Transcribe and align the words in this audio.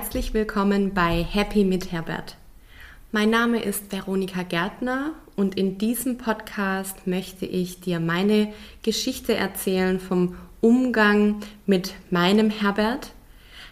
herzlich 0.00 0.32
willkommen 0.32 0.94
bei 0.94 1.22
Happy 1.22 1.62
mit 1.62 1.92
Herbert. 1.92 2.38
Mein 3.12 3.28
Name 3.28 3.62
ist 3.62 3.92
Veronika 3.92 4.44
Gärtner 4.44 5.10
und 5.36 5.58
in 5.58 5.76
diesem 5.76 6.16
Podcast 6.16 7.06
möchte 7.06 7.44
ich 7.44 7.80
dir 7.80 8.00
meine 8.00 8.50
Geschichte 8.82 9.34
erzählen 9.34 10.00
vom 10.00 10.36
Umgang 10.62 11.40
mit 11.66 11.92
meinem 12.08 12.48
Herbert. 12.48 13.10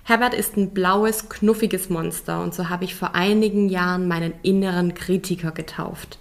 Herbert 0.05 0.35
ist 0.35 0.59
ein 0.59 0.75
blaues, 0.75 1.31
knuffiges 1.31 1.89
Monster 1.89 2.43
und 2.43 2.53
so 2.53 2.69
habe 2.69 2.85
ich 2.85 2.95
vor 2.95 3.15
einigen 3.15 3.71
Jahren 3.71 4.07
meinen 4.07 4.35
inneren 4.43 4.93
Kritiker 4.93 5.51
getauft. 5.53 6.19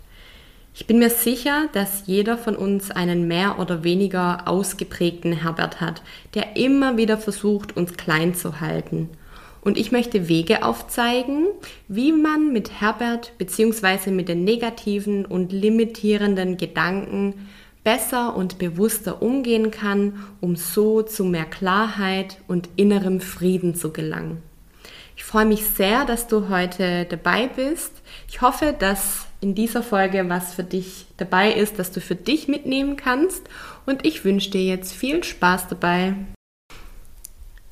Ich 0.74 0.88
bin 0.88 1.00
mir 1.00 1.10
sicher, 1.10 1.68
dass 1.74 2.04
jeder 2.06 2.38
von 2.38 2.56
uns 2.56 2.92
einen 2.92 3.28
mehr 3.28 3.60
oder 3.60 3.84
weniger 3.84 4.48
ausgeprägten 4.48 5.34
Herbert 5.34 5.82
hat, 5.82 6.02
der 6.34 6.56
immer 6.56 6.96
wieder 6.96 7.18
versucht, 7.18 7.76
uns 7.76 7.98
klein 7.98 8.36
zu 8.36 8.62
halten. 8.62 9.10
Und 9.68 9.78
ich 9.78 9.92
möchte 9.92 10.30
Wege 10.30 10.64
aufzeigen, 10.64 11.48
wie 11.90 12.14
man 12.14 12.54
mit 12.54 12.80
Herbert 12.80 13.38
bzw. 13.38 14.12
mit 14.12 14.30
den 14.30 14.46
negativen 14.46 15.26
und 15.26 15.52
limitierenden 15.52 16.56
Gedanken 16.56 17.50
besser 17.84 18.34
und 18.38 18.60
bewusster 18.60 19.22
umgehen 19.22 19.70
kann, 19.70 20.24
um 20.40 20.56
so 20.56 21.02
zu 21.02 21.26
mehr 21.26 21.44
Klarheit 21.44 22.38
und 22.48 22.70
innerem 22.78 23.20
Frieden 23.20 23.76
zu 23.76 23.92
gelangen. 23.92 24.42
Ich 25.18 25.26
freue 25.26 25.46
mich 25.46 25.66
sehr, 25.66 26.06
dass 26.06 26.30
du 26.30 26.48
heute 26.48 27.04
dabei 27.04 27.50
bist. 27.54 27.92
Ich 28.30 28.40
hoffe, 28.40 28.74
dass 28.80 29.26
in 29.42 29.54
dieser 29.54 29.84
Folge 29.84 30.30
was 30.30 30.54
für 30.54 30.64
dich 30.64 31.08
dabei 31.18 31.52
ist, 31.52 31.78
dass 31.78 31.92
du 31.92 32.00
für 32.00 32.16
dich 32.16 32.48
mitnehmen 32.48 32.96
kannst. 32.96 33.44
Und 33.86 34.06
ich 34.06 34.24
wünsche 34.24 34.50
dir 34.50 34.64
jetzt 34.64 34.94
viel 34.94 35.26
Spaß 35.26 35.68
dabei. 35.68 36.16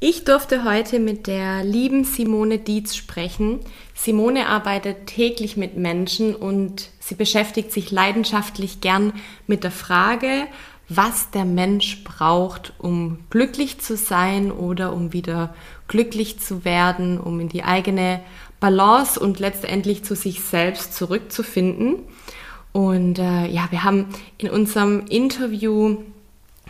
Ich 0.01 0.25
durfte 0.25 0.65
heute 0.65 0.99
mit 0.99 1.25
der 1.25 1.63
lieben 1.63 2.03
Simone 2.03 2.59
Dietz 2.59 2.95
sprechen. 2.95 3.61
Simone 3.93 4.47
arbeitet 4.47 5.07
täglich 5.07 5.55
mit 5.55 5.77
Menschen 5.77 6.35
und 6.35 6.89
sie 6.99 7.15
beschäftigt 7.15 7.71
sich 7.71 7.91
leidenschaftlich 7.91 8.81
gern 8.81 9.13
mit 9.47 9.63
der 9.63 9.71
Frage, 9.71 10.47
was 10.89 11.31
der 11.31 11.45
Mensch 11.45 12.03
braucht, 12.03 12.73
um 12.77 13.19
glücklich 13.29 13.79
zu 13.79 13.95
sein 13.95 14.51
oder 14.51 14.93
um 14.93 15.13
wieder 15.13 15.55
glücklich 15.87 16.39
zu 16.39 16.65
werden, 16.65 17.17
um 17.17 17.39
in 17.39 17.47
die 17.47 17.63
eigene 17.63 18.19
Balance 18.59 19.17
und 19.17 19.39
letztendlich 19.39 20.03
zu 20.03 20.13
sich 20.13 20.41
selbst 20.41 20.93
zurückzufinden. 20.93 21.99
Und 22.73 23.17
äh, 23.17 23.47
ja, 23.47 23.67
wir 23.71 23.85
haben 23.85 24.07
in 24.37 24.49
unserem 24.49 25.05
Interview 25.07 25.99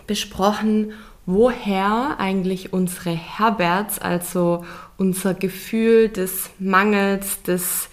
besprochen, 0.06 0.94
woher 1.26 2.16
eigentlich 2.20 2.74
unsere 2.74 3.12
Herberts, 3.12 4.00
also 4.00 4.64
unser 4.98 5.34
Gefühl 5.34 6.10
des 6.10 6.50
Mangels, 6.60 7.42
des 7.44 7.90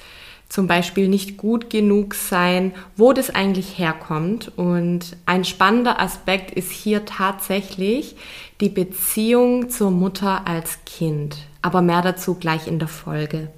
zum 0.52 0.66
Beispiel 0.66 1.08
nicht 1.08 1.38
gut 1.38 1.70
genug 1.70 2.14
sein, 2.14 2.72
wo 2.94 3.14
das 3.14 3.30
eigentlich 3.30 3.78
herkommt. 3.78 4.52
Und 4.56 5.16
ein 5.24 5.46
spannender 5.46 5.98
Aspekt 5.98 6.50
ist 6.50 6.70
hier 6.70 7.06
tatsächlich 7.06 8.16
die 8.60 8.68
Beziehung 8.68 9.70
zur 9.70 9.90
Mutter 9.90 10.46
als 10.46 10.80
Kind. 10.84 11.38
Aber 11.62 11.80
mehr 11.80 12.02
dazu 12.02 12.34
gleich 12.34 12.66
in 12.66 12.78
der 12.78 12.88
Folge. 12.88 13.48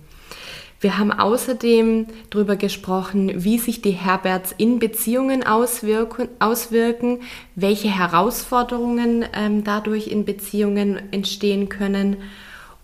Wir 0.84 0.98
haben 0.98 1.12
außerdem 1.12 2.08
darüber 2.28 2.56
gesprochen, 2.56 3.42
wie 3.42 3.56
sich 3.56 3.80
die 3.80 3.92
Herberts 3.92 4.54
in 4.58 4.78
Beziehungen 4.78 5.42
auswirken, 5.42 6.28
auswirken 6.40 7.22
welche 7.54 7.88
Herausforderungen 7.88 9.24
ähm, 9.32 9.64
dadurch 9.64 10.08
in 10.08 10.26
Beziehungen 10.26 11.00
entstehen 11.10 11.70
können 11.70 12.18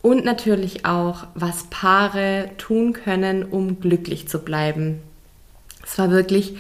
und 0.01 0.25
natürlich 0.25 0.87
auch, 0.87 1.27
was 1.35 1.65
Paare 1.65 2.53
tun 2.57 2.95
können, 2.95 3.45
um 3.45 3.81
glücklich 3.81 4.27
zu 4.29 4.39
bleiben. 4.39 5.01
Es 5.85 5.99
war 5.99 6.11
wirklich 6.11 6.57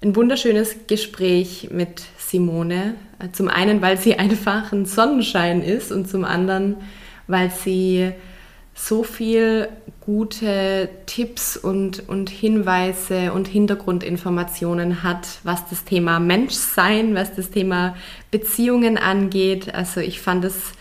ein 0.00 0.14
wunderschönes 0.14 0.86
Gespräch 0.86 1.70
mit 1.72 2.04
Simone. 2.18 2.94
Zum 3.32 3.48
einen, 3.48 3.82
weil 3.82 3.98
sie 3.98 4.14
einfach 4.14 4.70
ein 4.70 4.86
Sonnenschein 4.86 5.60
ist 5.60 5.90
und 5.90 6.08
zum 6.08 6.24
anderen, 6.24 6.76
weil 7.26 7.50
sie 7.50 8.12
so 8.76 9.02
viel 9.02 9.68
gute 10.04 10.88
Tipps 11.06 11.56
und, 11.56 12.08
und 12.08 12.28
Hinweise 12.28 13.32
und 13.32 13.48
Hintergrundinformationen 13.48 15.02
hat, 15.02 15.26
was 15.44 15.68
das 15.68 15.84
Thema 15.84 16.20
Menschsein, 16.20 17.14
was 17.14 17.34
das 17.34 17.50
Thema 17.50 17.96
Beziehungen 18.30 18.98
angeht. 18.98 19.74
Also 19.74 20.00
ich 20.00 20.20
fand 20.20 20.44
es 20.44 20.72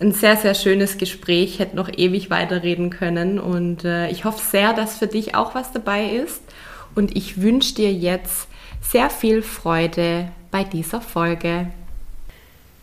ein 0.00 0.12
sehr, 0.12 0.36
sehr 0.36 0.54
schönes 0.54 0.98
Gespräch, 0.98 1.60
hätte 1.60 1.76
noch 1.76 1.88
ewig 1.96 2.30
weiterreden 2.30 2.90
können 2.90 3.38
und 3.38 3.84
äh, 3.84 4.10
ich 4.10 4.24
hoffe 4.24 4.42
sehr, 4.42 4.72
dass 4.72 4.98
für 4.98 5.06
dich 5.06 5.34
auch 5.34 5.54
was 5.54 5.72
dabei 5.72 6.06
ist 6.06 6.42
und 6.94 7.16
ich 7.16 7.40
wünsche 7.40 7.74
dir 7.74 7.92
jetzt 7.92 8.48
sehr 8.80 9.08
viel 9.08 9.42
Freude 9.42 10.32
bei 10.50 10.64
dieser 10.64 11.00
Folge. 11.00 11.68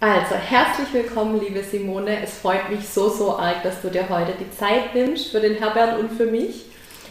Also, 0.04 0.34
herzlich 0.34 0.92
willkommen, 0.94 1.40
liebe 1.40 1.62
Simone. 1.62 2.24
Es 2.24 2.40
freut 2.40 2.72
mich 2.72 2.90
so, 2.90 3.08
so 3.08 3.38
arg, 3.38 3.62
dass 3.62 3.84
du 3.84 3.90
dir 3.90 4.10
heute 4.10 4.32
die 4.32 4.50
Zeit 4.50 4.96
nimmst 4.96 5.28
für 5.28 5.40
den 5.40 5.58
Herbert 5.58 6.00
und 6.00 6.12
für 6.14 6.26
mich. 6.26 6.66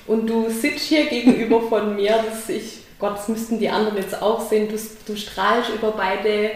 Und 0.09 0.27
du 0.27 0.51
sitzt 0.51 0.87
hier 0.87 1.07
gegenüber 1.09 1.61
von 1.61 1.95
mir, 1.95 2.17
dass 2.29 2.49
ich, 2.49 2.79
Gott, 2.99 3.17
das 3.17 3.29
müssten 3.29 3.61
die 3.61 3.69
anderen 3.69 3.97
jetzt 3.97 4.21
auch 4.21 4.41
sehen, 4.41 4.69
du, 4.69 4.77
du 5.07 5.17
strahlst 5.17 5.71
über 5.73 5.93
beide 5.93 6.51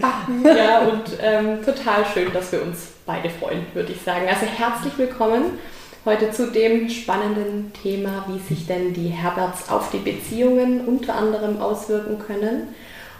Backen. 0.00 0.44
Ja, 0.56 0.80
und 0.80 1.04
ähm, 1.22 1.64
total 1.64 2.04
schön, 2.12 2.32
dass 2.32 2.50
wir 2.50 2.62
uns 2.62 2.88
beide 3.06 3.30
freuen, 3.30 3.64
würde 3.72 3.92
ich 3.92 4.02
sagen. 4.02 4.26
Also, 4.28 4.44
herzlich 4.44 4.98
willkommen 4.98 5.56
heute 6.04 6.32
zu 6.32 6.50
dem 6.50 6.90
spannenden 6.90 7.72
Thema, 7.80 8.26
wie 8.26 8.40
sich 8.40 8.66
denn 8.66 8.92
die 8.92 9.10
Herberts 9.10 9.68
auf 9.68 9.92
die 9.92 9.98
Beziehungen 9.98 10.84
unter 10.84 11.14
anderem 11.14 11.60
auswirken 11.60 12.18
können. 12.18 12.74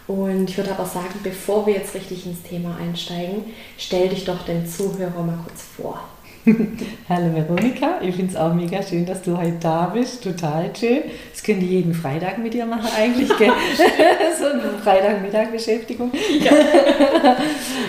Und 0.07 0.49
ich 0.49 0.57
würde 0.57 0.71
aber 0.71 0.85
sagen, 0.85 1.19
bevor 1.23 1.67
wir 1.67 1.75
jetzt 1.75 1.95
richtig 1.95 2.27
ins 2.27 2.43
Thema 2.43 2.77
einsteigen, 2.81 3.45
stell 3.77 4.09
dich 4.09 4.25
doch 4.25 4.45
den 4.45 4.67
Zuhörer 4.67 5.23
mal 5.23 5.39
kurz 5.45 5.63
vor. 5.77 6.01
Hallo 7.09 7.35
Veronika, 7.35 8.01
ich 8.01 8.15
finde 8.15 8.31
es 8.31 8.37
auch 8.37 8.55
mega 8.55 8.81
schön, 8.81 9.05
dass 9.05 9.23
du 9.23 9.37
heute 9.37 9.57
da 9.59 9.87
bist. 9.87 10.23
Total 10.23 10.71
schön. 10.77 11.03
Das 11.33 11.43
könnte 11.43 11.65
ich 11.65 11.73
jeden 11.73 11.93
Freitag 11.93 12.39
mit 12.39 12.55
dir 12.55 12.67
machen, 12.67 12.89
eigentlich. 12.97 13.37
Gell? 13.37 13.51
so 14.39 14.45
eine 14.47 14.79
Freitagmittag-Beschäftigung. 14.79 16.13
Ja. 16.41 16.53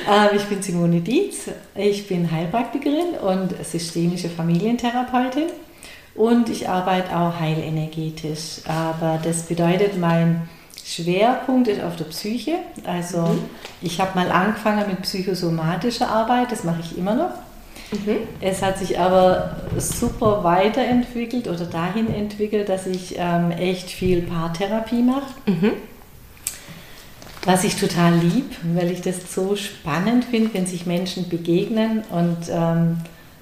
Ähm, 0.10 0.36
ich 0.36 0.44
bin 0.46 0.60
Simone 0.60 1.02
Dietz. 1.02 1.50
Ich 1.76 2.08
bin 2.08 2.32
Heilpraktikerin 2.32 3.14
und 3.22 3.54
systemische 3.64 4.30
Familientherapeutin. 4.30 5.50
Und 6.16 6.50
ich 6.50 6.68
arbeite 6.68 7.16
auch 7.16 7.40
heilenergetisch. 7.40 8.62
Aber 8.66 9.20
das 9.24 9.44
bedeutet, 9.44 10.00
mein 10.00 10.50
Schwerpunkt 10.88 11.68
ist 11.68 11.84
auf 11.84 11.98
der 11.98 12.06
Psyche. 12.06 12.54
Also 12.86 13.20
mhm. 13.20 13.44
ich 13.82 14.00
habe 14.00 14.18
mal 14.18 14.32
angefangen 14.32 14.88
mit 14.88 15.02
psychosomatischer 15.02 16.08
Arbeit, 16.08 16.52
das 16.52 16.64
mache 16.64 16.80
ich 16.82 16.98
immer 16.98 17.14
noch. 17.14 17.32
Mhm. 17.92 18.18
Es 18.40 18.62
hat 18.62 18.78
sich 18.78 18.98
aber 18.98 19.58
super 19.78 20.44
weiterentwickelt 20.44 21.48
oder 21.48 21.66
dahin 21.66 22.14
entwickelt, 22.14 22.70
dass 22.70 22.86
ich 22.86 23.16
ähm, 23.18 23.52
echt 23.52 23.90
viel 23.90 24.22
Paartherapie 24.22 25.02
mache. 25.02 25.34
Mhm. 25.46 25.74
Was 27.44 27.64
ich 27.64 27.76
total 27.78 28.16
lieb, 28.16 28.56
weil 28.74 28.92
ich 28.92 29.02
das 29.02 29.34
so 29.34 29.56
spannend 29.56 30.26
finde, 30.26 30.54
wenn 30.54 30.66
sich 30.66 30.86
Menschen 30.86 31.30
begegnen 31.30 32.04
und 32.12 32.50
ähm, 32.50 32.98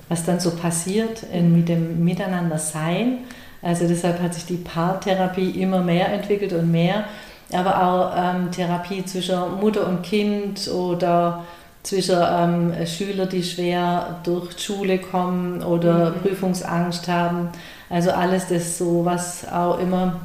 was 0.10 0.26
dann 0.26 0.40
so 0.40 0.52
passiert 0.52 1.24
in, 1.32 1.56
mit 1.56 1.70
dem 1.70 2.04
Miteinander 2.04 2.60
sein. 2.60 3.20
Also 3.62 3.88
deshalb 3.88 4.22
hat 4.22 4.36
sich 4.36 4.46
die 4.46 4.58
Paartherapie 4.58 5.50
immer 5.60 5.82
mehr 5.82 6.12
entwickelt 6.12 6.54
und 6.54 6.72
mehr 6.72 7.06
aber 7.54 7.84
auch 7.84 8.14
ähm, 8.18 8.52
Therapie 8.52 9.06
zwischen 9.06 9.60
Mutter 9.60 9.88
und 9.88 10.02
Kind 10.04 10.68
oder 10.68 11.44
zwischen 11.84 12.18
ähm, 12.20 12.74
Schülern, 12.86 13.30
die 13.30 13.44
schwer 13.44 14.20
durch 14.24 14.56
die 14.56 14.64
Schule 14.64 14.98
kommen 14.98 15.62
oder 15.64 16.12
mhm. 16.12 16.22
Prüfungsangst 16.22 17.08
haben. 17.08 17.50
Also 17.90 18.12
alles 18.12 18.48
das 18.48 18.78
so, 18.78 19.06
was 19.06 19.48
auch 19.48 19.78
immer 19.80 20.20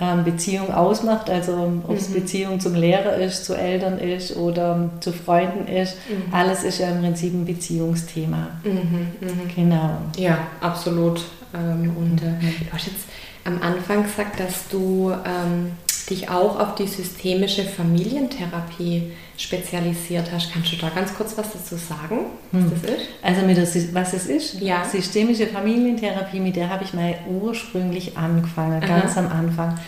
ähm, 0.00 0.24
Beziehung 0.24 0.72
ausmacht, 0.72 1.30
also 1.30 1.80
ob 1.86 1.96
es 1.96 2.08
mhm. 2.08 2.14
Beziehung 2.14 2.60
zum 2.60 2.74
Lehrer 2.74 3.16
ist, 3.16 3.44
zu 3.44 3.54
Eltern 3.54 3.98
ist 3.98 4.36
oder 4.36 4.90
zu 5.00 5.12
Freunden 5.12 5.68
ist, 5.68 5.96
mhm. 6.08 6.32
alles 6.32 6.64
ist 6.64 6.78
ja 6.78 6.88
im 6.88 7.00
Prinzip 7.00 7.34
ein 7.34 7.44
Beziehungsthema. 7.44 8.48
Mhm, 8.64 9.08
mhm. 9.20 9.50
Genau. 9.54 9.90
Ja, 10.16 10.38
absolut. 10.60 11.24
Ähm, 11.54 11.96
und 11.96 12.22
äh, 12.22 12.64
du 12.64 12.72
hast 12.72 12.86
jetzt 12.86 13.06
am 13.44 13.60
Anfang 13.62 14.02
gesagt, 14.04 14.40
dass 14.40 14.68
du 14.68 15.12
ähm, 15.12 15.72
dich 16.10 16.28
auch 16.28 16.58
auf 16.58 16.74
die 16.74 16.86
systemische 16.86 17.64
Familientherapie 17.64 19.12
spezialisiert 19.36 20.30
hast. 20.32 20.52
Kannst 20.52 20.72
du 20.72 20.76
da 20.76 20.90
ganz 20.90 21.14
kurz 21.14 21.36
was 21.36 21.52
dazu 21.52 21.76
sagen, 21.76 22.26
was 22.52 22.62
hm. 22.62 22.70
das 22.70 22.90
ist? 22.90 23.08
Also 23.22 23.46
mit 23.46 23.56
der, 23.56 23.94
was 23.94 24.12
es 24.12 24.26
ist? 24.26 24.60
Ja. 24.60 24.84
Systemische 24.84 25.46
Familientherapie, 25.46 26.40
mit 26.40 26.56
der 26.56 26.68
habe 26.68 26.84
ich 26.84 26.94
mal 26.94 27.14
ursprünglich 27.28 28.16
angefangen, 28.16 28.80
ganz 28.80 29.16
Aha. 29.16 29.20
am 29.20 29.32
Anfang. 29.32 29.78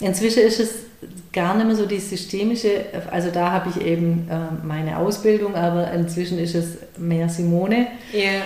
Inzwischen 0.00 0.42
ist 0.42 0.60
es 0.60 0.70
gar 1.32 1.54
nicht 1.54 1.66
mehr 1.66 1.76
so 1.76 1.86
die 1.86 2.00
systemische, 2.00 2.86
also 3.10 3.30
da 3.30 3.50
habe 3.52 3.70
ich 3.70 3.84
eben 3.84 4.28
äh, 4.30 4.66
meine 4.66 4.98
Ausbildung, 4.98 5.54
aber 5.54 5.90
inzwischen 5.92 6.38
ist 6.38 6.54
es 6.54 6.78
mehr 6.96 7.28
Simone. 7.28 7.88
Ja. 8.12 8.42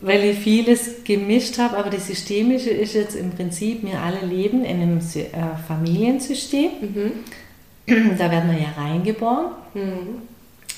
Weil 0.00 0.24
ich 0.24 0.38
vieles 0.38 1.04
gemischt 1.04 1.58
habe, 1.58 1.76
aber 1.76 1.90
das 1.90 2.06
Systemische 2.06 2.70
ist 2.70 2.94
jetzt 2.94 3.16
im 3.16 3.30
Prinzip, 3.30 3.82
wir 3.84 4.00
alle 4.00 4.24
leben 4.24 4.64
in 4.64 4.80
einem 4.80 4.98
äh, 4.98 5.56
Familiensystem. 5.66 6.70
Mhm. 6.80 7.12
Da 8.18 8.30
werden 8.30 8.50
wir 8.50 8.58
ja 8.58 8.68
reingeboren. 8.76 9.46
Mhm. 9.74 10.22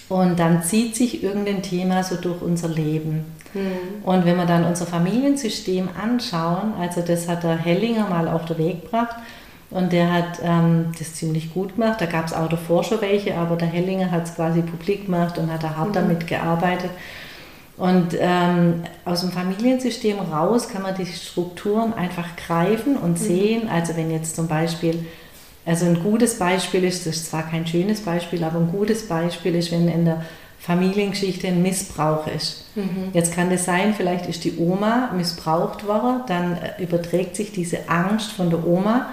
Und 0.08 0.38
dann 0.38 0.62
zieht 0.62 0.96
sich 0.96 1.22
irgendein 1.22 1.62
Thema 1.62 2.02
so 2.02 2.16
durch 2.16 2.40
unser 2.40 2.68
Leben. 2.68 3.24
Mhm. 3.52 4.04
Und 4.04 4.24
wenn 4.24 4.36
wir 4.36 4.46
dann 4.46 4.64
unser 4.64 4.86
Familiensystem 4.86 5.88
anschauen, 6.00 6.74
also 6.78 7.00
das 7.00 7.28
hat 7.28 7.42
der 7.42 7.56
Hellinger 7.56 8.08
mal 8.08 8.28
auf 8.28 8.44
den 8.44 8.58
Weg 8.58 8.82
gebracht, 8.82 9.16
und 9.70 9.92
der 9.92 10.12
hat 10.12 10.40
ähm, 10.42 10.86
das 10.98 11.14
ziemlich 11.14 11.54
gut 11.54 11.76
gemacht. 11.76 12.00
Da 12.00 12.06
gab 12.06 12.26
es 12.26 12.32
auch 12.32 12.48
davor 12.48 12.82
schon 12.82 13.00
welche, 13.00 13.36
aber 13.36 13.54
der 13.54 13.68
Hellinger 13.68 14.10
hat 14.10 14.24
es 14.24 14.34
quasi 14.34 14.62
publik 14.62 15.06
gemacht 15.06 15.38
und 15.38 15.52
hat 15.52 15.62
da 15.62 15.76
hart 15.76 15.90
mhm. 15.90 15.94
damit 15.94 16.26
gearbeitet. 16.26 16.90
Und 17.80 18.14
ähm, 18.20 18.82
aus 19.06 19.22
dem 19.22 19.32
Familiensystem 19.32 20.18
raus 20.18 20.68
kann 20.68 20.82
man 20.82 20.94
die 20.94 21.06
Strukturen 21.06 21.94
einfach 21.94 22.36
greifen 22.36 22.94
und 22.96 23.12
mhm. 23.12 23.16
sehen. 23.16 23.68
Also 23.70 23.96
wenn 23.96 24.10
jetzt 24.10 24.36
zum 24.36 24.48
Beispiel, 24.48 25.06
also 25.64 25.86
ein 25.86 26.02
gutes 26.02 26.38
Beispiel 26.38 26.84
ist, 26.84 27.06
das 27.06 27.16
ist 27.16 27.30
zwar 27.30 27.48
kein 27.48 27.66
schönes 27.66 28.02
Beispiel, 28.02 28.44
aber 28.44 28.58
ein 28.58 28.70
gutes 28.70 29.08
Beispiel 29.08 29.54
ist, 29.54 29.72
wenn 29.72 29.88
in 29.88 30.04
der 30.04 30.22
Familiengeschichte 30.58 31.48
ein 31.48 31.62
Missbrauch 31.62 32.26
ist. 32.26 32.66
Mhm. 32.74 33.12
Jetzt 33.14 33.34
kann 33.34 33.48
das 33.48 33.64
sein, 33.64 33.94
vielleicht 33.96 34.26
ist 34.26 34.44
die 34.44 34.58
Oma 34.58 35.10
missbraucht 35.16 35.86
worden, 35.86 36.20
dann 36.26 36.58
äh, 36.58 36.82
überträgt 36.82 37.34
sich 37.34 37.50
diese 37.50 37.88
Angst 37.88 38.32
von 38.32 38.50
der 38.50 38.66
Oma 38.66 39.06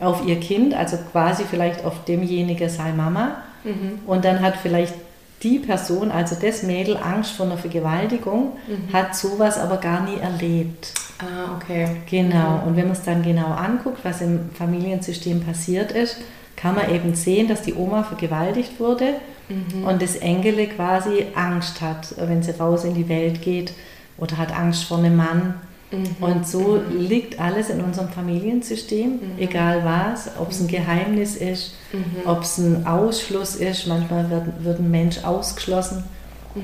auf 0.00 0.26
ihr 0.26 0.40
Kind, 0.40 0.74
also 0.74 0.98
quasi 1.12 1.44
vielleicht 1.48 1.84
auf 1.84 2.04
demjenigen 2.04 2.68
seine 2.68 2.96
Mama. 2.96 3.36
Mhm. 3.62 4.00
Und 4.08 4.24
dann 4.24 4.40
hat 4.40 4.56
vielleicht 4.56 4.94
die 5.42 5.58
Person, 5.58 6.10
also 6.10 6.36
das 6.40 6.62
Mädel, 6.62 6.96
Angst 6.96 7.32
vor 7.32 7.46
einer 7.46 7.58
Vergewaltigung, 7.58 8.54
mhm. 8.66 8.92
hat 8.92 9.14
sowas 9.14 9.58
aber 9.58 9.76
gar 9.76 10.02
nie 10.02 10.18
erlebt. 10.18 10.92
Ah, 11.18 11.56
okay. 11.56 11.88
Genau. 12.10 12.58
Mhm. 12.58 12.62
Und 12.64 12.76
wenn 12.76 12.84
man 12.84 12.96
es 12.96 13.02
dann 13.02 13.22
genau 13.22 13.48
anguckt, 13.48 14.04
was 14.04 14.20
im 14.20 14.50
Familiensystem 14.54 15.42
passiert 15.42 15.92
ist, 15.92 16.18
kann 16.56 16.74
man 16.74 16.92
eben 16.92 17.14
sehen, 17.14 17.46
dass 17.46 17.62
die 17.62 17.74
Oma 17.74 18.02
vergewaltigt 18.02 18.80
wurde 18.80 19.14
mhm. 19.48 19.84
und 19.84 20.02
das 20.02 20.16
Engele 20.16 20.66
quasi 20.66 21.26
Angst 21.34 21.80
hat, 21.80 22.14
wenn 22.16 22.42
sie 22.42 22.50
raus 22.52 22.84
in 22.84 22.94
die 22.94 23.08
Welt 23.08 23.42
geht 23.42 23.72
oder 24.16 24.38
hat 24.38 24.56
Angst 24.56 24.84
vor 24.84 24.98
einem 24.98 25.16
Mann 25.16 25.54
Mhm. 25.90 26.16
Und 26.20 26.46
so 26.46 26.80
mhm. 26.80 26.98
liegt 26.98 27.40
alles 27.40 27.70
in 27.70 27.80
unserem 27.80 28.08
Familiensystem, 28.08 29.10
mhm. 29.10 29.20
egal 29.38 29.84
was, 29.84 30.30
ob 30.38 30.50
es 30.50 30.60
ein 30.60 30.68
Geheimnis 30.68 31.36
ist, 31.36 31.74
mhm. 31.92 32.26
ob 32.26 32.42
es 32.42 32.58
ein 32.58 32.86
Ausschluss 32.86 33.54
ist. 33.54 33.86
Manchmal 33.86 34.28
wird, 34.30 34.64
wird 34.64 34.80
ein 34.80 34.90
Mensch 34.90 35.24
ausgeschlossen. 35.24 36.04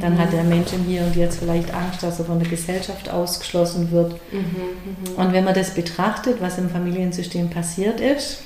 Dann 0.01 0.19
hat 0.19 0.33
der 0.33 0.43
Mensch 0.43 0.73
im 0.73 0.85
Hier 0.85 1.03
und 1.03 1.15
Jetzt 1.15 1.39
vielleicht 1.39 1.73
Angst, 1.73 2.03
dass 2.03 2.19
er 2.19 2.25
von 2.25 2.41
der 2.41 2.49
Gesellschaft 2.49 3.09
ausgeschlossen 3.11 3.93
wird. 3.93 4.13
Mhm. 4.33 5.15
Und 5.17 5.33
wenn 5.33 5.45
man 5.45 5.55
das 5.55 5.71
betrachtet, 5.71 6.41
was 6.41 6.59
im 6.59 6.69
Familiensystem 6.69 7.49
passiert 7.51 8.01
ist, 8.01 8.39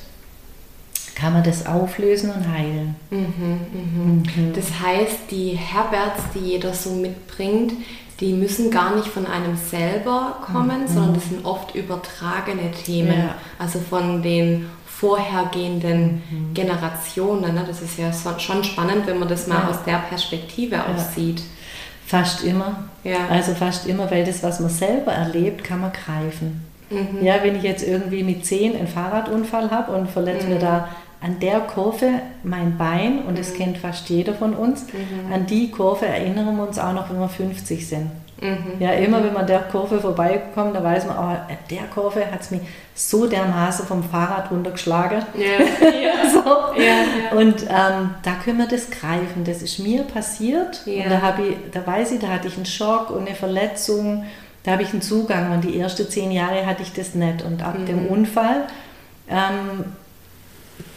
kann 1.15 1.33
man 1.33 1.43
das 1.43 1.67
auflösen 1.67 2.31
und 2.31 2.49
heilen. 2.49 2.95
Mhm, 3.11 3.61
mhm. 3.73 4.53
Das 4.55 4.67
heißt, 4.81 5.31
die 5.31 5.51
Herberts, 5.51 6.23
die 6.35 6.51
jeder 6.51 6.73
so 6.73 6.91
mitbringt, 6.91 7.73
die 8.21 8.33
müssen 8.33 8.71
gar 8.71 8.97
nicht 8.97 9.09
von 9.09 9.27
einem 9.27 9.57
selber 9.57 10.39
kommen, 10.45 10.83
mhm. 10.83 10.89
sondern 10.89 11.15
das 11.15 11.29
sind 11.29 11.45
oft 11.45 11.75
übertragene 11.75 12.73
Themen. 12.73 13.19
Ja. 13.19 13.35
Also 13.59 13.79
von 13.79 14.23
den 14.23 14.69
vorhergehenden 14.87 16.23
mhm. 16.29 16.55
Generationen. 16.55 17.55
Ne? 17.55 17.65
Das 17.67 17.81
ist 17.81 17.99
ja 17.99 18.13
schon 18.39 18.65
spannend, 18.65 19.07
wenn 19.07 19.19
man 19.21 19.29
das 19.29 19.47
mal 19.47 19.61
ja. 19.61 19.69
aus 19.69 19.85
der 19.85 19.99
Perspektive 20.09 20.83
auch 20.83 20.97
ja. 20.97 20.99
sieht. 20.99 21.43
Fast 22.05 22.43
immer. 22.43 22.89
Ja. 23.05 23.29
Also 23.31 23.55
fast 23.55 23.87
immer, 23.87 24.11
weil 24.11 24.25
das, 24.25 24.43
was 24.43 24.61
man 24.61 24.71
selber 24.71 25.13
erlebt, 25.13 25.63
kann 25.63 25.81
man 25.81 25.93
greifen. 25.93 26.65
Mhm. 26.91 27.23
Ja, 27.23 27.37
wenn 27.43 27.55
ich 27.55 27.63
jetzt 27.63 27.87
irgendwie 27.87 28.25
mit 28.25 28.45
zehn 28.47 28.75
einen 28.75 28.89
Fahrradunfall 28.89 29.71
habe 29.71 29.93
und 29.93 30.11
verletze 30.11 30.47
mhm. 30.47 30.55
mir 30.55 30.59
da 30.59 30.89
an 31.21 31.41
der 31.41 31.61
Kurve 31.61 32.07
mein 32.43 32.79
Bein, 32.79 33.21
und 33.27 33.39
das 33.39 33.53
mhm. 33.53 33.57
kennt 33.57 33.79
fast 33.79 34.09
jeder 34.09 34.35
von 34.35 34.55
uns, 34.55 34.87
mhm. 34.93 35.33
an 35.33 35.47
die 35.47 35.71
Kurve 35.71 36.07
erinnern 36.07 36.57
wir 36.57 36.67
uns 36.67 36.79
auch 36.79 36.93
noch, 36.93 37.11
wenn 37.11 37.19
wir 37.19 37.29
50 37.29 37.89
sind. 37.89 38.11
Mhm. 38.41 38.81
Ja, 38.81 38.93
immer 38.93 39.23
wenn 39.25 39.33
man 39.33 39.47
der 39.47 39.61
Kurve 39.61 40.01
vorbeikommt, 40.01 40.77
da 40.77 40.85
weiß 40.85 41.07
man, 41.07 41.17
oh, 41.19 41.55
der 41.71 41.83
Kurve 41.93 42.31
hat 42.31 42.41
es 42.41 42.51
mich 42.53 42.61
so 42.95 43.27
dermaßen 43.27 43.87
vom 43.87 44.03
Fahrrad 44.05 44.51
runtergeschlagen. 44.51 45.23
Ja, 45.35 45.89
ja. 45.89 46.31
so. 46.31 46.81
ja. 46.81 47.37
Und 47.37 47.63
ähm, 47.63 48.15
da 48.23 48.35
können 48.45 48.59
wir 48.59 48.69
das 48.69 48.91
greifen. 48.91 49.45
Das 49.45 49.63
ist 49.63 49.81
mir 49.81 50.05
passiert. 50.05 50.83
Und 50.87 51.11
da, 51.11 51.37
ich, 51.39 51.57
da 51.73 51.85
weiß 51.85 52.13
ich, 52.13 52.21
da 52.21 52.29
hatte 52.29 52.47
ich 52.47 52.57
einen 52.57 52.67
Schock 52.67 53.11
und 53.11 53.27
eine 53.27 53.35
Verletzung. 53.35 54.25
Da 54.63 54.73
habe 54.73 54.83
ich 54.83 54.93
einen 54.93 55.03
Zugang. 55.03 55.53
Und 55.53 55.65
die 55.65 55.79
ersten 55.79 56.09
zehn 56.09 56.31
Jahre 56.31 56.65
hatte 56.65 56.83
ich 56.83 56.93
das 56.93 57.15
nicht. 57.15 57.43
Und 57.43 57.65
ab 57.65 57.77
mhm. 57.77 57.87
dem 57.87 58.07
Unfall 58.07 58.67
ähm, 59.29 59.85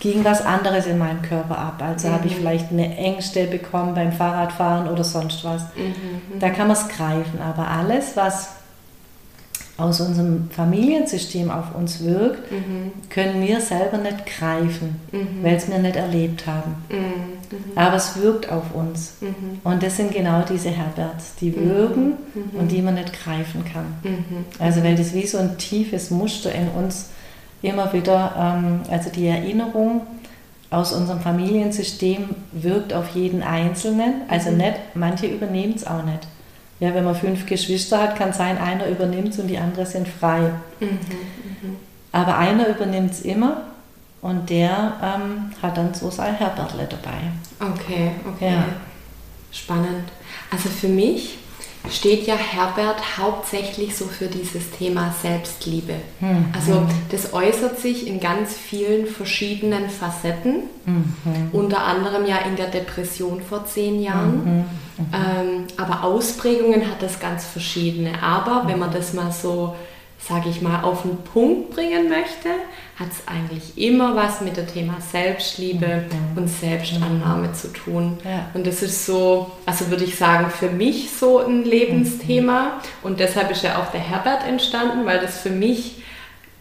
ging 0.01 0.25
was 0.25 0.43
anderes 0.43 0.87
in 0.87 0.97
meinem 0.97 1.21
Körper 1.21 1.57
ab. 1.57 1.81
Also 1.81 2.09
mhm. 2.09 2.13
habe 2.13 2.27
ich 2.27 2.33
mhm. 2.33 2.39
vielleicht 2.39 2.71
eine 2.71 2.97
Ängste 2.97 3.45
bekommen 3.45 3.93
beim 3.93 4.11
Fahrradfahren 4.11 4.89
oder 4.89 5.05
sonst 5.05 5.43
was. 5.45 5.61
Mhm. 5.61 6.39
Da 6.39 6.49
kann 6.49 6.67
man 6.67 6.75
es 6.75 6.89
greifen. 6.89 7.39
Aber 7.39 7.67
alles, 7.67 8.17
was 8.17 8.49
aus 9.77 10.01
unserem 10.01 10.49
Familiensystem 10.49 11.49
auf 11.49 11.75
uns 11.75 12.03
wirkt, 12.03 12.51
mhm. 12.51 12.91
können 13.09 13.45
wir 13.47 13.61
selber 13.61 13.99
nicht 13.99 14.25
greifen, 14.25 14.99
mhm. 15.11 15.43
weil 15.43 15.55
es 15.55 15.69
wir 15.69 15.77
nicht 15.77 15.95
erlebt 15.95 16.45
haben. 16.47 16.75
Mhm. 16.89 17.77
Aber 17.77 17.95
es 17.95 18.19
wirkt 18.19 18.51
auf 18.51 18.73
uns. 18.73 19.15
Und 19.63 19.83
das 19.83 19.97
sind 19.97 20.13
genau 20.13 20.43
diese 20.49 20.69
Herberts, 20.69 21.35
die 21.35 21.55
wirken 21.55 22.13
und 22.53 22.71
die 22.71 22.81
man 22.81 22.95
nicht 22.95 23.11
greifen 23.11 23.65
kann. 23.65 23.85
Also 24.57 24.83
weil 24.83 24.95
das 24.95 25.13
wie 25.13 25.27
so 25.27 25.37
ein 25.37 25.57
tiefes 25.57 26.11
Muster 26.11 26.51
in 26.53 26.69
uns 26.69 26.95
ist 26.95 27.09
immer 27.61 27.91
wieder, 27.93 28.33
ähm, 28.37 28.81
also 28.89 29.09
die 29.09 29.27
Erinnerung 29.27 30.01
aus 30.69 30.93
unserem 30.93 31.19
Familiensystem 31.19 32.29
wirkt 32.53 32.93
auf 32.93 33.09
jeden 33.09 33.43
Einzelnen. 33.43 34.21
Also 34.29 34.51
mhm. 34.51 34.57
nicht, 34.57 34.75
manche 34.93 35.27
übernehmen 35.27 35.73
es 35.75 35.85
auch 35.85 36.03
nicht. 36.03 36.27
Ja, 36.79 36.95
wenn 36.95 37.03
man 37.03 37.13
fünf 37.13 37.45
Geschwister 37.45 38.01
hat, 38.01 38.15
kann 38.15 38.33
sein, 38.33 38.57
einer 38.57 38.87
übernimmt 38.87 39.29
es 39.29 39.39
und 39.39 39.47
die 39.47 39.57
anderen 39.57 39.85
sind 39.85 40.07
frei. 40.07 40.51
Mhm, 40.79 40.87
mhm. 40.87 41.75
Aber 42.11 42.37
einer 42.37 42.67
übernimmt 42.67 43.11
es 43.11 43.21
immer 43.21 43.61
und 44.21 44.49
der 44.49 44.93
ähm, 45.03 45.51
hat 45.61 45.77
dann 45.77 45.93
so 45.93 46.09
sein 46.09 46.35
Herbertle 46.35 46.87
dabei. 46.89 47.73
Okay, 47.73 48.11
okay. 48.27 48.53
Ja. 48.53 48.63
Spannend. 49.51 50.05
Also 50.49 50.69
für 50.69 50.87
mich 50.87 51.37
steht 51.91 52.25
ja 52.25 52.35
Herbert 52.35 53.17
hauptsächlich 53.17 53.95
so 53.95 54.05
für 54.05 54.27
dieses 54.27 54.71
Thema 54.71 55.13
Selbstliebe. 55.21 55.95
Mhm. 56.19 56.45
Also 56.55 56.87
das 57.09 57.33
äußert 57.33 57.79
sich 57.79 58.07
in 58.07 58.19
ganz 58.19 58.53
vielen 58.53 59.05
verschiedenen 59.05 59.89
Facetten, 59.89 60.63
mhm. 60.85 61.49
unter 61.51 61.83
anderem 61.85 62.25
ja 62.25 62.37
in 62.37 62.55
der 62.55 62.67
Depression 62.67 63.41
vor 63.41 63.65
zehn 63.65 64.01
Jahren. 64.01 64.45
Mhm. 64.45 64.65
Ähm, 65.13 65.63
aber 65.77 66.03
Ausprägungen 66.03 66.89
hat 66.89 67.01
das 67.01 67.19
ganz 67.19 67.45
verschiedene. 67.45 68.21
Aber 68.23 68.67
wenn 68.67 68.79
man 68.79 68.91
das 68.91 69.13
mal 69.13 69.31
so 69.31 69.75
sage 70.27 70.49
ich 70.49 70.61
mal, 70.61 70.83
auf 70.83 71.01
den 71.01 71.17
Punkt 71.17 71.71
bringen 71.71 72.07
möchte, 72.07 72.49
hat 72.99 73.11
es 73.11 73.27
eigentlich 73.27 73.77
immer 73.77 74.15
was 74.15 74.41
mit 74.41 74.55
dem 74.55 74.67
Thema 74.67 74.97
Selbstliebe 75.01 76.05
mhm. 76.09 76.37
und 76.37 76.47
Selbstannahme 76.47 77.53
zu 77.53 77.69
tun. 77.73 78.19
Ja. 78.23 78.45
Und 78.53 78.67
das 78.67 78.83
ist 78.83 79.05
so, 79.05 79.51
also 79.65 79.89
würde 79.89 80.03
ich 80.03 80.17
sagen, 80.17 80.51
für 80.51 80.69
mich 80.69 81.09
so 81.09 81.39
ein 81.39 81.63
Lebensthema. 81.63 82.61
Mhm. 82.61 82.69
Und 83.01 83.19
deshalb 83.19 83.49
ist 83.49 83.63
ja 83.63 83.79
auch 83.81 83.91
der 83.91 84.01
Herbert 84.01 84.47
entstanden, 84.47 85.05
weil 85.05 85.19
das 85.19 85.39
für 85.39 85.49
mich 85.49 86.03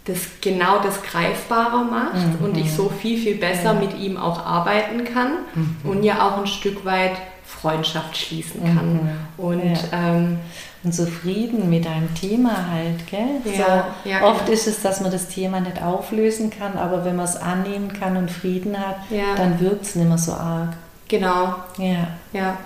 das 0.06 0.18
genau 0.40 0.82
das 0.82 1.02
greifbarer 1.02 1.84
macht 1.84 2.40
mhm. 2.40 2.44
und 2.44 2.56
ich 2.56 2.72
so 2.72 2.88
viel, 2.88 3.18
viel 3.18 3.36
besser 3.36 3.74
mit 3.74 3.98
ihm 3.98 4.16
auch 4.16 4.44
arbeiten 4.44 5.04
kann 5.04 5.32
mhm. 5.54 5.76
und 5.84 6.02
ja 6.02 6.26
auch 6.26 6.38
ein 6.38 6.46
Stück 6.46 6.86
weit 6.86 7.12
Freundschaft 7.44 8.16
schließen 8.16 8.62
kann. 8.64 8.92
Mhm. 8.94 9.10
Und 9.36 9.74
ja. 9.74 9.82
ähm, 9.92 10.38
und 10.82 10.94
zufrieden 10.94 11.68
mit 11.68 11.86
einem 11.86 12.14
Thema 12.14 12.70
halt. 12.70 13.06
Gell? 13.06 13.40
Ja, 13.44 13.92
so, 14.04 14.08
ja, 14.08 14.22
oft 14.22 14.46
genau. 14.46 14.52
ist 14.52 14.66
es, 14.66 14.80
dass 14.82 15.00
man 15.00 15.10
das 15.10 15.28
Thema 15.28 15.60
nicht 15.60 15.82
auflösen 15.82 16.50
kann, 16.50 16.78
aber 16.78 17.04
wenn 17.04 17.16
man 17.16 17.26
es 17.26 17.36
annehmen 17.36 17.92
kann 17.92 18.16
und 18.16 18.30
Frieden 18.30 18.78
hat, 18.78 18.96
ja. 19.10 19.34
dann 19.36 19.60
wirkt 19.60 19.84
es 19.84 19.94
nicht 19.94 20.08
mehr 20.08 20.18
so 20.18 20.32
arg. 20.32 20.74
Genau. 21.08 21.54
Ja. 21.78 22.08
Ja. 22.32 22.56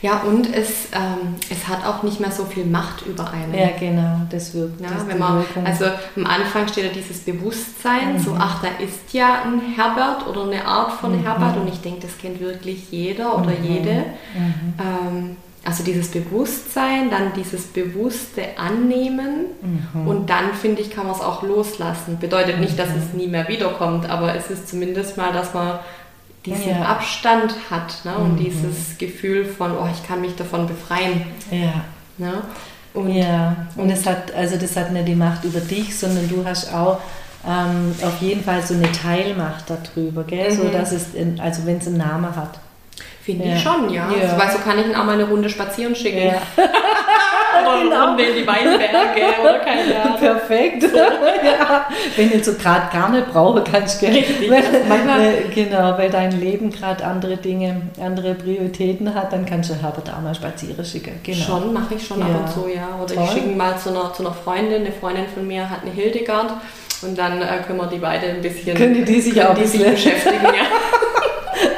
Ja, 0.00 0.20
und 0.20 0.54
es, 0.54 0.88
ähm, 0.92 1.36
es 1.48 1.66
hat 1.66 1.84
auch 1.86 2.02
nicht 2.02 2.20
mehr 2.20 2.30
so 2.30 2.44
viel 2.44 2.66
Macht 2.66 3.06
über 3.06 3.30
einen. 3.32 3.54
Ja, 3.54 3.70
genau, 3.78 4.20
das 4.30 4.54
wirkt. 4.54 4.80
Ja, 4.80 4.88
das 4.90 5.06
wenn 5.06 5.18
man, 5.18 5.44
also 5.64 5.86
am 6.16 6.26
Anfang 6.26 6.68
steht 6.68 6.84
ja 6.84 6.90
dieses 6.90 7.20
Bewusstsein, 7.20 8.14
mhm. 8.14 8.18
so, 8.18 8.36
ach, 8.38 8.62
da 8.62 8.68
ist 8.84 9.12
ja 9.12 9.42
ein 9.44 9.60
Herbert 9.74 10.26
oder 10.26 10.44
eine 10.44 10.64
Art 10.64 10.92
von 10.92 11.18
mhm. 11.18 11.24
Herbert 11.24 11.56
und 11.56 11.68
ich 11.68 11.80
denke, 11.80 12.02
das 12.02 12.18
kennt 12.18 12.40
wirklich 12.40 12.90
jeder 12.90 13.36
oder 13.36 13.50
mhm. 13.50 13.64
jede. 13.64 13.94
Mhm. 14.34 14.74
Ähm, 14.78 15.36
also 15.64 15.84
dieses 15.84 16.08
Bewusstsein, 16.08 17.10
dann 17.10 17.32
dieses 17.34 17.66
bewusste 17.66 18.42
Annehmen 18.56 19.46
mhm. 19.60 20.08
und 20.08 20.30
dann 20.30 20.54
finde 20.54 20.82
ich, 20.82 20.90
kann 20.90 21.06
man 21.06 21.14
es 21.14 21.20
auch 21.20 21.42
loslassen. 21.42 22.18
Bedeutet 22.18 22.58
nicht, 22.58 22.78
dass 22.78 22.88
es 22.88 23.12
mhm. 23.12 23.18
nie 23.18 23.26
mehr 23.28 23.46
wiederkommt, 23.48 24.08
aber 24.08 24.34
es 24.34 24.50
ist 24.50 24.68
zumindest 24.68 25.16
mal, 25.16 25.32
dass 25.32 25.54
man 25.54 25.78
diesen 26.44 26.70
ja. 26.70 26.82
Abstand 26.82 27.54
hat 27.70 28.04
ne? 28.04 28.16
und 28.16 28.32
mhm. 28.32 28.44
dieses 28.44 28.98
Gefühl 28.98 29.44
von, 29.44 29.72
oh, 29.72 29.88
ich 29.92 30.06
kann 30.06 30.20
mich 30.20 30.34
davon 30.34 30.66
befreien. 30.66 31.22
Ja. 31.50 31.84
Ne? 32.18 32.42
Und, 32.94 33.14
ja, 33.14 33.68
und, 33.76 33.84
und 33.84 33.90
es 33.90 34.04
hat, 34.04 34.34
also 34.34 34.56
das 34.56 34.76
hat 34.76 34.92
nicht 34.92 35.08
die 35.08 35.14
Macht 35.14 35.44
über 35.44 35.60
dich, 35.60 35.96
sondern 35.96 36.28
du 36.28 36.44
hast 36.44 36.74
auch 36.74 36.98
ähm, 37.46 37.94
auf 38.02 38.20
jeden 38.20 38.42
Fall 38.42 38.62
so 38.62 38.74
eine 38.74 38.90
Teilmacht 38.92 39.64
darüber, 39.68 40.24
gell? 40.24 40.50
Mhm. 40.50 40.56
So, 40.56 40.68
dass 40.68 40.92
es, 40.92 41.06
also 41.38 41.66
wenn 41.66 41.78
es 41.78 41.86
einen 41.86 41.98
Namen 41.98 42.34
hat. 42.34 42.58
Finde 43.24 43.46
ja. 43.46 43.54
ich 43.54 43.62
schon, 43.62 43.88
ja. 43.88 44.10
ja. 44.10 44.22
Also, 44.22 44.36
weil 44.36 44.50
so 44.50 44.58
kann 44.58 44.78
ich 44.80 44.86
ihn 44.86 44.96
auch 44.96 45.04
mal 45.04 45.12
eine 45.12 45.28
Runde 45.28 45.48
spazieren 45.48 45.94
schicken. 45.94 46.26
Ja. 46.26 46.42
oder 47.62 47.72
eine 47.72 47.88
genau. 47.88 48.06
Runde 48.06 48.24
in 48.24 48.34
die 48.34 48.46
Weinberge 48.46 49.40
oder 49.40 49.58
keine 49.60 50.00
Ahnung. 50.02 50.18
Perfekt. 50.18 50.82
So. 50.82 50.96
ja. 50.96 51.86
Wenn 52.16 52.30
du 52.30 52.42
so 52.42 52.54
gerade 52.54 52.92
gar 52.92 53.10
nicht 53.10 53.30
brauchen 53.30 53.62
kannst, 53.62 54.00
gell? 54.00 54.12
Richtig. 54.12 54.50
Weil, 54.50 54.64
manchmal, 54.88 55.34
genau, 55.54 55.96
weil 55.98 56.10
dein 56.10 56.40
Leben 56.40 56.70
gerade 56.70 57.04
andere 57.04 57.36
Dinge, 57.36 57.82
andere 58.00 58.34
Prioritäten 58.34 59.14
hat, 59.14 59.32
dann 59.32 59.46
kannst 59.46 59.70
du 59.70 59.74
Herbert 59.74 60.12
auch 60.12 60.20
mal 60.20 60.34
spazieren 60.34 60.84
schicken. 60.84 61.20
Genau. 61.22 61.38
Schon, 61.38 61.72
mache 61.72 61.94
ich 61.94 62.04
schon 62.04 62.20
ab 62.22 62.30
und 62.40 62.50
zu, 62.50 62.68
ja. 62.68 62.98
Oder 63.00 63.14
Toll. 63.14 63.24
ich 63.24 63.30
schicke 63.30 63.50
ihn 63.50 63.56
mal 63.56 63.78
zu 63.78 63.90
einer, 63.90 64.12
zu 64.12 64.26
einer 64.26 64.34
Freundin. 64.34 64.82
Eine 64.82 64.92
Freundin 64.92 65.26
von 65.32 65.46
mir 65.46 65.70
hat 65.70 65.82
eine 65.82 65.92
Hildegard. 65.92 66.54
Und 67.02 67.18
dann 67.18 67.40
äh, 67.42 67.46
können 67.66 67.78
wir 67.78 67.86
die 67.86 67.98
beide 67.98 68.26
ein 68.26 68.40
bisschen 68.40 68.76
können 68.76 68.94
die, 68.94 69.04
die 69.04 69.20
sich 69.20 69.42
auch 69.42 69.54
die 69.54 69.66
sich 69.66 69.84
beschäftigen. 69.84 70.44
Ja. 70.44 71.11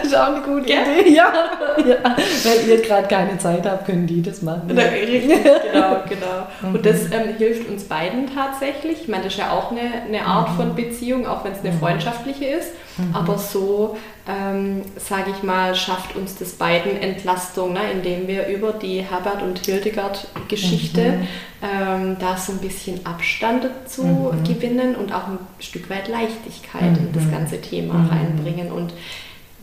Das 0.05 0.13
ist 0.13 0.19
auch 0.19 0.35
eine 0.35 0.43
gute 0.43 0.71
ja. 0.71 0.83
Idee. 0.83 1.15
Ja. 1.15 1.33
ja. 1.79 1.97
Weil 2.05 2.69
ihr 2.69 2.83
gerade 2.83 3.09
keine 3.09 3.39
Zeit 3.39 3.65
habt, 3.65 3.87
können 3.87 4.07
die 4.07 4.21
das 4.21 4.43
machen. 4.43 4.77
Ja. 4.77 4.83
Richtig, 4.83 5.29
genau, 5.73 6.03
genau. 6.09 6.73
Und 6.75 6.85
das 6.85 7.07
ähm, 7.07 7.37
hilft 7.39 7.69
uns 7.71 7.85
beiden 7.85 8.29
tatsächlich. 8.35 9.03
Ich 9.03 9.09
meine, 9.09 9.25
das 9.25 9.33
ist 9.33 9.39
ja 9.39 9.53
auch 9.53 9.71
eine, 9.71 9.81
eine 10.07 10.27
Art 10.27 10.51
mhm. 10.51 10.57
von 10.57 10.75
Beziehung, 10.75 11.27
auch 11.27 11.45
wenn 11.45 11.53
es 11.53 11.61
eine 11.61 11.73
mhm. 11.73 11.79
freundschaftliche 11.79 12.45
ist. 12.45 12.73
Mhm. 12.99 13.17
Aber 13.17 13.39
so, 13.39 13.97
ähm, 14.29 14.83
sage 14.97 15.31
ich 15.35 15.43
mal, 15.43 15.75
schafft 15.75 16.17
uns 16.17 16.37
das 16.37 16.53
beiden 16.53 17.01
Entlastung, 17.01 17.73
ne? 17.73 17.81
indem 17.91 18.29
wir 18.29 18.47
über 18.49 18.73
die 18.73 19.01
Herbert 19.01 19.43
und 19.43 19.59
Hildegard-Geschichte 19.65 21.13
mhm. 21.13 21.29
ähm, 21.63 22.17
da 22.21 22.37
so 22.37 22.53
ein 22.53 22.59
bisschen 22.59 23.07
Abstand 23.07 23.65
dazu 23.65 24.05
mhm. 24.05 24.45
gewinnen 24.45 24.97
und 24.97 25.15
auch 25.15 25.29
ein 25.29 25.39
Stück 25.61 25.89
weit 25.89 26.09
Leichtigkeit 26.09 26.99
in 26.99 27.13
das 27.15 27.25
mhm. 27.25 27.33
ganze 27.33 27.61
Thema 27.63 28.07
reinbringen. 28.11 28.71
Und 28.71 28.93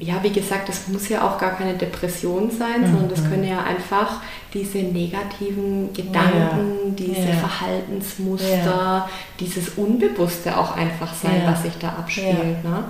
ja, 0.01 0.15
wie 0.23 0.31
gesagt, 0.31 0.67
das 0.67 0.87
muss 0.87 1.09
ja 1.09 1.21
auch 1.21 1.37
gar 1.37 1.51
keine 1.51 1.75
Depression 1.75 2.49
sein, 2.49 2.81
mhm. 2.81 2.85
sondern 2.87 3.09
das 3.09 3.23
können 3.23 3.43
ja 3.43 3.63
einfach 3.63 4.19
diese 4.51 4.79
negativen 4.79 5.93
Gedanken, 5.93 6.87
ja. 6.87 6.91
diese 6.97 7.29
ja. 7.29 7.35
Verhaltensmuster, 7.35 8.65
ja. 8.65 9.09
dieses 9.39 9.69
Unbewusste 9.69 10.57
auch 10.57 10.75
einfach 10.75 11.13
sein, 11.13 11.43
was 11.45 11.61
sich 11.61 11.77
da 11.77 11.89
abspielt. 11.89 12.63
Ne? 12.63 12.83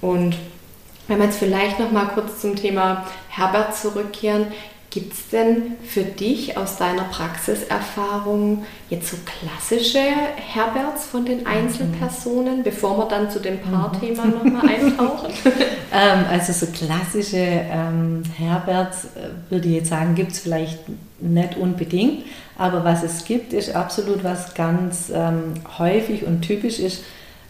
Und 0.00 0.36
wenn 1.06 1.18
wir 1.18 1.26
jetzt 1.26 1.38
vielleicht 1.38 1.78
noch 1.78 1.92
mal 1.92 2.06
kurz 2.06 2.40
zum 2.40 2.56
Thema 2.56 3.06
Herbert 3.28 3.76
zurückkehren, 3.76 4.48
Gibt 4.92 5.14
es 5.14 5.30
denn 5.30 5.78
für 5.88 6.02
dich 6.02 6.58
aus 6.58 6.76
deiner 6.76 7.04
Praxiserfahrung 7.04 8.66
jetzt 8.90 9.10
so 9.10 9.16
klassische 9.24 10.02
Herberts 10.36 11.06
von 11.06 11.24
den 11.24 11.46
Einzelpersonen, 11.46 12.58
mhm. 12.58 12.62
bevor 12.62 12.98
wir 12.98 13.06
dann 13.06 13.30
zu 13.30 13.40
dem 13.40 13.58
Paarthema 13.58 14.26
mhm. 14.26 14.32
nochmal 14.32 14.68
eintauchen? 14.68 15.32
ähm, 15.94 16.24
also 16.30 16.52
so 16.52 16.66
klassische 16.72 17.38
ähm, 17.38 18.22
Herberts, 18.36 19.04
äh, 19.16 19.50
würde 19.50 19.68
ich 19.68 19.76
jetzt 19.76 19.88
sagen, 19.88 20.14
gibt 20.14 20.32
es 20.32 20.40
vielleicht 20.40 20.80
nicht 21.20 21.56
unbedingt. 21.56 22.24
Aber 22.58 22.84
was 22.84 23.02
es 23.02 23.24
gibt, 23.24 23.54
ist 23.54 23.74
absolut 23.74 24.22
was 24.24 24.52
ganz 24.52 25.10
ähm, 25.10 25.54
häufig 25.78 26.26
und 26.26 26.42
typisch 26.42 26.78
ist, 26.78 27.02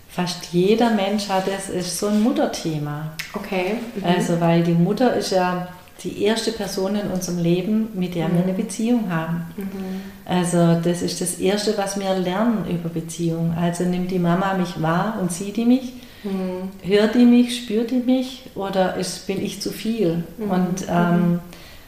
fast 0.08 0.52
jeder 0.52 0.90
Mensch 0.90 1.28
hat 1.28 1.48
es, 1.48 1.68
ist 1.68 1.98
so 1.98 2.06
ein 2.06 2.22
Mutterthema. 2.22 3.10
Okay. 3.34 3.78
Mhm. 3.96 4.04
Also 4.04 4.40
weil 4.40 4.62
die 4.62 4.74
Mutter 4.74 5.16
ist 5.16 5.32
ja 5.32 5.66
die 6.04 6.22
erste 6.24 6.52
Person 6.52 6.96
in 6.96 7.08
unserem 7.08 7.38
Leben, 7.38 7.88
mit 7.94 8.14
der 8.14 8.28
mhm. 8.28 8.34
wir 8.34 8.42
eine 8.44 8.52
Beziehung 8.54 9.10
haben. 9.10 9.46
Mhm. 9.56 9.66
Also 10.24 10.80
das 10.82 11.02
ist 11.02 11.20
das 11.20 11.38
Erste, 11.38 11.76
was 11.76 11.98
wir 11.98 12.14
lernen 12.14 12.64
über 12.68 12.88
Beziehung. 12.88 13.54
Also 13.58 13.84
nimmt 13.84 14.10
die 14.10 14.18
Mama 14.18 14.54
mich 14.54 14.80
wahr 14.80 15.18
und 15.20 15.32
sieht 15.32 15.56
die 15.56 15.64
mich, 15.64 15.92
mhm. 16.24 16.70
hört 16.82 17.14
die 17.14 17.24
mich, 17.24 17.56
spürt 17.56 17.90
die 17.90 18.00
mich 18.00 18.44
oder 18.54 18.96
ist, 18.96 19.26
bin 19.26 19.42
ich 19.42 19.60
zu 19.60 19.70
viel? 19.70 20.24
Mhm. 20.38 20.50
Und, 20.50 20.86
ähm, 20.88 21.40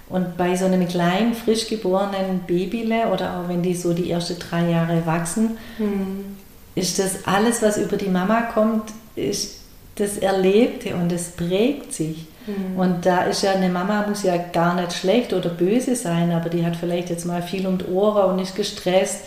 und 0.08 0.36
bei 0.36 0.54
so 0.56 0.66
einem 0.66 0.86
kleinen, 0.86 1.34
frisch 1.34 1.68
geborenen 1.68 2.40
Babyle 2.46 3.08
oder 3.12 3.38
auch 3.38 3.48
wenn 3.48 3.62
die 3.62 3.74
so 3.74 3.92
die 3.92 4.10
ersten 4.10 4.38
drei 4.38 4.70
Jahre 4.70 5.06
wachsen, 5.06 5.58
mhm. 5.78 6.36
ist 6.74 6.98
das 6.98 7.26
alles, 7.26 7.62
was 7.62 7.78
über 7.78 7.96
die 7.96 8.10
Mama 8.10 8.42
kommt, 8.42 8.92
ist 9.16 9.60
das 9.96 10.18
Erlebte 10.18 10.94
und 10.94 11.12
es 11.12 11.30
prägt 11.30 11.92
sich. 11.92 12.26
Mhm. 12.46 12.78
Und 12.78 13.06
da 13.06 13.22
ist 13.22 13.42
ja 13.42 13.52
eine 13.52 13.68
Mama, 13.68 14.04
muss 14.08 14.22
ja 14.22 14.36
gar 14.36 14.74
nicht 14.74 14.92
schlecht 14.92 15.32
oder 15.32 15.50
böse 15.50 15.96
sein, 15.96 16.32
aber 16.32 16.48
die 16.48 16.64
hat 16.64 16.76
vielleicht 16.76 17.10
jetzt 17.10 17.24
mal 17.24 17.42
viel 17.42 17.66
um 17.66 17.78
die 17.78 17.86
Ohren 17.86 18.32
und 18.32 18.38
ist 18.38 18.54
gestresst 18.54 19.26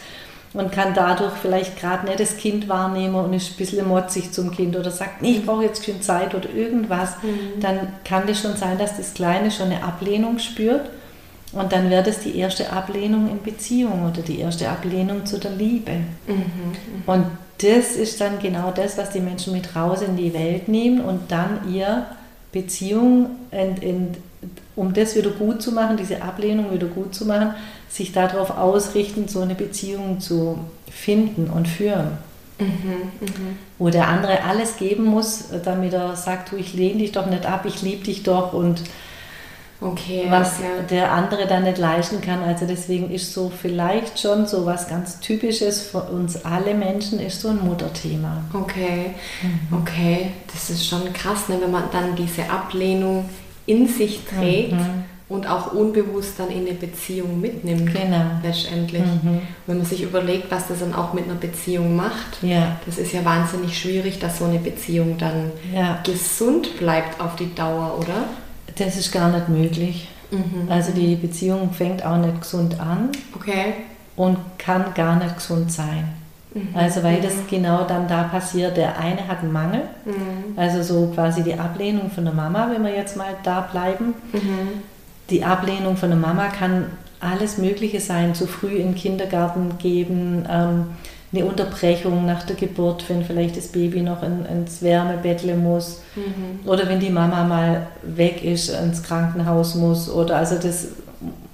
und 0.53 0.71
kann 0.71 0.93
dadurch 0.93 1.33
vielleicht 1.41 1.79
gerade 1.79 2.05
nicht 2.05 2.19
das 2.19 2.37
Kind 2.37 2.67
wahrnehmen 2.69 3.15
und 3.15 3.33
ist 3.33 3.51
ein 3.51 3.57
bisschen 3.57 3.87
motzig 3.87 4.31
zum 4.31 4.51
Kind 4.51 4.75
oder 4.75 4.91
sagt, 4.91 5.21
nee, 5.21 5.31
ich 5.31 5.45
brauche 5.45 5.63
jetzt 5.63 5.85
keine 5.85 5.99
Zeit 5.99 6.33
oder 6.33 6.49
irgendwas, 6.49 7.11
mhm. 7.21 7.59
dann 7.61 7.79
kann 8.03 8.27
das 8.27 8.39
schon 8.41 8.55
sein, 8.55 8.77
dass 8.77 8.97
das 8.97 9.13
Kleine 9.13 9.51
schon 9.51 9.67
eine 9.67 9.83
Ablehnung 9.83 10.39
spürt 10.39 10.89
und 11.53 11.71
dann 11.71 11.89
wird 11.89 12.07
es 12.07 12.19
die 12.19 12.37
erste 12.37 12.71
Ablehnung 12.71 13.29
in 13.29 13.41
Beziehung 13.41 14.05
oder 14.09 14.21
die 14.21 14.39
erste 14.39 14.69
Ablehnung 14.69 15.25
zu 15.25 15.37
der 15.39 15.51
Liebe. 15.51 15.91
Mhm. 16.27 16.33
mhm. 16.35 17.03
Und 17.05 17.25
das 17.59 17.95
ist 17.95 18.21
dann 18.21 18.37
genau 18.39 18.71
das, 18.71 18.97
was 18.97 19.09
die 19.09 19.19
Menschen 19.19 19.53
mit 19.53 19.75
raus 19.75 20.01
in 20.01 20.15
die 20.15 20.33
Welt 20.33 20.67
nehmen 20.67 21.01
und 21.01 21.31
dann 21.31 21.73
ihr 21.73 22.05
Beziehung, 22.51 23.31
in, 23.51 23.77
in, 23.77 24.17
um 24.75 24.93
das 24.93 25.15
wieder 25.15 25.31
gut 25.31 25.61
zu 25.61 25.71
machen, 25.71 25.97
diese 25.97 26.21
Ablehnung 26.21 26.71
wieder 26.71 26.87
gut 26.87 27.13
zu 27.13 27.25
machen, 27.25 27.55
sich 27.89 28.11
darauf 28.11 28.57
ausrichten, 28.57 29.27
so 29.27 29.41
eine 29.41 29.55
Beziehung 29.55 30.19
zu 30.19 30.59
finden 30.89 31.49
und 31.49 31.67
führen. 31.67 32.17
Mhm, 32.59 33.11
mh. 33.21 33.29
Wo 33.77 33.89
der 33.89 34.07
andere 34.07 34.43
alles 34.43 34.77
geben 34.77 35.05
muss, 35.05 35.45
damit 35.63 35.93
er 35.93 36.15
sagt, 36.15 36.51
du, 36.51 36.55
ich 36.55 36.73
lehne 36.73 36.99
dich 36.99 37.11
doch 37.11 37.27
nicht 37.27 37.45
ab, 37.45 37.65
ich 37.65 37.81
liebe 37.81 38.03
dich 38.03 38.23
doch 38.23 38.53
und 38.53 38.81
Okay, 39.79 40.25
was 40.29 40.59
ja. 40.59 40.81
der 40.89 41.11
andere 41.11 41.45
dann 41.45 41.63
nicht 41.63 41.77
leisten 41.77 42.19
kann. 42.19 42.41
Also 42.41 42.65
deswegen 42.65 43.11
ist 43.11 43.33
so 43.33 43.51
vielleicht 43.51 44.19
schon 44.19 44.47
so 44.47 44.65
was 44.65 44.87
ganz 44.87 45.19
Typisches 45.19 45.81
für 45.81 46.01
uns 46.01 46.45
alle 46.45 46.73
Menschen, 46.73 47.19
ist 47.19 47.41
so 47.41 47.49
ein 47.49 47.63
Mutterthema. 47.63 48.41
Okay, 48.53 49.11
mhm. 49.43 49.77
okay, 49.77 50.31
das 50.51 50.71
ist 50.71 50.87
schon 50.87 51.13
krass, 51.13 51.47
ne, 51.49 51.57
wenn 51.61 51.71
man 51.71 51.83
dann 51.91 52.15
diese 52.15 52.49
Ablehnung 52.49 53.29
in 53.67 53.87
sich 53.87 54.21
trägt. 54.25 54.73
Mhm. 54.73 55.03
Und 55.29 55.45
auch 55.45 55.73
unbewusst 55.73 56.35
dann 56.37 56.49
in 56.49 56.65
eine 56.65 56.73
Beziehung 56.73 57.41
mitnimmt, 57.41 57.93
genau. 57.93 58.23
letztendlich. 58.41 59.01
Mhm. 59.01 59.41
Wenn 59.65 59.75
man 59.75 59.85
sich 59.85 60.01
überlegt, 60.01 60.49
was 60.49 60.69
das 60.69 60.79
dann 60.79 60.93
auch 60.93 61.11
mit 61.11 61.25
einer 61.25 61.35
Beziehung 61.35 61.97
macht, 61.97 62.41
ja. 62.41 62.77
das 62.85 62.97
ist 62.97 63.11
ja 63.11 63.25
wahnsinnig 63.25 63.77
schwierig, 63.77 64.19
dass 64.19 64.39
so 64.39 64.45
eine 64.45 64.57
Beziehung 64.57 65.17
dann 65.17 65.51
ja. 65.75 65.99
gesund 66.05 66.77
bleibt 66.77 67.19
auf 67.19 67.35
die 67.35 67.53
Dauer, 67.53 67.97
oder? 67.99 68.23
Das 68.77 68.97
ist 68.97 69.11
gar 69.11 69.29
nicht 69.29 69.49
möglich. 69.49 70.07
Mhm. 70.31 70.69
Also 70.69 70.91
die 70.91 71.15
Beziehung 71.15 71.71
fängt 71.71 72.05
auch 72.05 72.17
nicht 72.17 72.41
gesund 72.41 72.79
an 72.79 73.09
okay. 73.35 73.73
und 74.15 74.37
kann 74.57 74.93
gar 74.93 75.15
nicht 75.15 75.37
gesund 75.37 75.71
sein. 75.71 76.09
Mhm. 76.53 76.69
Also 76.73 77.03
weil 77.03 77.19
mhm. 77.19 77.23
das 77.23 77.33
genau 77.49 77.83
dann 77.85 78.07
da 78.07 78.23
passiert, 78.23 78.77
der 78.77 78.99
eine 78.99 79.27
hat 79.27 79.39
einen 79.39 79.51
Mangel, 79.51 79.81
mhm. 80.05 80.57
also 80.57 80.83
so 80.83 81.11
quasi 81.13 81.43
die 81.43 81.55
Ablehnung 81.55 82.11
von 82.11 82.25
der 82.25 82.33
Mama, 82.33 82.69
wenn 82.71 82.83
wir 82.83 82.93
jetzt 82.93 83.15
mal 83.15 83.35
da 83.43 83.61
bleiben. 83.61 84.13
Mhm. 84.33 84.81
Die 85.29 85.43
Ablehnung 85.43 85.97
von 85.97 86.09
der 86.09 86.19
Mama 86.19 86.47
kann 86.47 86.85
alles 87.19 87.57
Mögliche 87.57 87.99
sein, 87.99 88.35
zu 88.35 88.47
früh 88.47 88.75
in 88.75 88.89
den 88.89 88.95
Kindergarten 88.95 89.77
geben, 89.77 90.45
ähm, 90.49 90.85
eine 91.33 91.45
Unterbrechung 91.45 92.25
nach 92.25 92.43
der 92.43 92.55
Geburt, 92.55 93.03
wenn 93.09 93.23
vielleicht 93.23 93.57
das 93.57 93.67
Baby 93.67 94.01
noch 94.01 94.23
in, 94.23 94.45
ins 94.45 94.81
Wärmebettle 94.81 95.55
muss 95.55 96.01
mhm. 96.15 96.67
oder 96.67 96.87
wenn 96.87 96.99
die 96.99 97.09
Mama 97.09 97.43
mal 97.43 97.87
weg 98.03 98.43
ist, 98.43 98.69
ins 98.69 99.03
Krankenhaus 99.03 99.75
muss 99.75 100.09
oder 100.09 100.37
also 100.37 100.55
das 100.55 100.87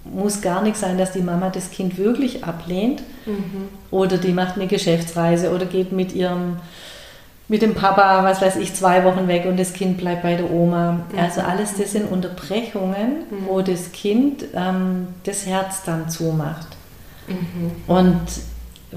muss 0.03 0.41
gar 0.41 0.61
nicht 0.61 0.77
sein, 0.77 0.97
dass 0.97 1.11
die 1.11 1.21
Mama 1.21 1.49
das 1.49 1.71
Kind 1.71 1.97
wirklich 1.97 2.43
ablehnt 2.43 3.01
mhm. 3.25 3.69
oder 3.89 4.17
die 4.17 4.31
macht 4.31 4.55
eine 4.55 4.67
Geschäftsreise 4.67 5.51
oder 5.51 5.65
geht 5.65 5.91
mit 5.91 6.13
ihrem 6.13 6.57
mit 7.49 7.61
dem 7.61 7.75
Papa, 7.75 8.23
was 8.23 8.41
weiß 8.41 8.55
ich, 8.55 8.73
zwei 8.73 9.03
Wochen 9.03 9.27
weg 9.27 9.45
und 9.45 9.59
das 9.59 9.73
Kind 9.73 9.97
bleibt 9.97 10.23
bei 10.23 10.35
der 10.35 10.49
Oma. 10.49 11.03
Mhm. 11.11 11.19
Also 11.19 11.41
alles 11.41 11.75
das 11.77 11.91
sind 11.91 12.09
Unterbrechungen, 12.09 13.25
mhm. 13.29 13.47
wo 13.47 13.61
das 13.61 13.91
Kind 13.91 14.45
ähm, 14.55 15.07
das 15.23 15.45
Herz 15.45 15.83
dann 15.83 16.09
zumacht. 16.09 16.67
Mhm. 17.27 17.71
Und 17.87 18.21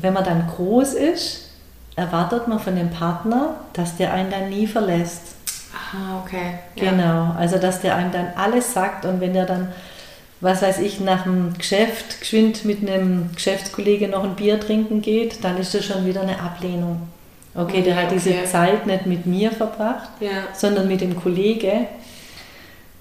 wenn 0.00 0.12
man 0.12 0.24
dann 0.24 0.46
groß 0.48 0.94
ist, 0.94 1.50
erwartet 1.96 2.46
man 2.48 2.60
von 2.60 2.76
dem 2.76 2.90
Partner, 2.90 3.56
dass 3.72 3.96
der 3.96 4.12
einen 4.12 4.30
dann 4.30 4.50
nie 4.50 4.66
verlässt. 4.66 5.34
Ah, 5.74 6.20
okay. 6.22 6.58
Genau, 6.74 7.34
also 7.38 7.58
dass 7.58 7.80
der 7.80 7.96
einem 7.96 8.12
dann 8.12 8.28
alles 8.36 8.72
sagt 8.72 9.04
und 9.04 9.20
wenn 9.20 9.34
er 9.34 9.46
dann, 9.46 9.68
was 10.40 10.62
weiß 10.62 10.78
ich, 10.80 11.00
nach 11.00 11.24
dem 11.24 11.54
Geschäft 11.56 12.20
geschwind 12.20 12.64
mit 12.64 12.80
einem 12.80 13.30
Geschäftskollege 13.34 14.08
noch 14.08 14.24
ein 14.24 14.36
Bier 14.36 14.60
trinken 14.60 15.02
geht, 15.02 15.42
dann 15.44 15.56
ist 15.58 15.74
das 15.74 15.84
schon 15.84 16.06
wieder 16.06 16.22
eine 16.22 16.40
Ablehnung. 16.40 17.08
Okay, 17.54 17.80
der 17.82 17.96
hat 17.96 18.06
okay. 18.06 18.14
diese 18.14 18.44
Zeit 18.44 18.86
nicht 18.86 19.06
mit 19.06 19.24
mir 19.24 19.50
verbracht, 19.50 20.10
ja. 20.20 20.30
sondern 20.52 20.88
mit 20.88 21.00
dem 21.00 21.18
Kollege. 21.18 21.86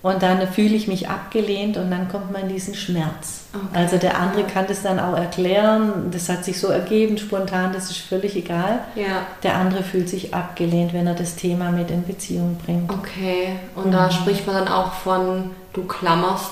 Und 0.06 0.22
dann 0.22 0.48
fühle 0.48 0.76
ich 0.76 0.88
mich 0.88 1.10
abgelehnt 1.10 1.78
und 1.78 1.90
dann 1.90 2.08
kommt 2.10 2.32
man 2.32 2.44
in 2.44 2.50
diesen 2.50 2.76
Schmerz. 2.76 3.46
Okay. 3.52 3.66
Also 3.74 3.98
der 3.98 4.20
andere 4.20 4.44
kann 4.44 4.68
das 4.68 4.84
dann 4.84 5.00
auch 5.00 5.18
erklären, 5.18 6.12
das 6.12 6.30
hat 6.30 6.46
sich 6.46 6.60
so 6.60 6.68
ergeben, 6.68 7.18
spontan, 7.18 7.74
das 7.74 7.90
ist 7.90 8.02
völlig 8.02 8.36
egal. 8.36 8.82
Ja. 8.94 9.26
Der 9.42 9.56
andere 9.56 9.82
fühlt 9.82 10.08
sich 10.08 10.32
abgelehnt, 10.32 10.94
wenn 10.94 11.08
er 11.08 11.16
das 11.16 11.36
Thema 11.36 11.72
mit 11.72 11.90
in 11.90 12.06
Beziehung 12.06 12.56
bringt. 12.64 12.94
Okay, 12.94 13.56
und 13.74 13.88
mhm. 13.88 13.94
da 13.94 14.12
spricht 14.12 14.46
man 14.46 14.58
dann 14.58 14.68
auch 14.68 14.94
von, 14.94 15.50
du 15.74 15.86
klammerst 15.86 16.52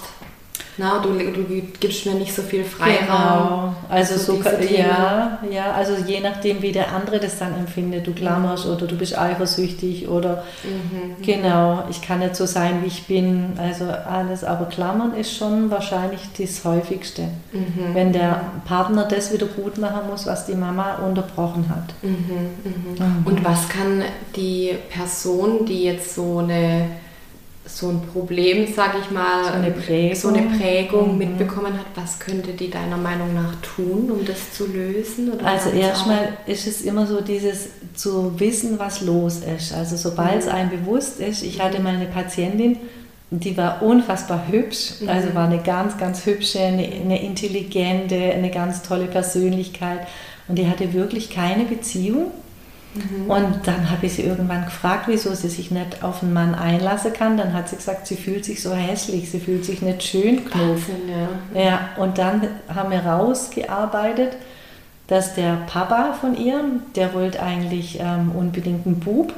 na, 0.77 0.99
du, 0.99 1.09
du 1.11 1.43
gibst 1.79 2.05
mir 2.05 2.15
nicht 2.15 2.33
so 2.33 2.41
viel 2.41 2.63
Freiraum. 2.63 2.97
Genau. 3.05 3.75
Also 3.89 4.17
so, 4.17 4.41
so 4.41 4.49
ja, 4.75 5.39
ja, 5.51 5.71
also 5.71 5.93
je 6.05 6.19
nachdem, 6.19 6.63
wie 6.63 6.71
der 6.71 6.91
andere 6.91 7.19
das 7.19 7.37
dann 7.37 7.53
empfindet, 7.55 8.07
du 8.07 8.13
klammerst 8.13 8.65
oder 8.65 8.87
du 8.87 8.95
bist 8.95 9.17
eifersüchtig 9.17 10.07
oder 10.07 10.43
mhm. 10.63 11.23
genau, 11.23 11.83
ich 11.91 12.01
kann 12.01 12.19
nicht 12.19 12.35
so 12.35 12.47
sein, 12.47 12.81
wie 12.81 12.87
ich 12.87 13.05
bin. 13.05 13.53
Also 13.57 13.85
alles, 13.85 14.43
aber 14.43 14.65
klammern 14.65 15.13
ist 15.15 15.37
schon 15.37 15.69
wahrscheinlich 15.69 16.21
das 16.37 16.65
häufigste. 16.65 17.23
Mhm. 17.51 17.93
Wenn 17.93 18.11
der 18.11 18.41
Partner 18.65 19.05
das 19.05 19.31
wieder 19.31 19.45
gut 19.45 19.77
machen 19.77 20.07
muss, 20.09 20.25
was 20.25 20.47
die 20.47 20.55
Mama 20.55 20.95
unterbrochen 20.95 21.69
hat. 21.69 21.93
Mhm, 22.01 22.09
mhm. 22.63 22.95
Mhm. 22.97 23.25
Und 23.25 23.45
was 23.45 23.69
kann 23.69 24.01
die 24.35 24.75
Person, 24.89 25.65
die 25.65 25.83
jetzt 25.83 26.15
so 26.15 26.39
eine 26.39 26.89
so 27.65 27.89
ein 27.89 28.01
Problem, 28.01 28.71
sage 28.73 28.97
ich 29.01 29.09
mal, 29.09 29.45
so 29.45 29.53
eine 29.53 29.71
Prägung, 29.71 30.15
so 30.15 30.27
eine 30.27 30.41
Prägung 30.57 31.13
mhm. 31.13 31.17
mitbekommen 31.17 31.73
hat, 31.73 31.85
was 31.95 32.19
könnte 32.19 32.51
die 32.51 32.69
deiner 32.69 32.97
Meinung 32.97 33.33
nach 33.33 33.55
tun, 33.61 34.11
um 34.11 34.25
das 34.25 34.51
zu 34.53 34.67
lösen? 34.67 35.31
also 35.43 35.69
erstmal 35.69 36.37
ist 36.45 36.67
es 36.67 36.81
immer 36.81 37.07
so 37.07 37.21
dieses 37.21 37.69
zu 37.95 38.37
wissen, 38.39 38.79
was 38.79 39.01
los 39.01 39.39
ist. 39.39 39.73
Also 39.73 39.95
sobald 39.95 40.39
es 40.39 40.45
mhm. 40.47 40.51
einem 40.51 40.69
bewusst 40.71 41.19
ist, 41.19 41.43
ich 41.43 41.61
hatte 41.61 41.81
mal 41.81 41.95
eine 41.95 42.05
Patientin, 42.05 42.77
die 43.29 43.55
war 43.55 43.81
unfassbar 43.81 44.47
hübsch, 44.49 44.99
mhm. 44.99 45.09
also 45.09 45.33
war 45.33 45.45
eine 45.45 45.59
ganz, 45.59 45.97
ganz 45.97 46.25
hübsche, 46.25 46.59
eine, 46.59 46.83
eine 46.83 47.23
intelligente, 47.23 48.15
eine 48.15 48.51
ganz 48.51 48.83
tolle 48.83 49.05
Persönlichkeit 49.05 50.05
und 50.49 50.57
die 50.59 50.67
hatte 50.67 50.93
wirklich 50.93 51.29
keine 51.29 51.63
Beziehung 51.63 52.31
Mhm. 52.95 53.29
Und 53.29 53.67
dann 53.67 53.89
habe 53.89 54.05
ich 54.05 54.13
sie 54.13 54.23
irgendwann 54.23 54.65
gefragt, 54.65 55.05
wieso 55.07 55.33
sie 55.33 55.49
sich 55.49 55.71
nicht 55.71 56.03
auf 56.03 56.21
einen 56.21 56.33
Mann 56.33 56.55
einlassen 56.55 57.13
kann. 57.13 57.37
Dann 57.37 57.53
hat 57.53 57.69
sie 57.69 57.75
gesagt, 57.75 58.07
sie 58.07 58.15
fühlt 58.15 58.45
sich 58.45 58.61
so 58.61 58.73
hässlich, 58.73 59.31
sie 59.31 59.39
fühlt 59.39 59.65
sich 59.65 59.81
nicht 59.81 60.03
schön 60.03 60.45
genug. 60.45 60.77
Ja. 61.53 61.61
ja, 61.61 61.89
und 61.97 62.17
dann 62.17 62.47
haben 62.73 62.91
wir 62.91 63.05
rausgearbeitet, 63.05 64.37
dass 65.07 65.35
der 65.35 65.57
Papa 65.67 66.13
von 66.13 66.35
ihr, 66.35 66.61
der 66.95 67.13
wollte 67.13 67.41
eigentlich 67.41 67.99
ähm, 67.99 68.31
unbedingt 68.33 68.85
einen 68.85 68.99
Bub. 68.99 69.33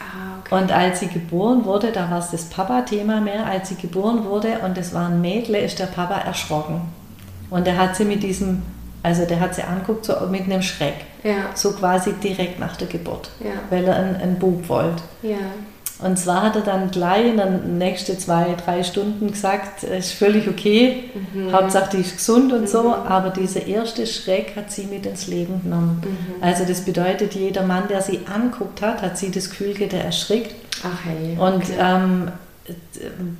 Ah, 0.00 0.38
okay. 0.40 0.62
Und 0.62 0.72
als 0.72 1.00
sie 1.00 1.08
geboren 1.08 1.64
wurde, 1.64 1.92
da 1.92 2.10
war 2.10 2.18
es 2.18 2.30
das 2.30 2.44
Papa-Thema 2.44 3.20
mehr, 3.20 3.46
als 3.46 3.68
sie 3.68 3.76
geboren 3.76 4.24
wurde 4.24 4.60
und 4.64 4.78
es 4.78 4.94
war 4.94 5.08
ein 5.08 5.20
Mädle, 5.20 5.58
ist 5.58 5.78
der 5.78 5.86
Papa 5.86 6.14
erschrocken. 6.14 6.82
Und 7.48 7.66
er 7.66 7.78
hat 7.78 7.96
sie 7.96 8.04
mit 8.04 8.22
diesem 8.22 8.62
also 9.02 9.24
der 9.24 9.40
hat 9.40 9.54
sie 9.54 9.62
anguckt 9.62 10.04
so 10.04 10.14
mit 10.30 10.42
einem 10.42 10.62
Schreck. 10.62 11.06
Ja. 11.22 11.50
So 11.54 11.72
quasi 11.72 12.12
direkt 12.14 12.58
nach 12.58 12.76
der 12.76 12.88
Geburt. 12.88 13.30
Ja. 13.40 13.52
Weil 13.70 13.84
er 13.84 13.96
einen, 13.96 14.16
einen 14.16 14.38
Bub 14.38 14.68
wollte. 14.68 15.02
Ja. 15.22 15.38
Und 16.02 16.18
zwar 16.18 16.42
hat 16.42 16.56
er 16.56 16.62
dann 16.62 16.90
gleich 16.90 17.26
in 17.26 17.36
den 17.36 17.78
nächsten 17.78 18.18
zwei, 18.18 18.54
drei 18.64 18.82
Stunden 18.82 19.30
gesagt, 19.30 19.84
es 19.84 20.06
ist 20.06 20.12
völlig 20.12 20.48
okay, 20.48 21.10
mhm. 21.34 21.52
Hauptsache 21.52 21.96
die 21.96 22.00
ist 22.00 22.16
gesund 22.16 22.52
und 22.52 22.62
mhm. 22.62 22.66
so, 22.66 22.94
aber 22.94 23.30
dieser 23.30 23.66
erste 23.66 24.06
Schreck 24.06 24.56
hat 24.56 24.70
sie 24.70 24.84
mit 24.84 25.04
ins 25.04 25.26
Leben 25.26 25.62
genommen. 25.62 26.00
Mhm. 26.02 26.42
Also 26.42 26.64
das 26.64 26.82
bedeutet, 26.82 27.34
jeder 27.34 27.64
Mann, 27.64 27.88
der 27.88 28.00
sie 28.00 28.20
anguckt 28.32 28.80
hat, 28.80 29.02
hat 29.02 29.18
sie 29.18 29.30
das 29.30 29.50
der 29.50 30.04
erschrickt. 30.04 30.54
Ach 30.82 31.04
hey, 31.04 31.36
okay. 31.38 31.54
Und 31.54 31.64
ähm, 31.78 32.32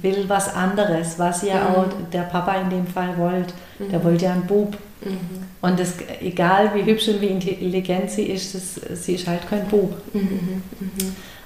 will 0.03 0.29
was 0.29 0.55
anderes, 0.55 1.19
was 1.19 1.43
ja 1.43 1.57
mhm. 1.57 1.75
auch 1.75 1.87
der 2.12 2.23
Papa 2.23 2.55
in 2.55 2.71
dem 2.71 2.87
Fall 2.87 3.16
wollte. 3.19 3.55
Der 3.79 3.99
mhm. 3.99 4.05
wollte 4.05 4.25
ja 4.27 4.33
einen 4.33 4.47
Bub. 4.47 4.77
Mhm. 5.05 5.19
Und 5.61 5.81
das, 5.81 5.95
egal 6.21 6.73
wie 6.75 6.85
hübsch 6.85 7.09
und 7.09 7.21
wie 7.21 7.29
intelligent 7.29 8.11
sie 8.11 8.25
ist, 8.25 8.55
das, 8.55 9.03
sie 9.05 9.14
ist 9.14 9.27
halt 9.27 9.49
kein 9.49 9.66
Bub. 9.69 9.95
Mhm. 10.12 10.62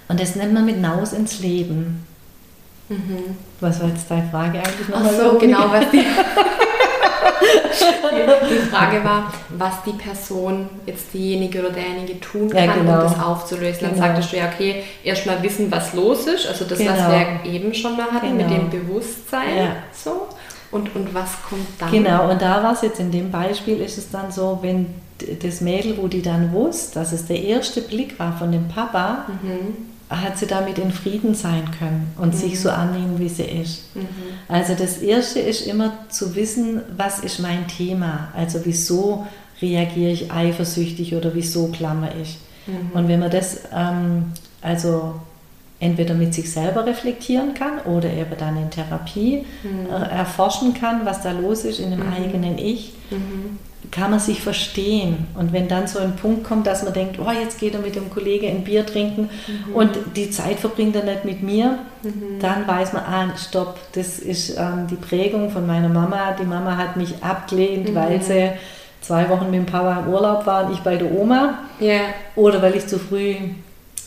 Und 0.09 0.21
das 0.21 0.37
nennt 0.37 0.53
man 0.53 0.65
mit 0.65 0.81
Naus 0.81 1.13
ins 1.13 1.41
Leben. 1.41 2.05
Mhm. 2.89 3.37
Was 3.61 3.81
war 3.81 3.89
jetzt 3.89 4.11
deine 4.11 4.29
Frage 4.29 4.59
eigentlich 4.59 4.89
nochmal? 4.89 5.15
Ach 5.15 5.33
so, 5.33 5.39
genau, 5.39 5.71
was 5.71 5.91
die, 5.91 5.99
die, 8.49 8.59
Frage 8.71 9.05
war, 9.05 9.33
was 9.51 9.83
die 9.85 9.93
Person, 9.93 10.69
jetzt 10.87 11.13
diejenige 11.13 11.61
oder 11.61 11.71
derjenige 11.71 12.21
tun 12.21 12.51
kann, 12.51 12.65
ja, 12.65 12.75
genau. 12.75 12.93
um 12.93 12.99
das 13.01 13.21
aufzulösen. 13.21 13.81
Dann 13.83 13.95
genau. 13.95 14.07
sagtest 14.07 14.33
du 14.33 14.37
ja, 14.37 14.51
okay, 14.53 14.85
erstmal 15.03 15.43
wissen, 15.43 15.71
was 15.71 15.95
los 15.95 16.27
ist, 16.27 16.47
also 16.47 16.65
das, 16.65 16.79
genau. 16.79 16.93
was 16.93 17.09
wir 17.09 17.53
eben 17.53 17.75
schon 17.75 17.97
mal 17.97 18.11
hatten, 18.11 18.37
mit 18.37 18.51
dem 18.51 18.71
genau. 18.71 18.85
Bewusstsein. 18.85 19.57
Ja. 19.57 19.77
So. 19.93 20.29
Und, 20.71 20.95
und 20.97 21.15
was 21.15 21.31
kommt 21.49 21.67
dann? 21.79 21.91
Genau, 21.91 22.31
und 22.31 22.43
da 22.43 22.63
war 22.63 22.73
es 22.73 22.83
jetzt 22.83 22.99
in 22.99 23.13
dem 23.13 23.31
Beispiel, 23.31 23.81
ist 23.81 23.97
es 23.97 24.11
dann 24.11 24.33
so, 24.33 24.59
wenn 24.63 24.87
das 25.43 25.61
Mädel, 25.61 25.97
wo 25.99 26.09
die 26.09 26.23
dann 26.23 26.53
wusste, 26.53 26.99
dass 26.99 27.13
es 27.13 27.27
der 27.27 27.41
erste 27.41 27.81
Blick 27.81 28.19
war 28.19 28.37
von 28.37 28.51
dem 28.51 28.69
Papa, 28.69 29.27
mhm. 29.43 29.94
Hat 30.21 30.39
sie 30.39 30.47
damit 30.47 30.79
in 30.79 30.91
Frieden 30.91 31.35
sein 31.35 31.71
können 31.79 32.13
und 32.19 32.35
mhm. 32.35 32.39
sich 32.39 32.61
so 32.61 32.71
annehmen, 32.71 33.19
wie 33.19 33.29
sie 33.29 33.45
ist. 33.45 33.95
Mhm. 33.95 34.07
Also 34.49 34.75
das 34.75 34.99
Erste 34.99 35.41
ist 35.41 35.67
immer 35.67 35.93
zu 36.09 36.35
wissen, 36.35 36.83
was 36.97 37.21
ist 37.21 37.41
mein 37.41 37.67
Thema, 37.69 38.29
also 38.37 38.61
wieso 38.65 39.27
reagiere 39.63 40.13
ich 40.13 40.33
eifersüchtig 40.33 41.15
oder 41.15 41.35
wieso 41.35 41.69
klammer 41.69 42.11
ich. 42.21 42.39
Mhm. 42.67 42.91
Und 42.93 43.09
wenn 43.09 43.21
man 43.21 43.31
das 43.31 43.61
ähm, 43.73 44.33
also 44.65 45.15
entweder 45.79 46.15
mit 46.15 46.33
sich 46.33 46.51
selber 46.51 46.87
reflektieren 46.87 47.53
kann 47.53 47.81
oder 47.81 48.11
eben 48.11 48.33
dann 48.39 48.57
in 48.57 48.71
Therapie 48.71 49.45
mhm. 49.63 49.87
äh, 49.91 50.09
erforschen 50.11 50.73
kann, 50.73 51.05
was 51.05 51.23
da 51.23 51.33
los 51.33 51.65
ist 51.65 51.79
in 51.79 51.91
dem 51.91 52.01
mhm. 52.01 52.13
eigenen 52.13 52.59
Ich, 52.59 52.95
mhm. 53.11 53.59
Kann 53.91 54.11
man 54.11 54.21
sich 54.21 54.41
verstehen. 54.41 55.27
Und 55.35 55.53
wenn 55.53 55.69
dann 55.69 55.87
so 55.87 55.99
ein 55.99 56.17
Punkt 56.17 56.45
kommt, 56.45 56.67
dass 56.67 56.83
man 56.83 56.93
denkt, 56.93 57.19
oh, 57.19 57.31
jetzt 57.31 57.59
geht 57.59 57.75
er 57.75 57.81
mit 57.81 57.95
dem 57.95 58.11
Kollegen 58.11 58.47
ein 58.47 58.65
Bier 58.65 58.85
trinken 58.87 59.29
mhm. 59.47 59.75
und 59.75 59.91
die 60.17 60.31
Zeit 60.31 60.59
verbringt 60.59 60.97
er 60.97 61.05
nicht 61.05 61.25
mit 61.25 61.43
mir, 61.43 61.79
mhm. 62.03 62.39
dann 62.41 62.67
weiß 62.67 62.93
man, 62.93 63.03
ah, 63.05 63.37
stopp, 63.37 63.79
das 63.93 64.19
ist 64.19 64.57
ähm, 64.59 64.87
die 64.91 64.97
Prägung 64.97 65.51
von 65.51 65.67
meiner 65.67 65.89
Mama. 65.89 66.33
Die 66.39 66.47
Mama 66.47 66.77
hat 66.77 66.97
mich 66.97 67.23
abgelehnt, 67.23 67.91
mhm. 67.91 67.95
weil 67.95 68.23
sie 68.23 68.51
zwei 69.01 69.29
Wochen 69.29 69.47
mit 69.47 69.55
dem 69.55 69.67
Papa 69.67 70.01
im 70.01 70.13
Urlaub 70.13 70.47
war 70.47 70.67
und 70.67 70.73
ich 70.73 70.81
bei 70.81 70.97
der 70.97 71.13
Oma. 71.13 71.59
Yeah. 71.81 72.07
Oder 72.37 72.63
weil 72.63 72.75
ich 72.77 72.87
zu 72.87 72.99
früh 72.99 73.37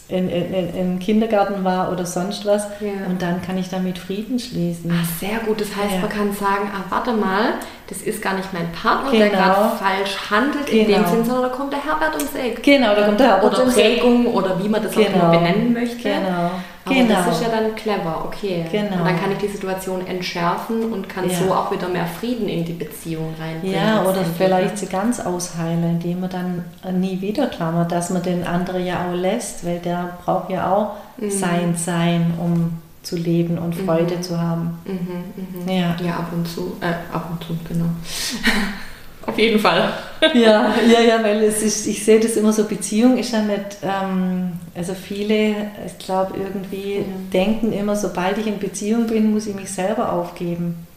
in, 0.10 0.30
in, 0.30 0.76
in 0.76 1.00
Kindergarten 1.00 1.64
war 1.64 1.92
oder 1.92 2.06
sonst 2.06 2.46
was. 2.46 2.64
Ja. 2.80 3.06
Und 3.10 3.22
dann 3.22 3.42
kann 3.42 3.58
ich 3.58 3.70
damit 3.70 3.98
Frieden 3.98 4.40
schließen. 4.40 4.92
Ach, 4.94 5.20
sehr 5.20 5.40
gut. 5.46 5.60
Das 5.60 5.76
heißt, 5.76 5.96
ja. 5.96 6.00
man 6.00 6.10
kann 6.10 6.34
sagen, 6.34 6.72
ah, 6.74 6.84
warte 6.90 7.12
mal, 7.12 7.56
das 7.88 8.02
ist 8.02 8.22
gar 8.22 8.36
nicht 8.36 8.54
mein 8.54 8.72
Partner, 8.72 9.12
genau. 9.12 9.24
der 9.24 9.30
gerade 9.32 9.78
falsch 9.78 10.18
handelt 10.30 10.66
genau. 10.68 10.82
in 10.82 10.88
dem 10.88 10.96
genau. 10.98 11.10
Sinn, 11.10 11.26
sondern 11.26 11.50
da 11.50 11.56
kommt 11.56 11.74
der 11.74 11.84
Herbert 11.84 12.16
ums 12.16 12.36
Eck. 12.36 12.64
Genau, 12.64 12.96
da 12.96 13.06
kommt 13.06 13.20
der 13.20 13.28
Herbert 13.28 13.60
Oder 13.60 13.72
Prägung 13.72 14.28
oder 14.28 14.64
wie 14.64 14.70
man 14.70 14.82
das 14.82 14.94
genau. 14.94 15.08
auch 15.08 15.14
immer 15.14 15.32
benennen 15.32 15.74
möchte. 15.74 16.10
Genau. 16.10 16.52
Aber 16.88 16.96
genau. 16.96 17.16
das 17.16 17.36
ist 17.36 17.44
ja 17.44 17.50
dann 17.50 17.76
clever, 17.76 18.24
okay. 18.26 18.66
Genau. 18.72 18.98
Und 18.98 19.06
dann 19.06 19.20
kann 19.20 19.32
ich 19.32 19.38
die 19.38 19.48
Situation 19.48 20.06
entschärfen 20.08 20.92
und 20.92 21.08
kann 21.10 21.30
ja. 21.30 21.36
so 21.36 21.54
auch 21.54 21.72
wieder 21.72 21.90
mehr 21.90 22.06
Frieden 22.06 22.48
in 22.48 22.66
die 22.66 22.74
Beziehung 22.74 23.34
reinbringen. 23.40 23.78
Ja, 23.78 24.04
oder 24.04 24.24
vielleicht 24.38 24.78
sie 24.78 24.88
ganz 24.88 25.20
ausheilen, 25.20 25.84
indem 25.84 26.22
man 26.22 26.30
dann 26.30 27.00
nie 27.00 27.20
wieder 27.22 27.48
klammert, 27.48 27.92
dass 27.92 28.10
man 28.10 28.24
den 28.24 28.46
anderen 28.46 28.86
ja 28.86 29.08
auch 29.08 29.16
lässt, 29.16 29.66
weil 29.66 29.80
der 29.80 30.18
braucht 30.24 30.50
ja 30.50 30.72
auch 30.72 30.94
mhm. 31.18 31.30
sein 31.30 31.76
Sein, 31.76 32.34
um 32.40 32.80
zu 33.04 33.16
leben 33.16 33.58
und 33.58 33.74
Freude 33.74 34.18
mhm. 34.18 34.22
zu 34.22 34.42
haben. 34.42 34.80
Mhm, 34.86 35.64
mhm. 35.64 35.70
Ja. 35.70 35.96
ja, 36.04 36.14
ab 36.18 36.32
und 36.34 36.48
zu. 36.48 36.78
Äh, 36.82 37.14
ab 37.14 37.30
und 37.32 37.44
zu, 37.44 37.58
genau. 37.68 37.86
Auf 39.28 39.38
jeden 39.38 39.60
Fall. 39.60 39.92
ja, 40.34 40.74
ja, 40.90 41.02
ja, 41.02 41.22
weil 41.22 41.44
es 41.44 41.62
ist, 41.62 41.86
ich 41.86 42.04
sehe 42.04 42.20
das 42.20 42.38
immer 42.38 42.54
so, 42.54 42.64
Beziehung 42.64 43.18
ist 43.18 43.34
ja 43.34 43.42
nicht, 43.42 43.78
ähm, 43.84 44.54
also 44.74 44.94
viele, 44.94 45.70
ich 45.86 45.98
glaube, 46.00 46.34
irgendwie 46.38 47.00
mhm. 47.00 47.30
denken 47.32 47.74
immer, 47.74 47.96
sobald 47.96 48.38
ich 48.38 48.48
in 48.48 48.58
Beziehung 48.58 49.06
bin, 49.06 49.34
muss 49.34 49.46
ich 49.46 49.54
mich 49.54 49.70
selber 49.70 50.14
aufgeben. 50.14 50.88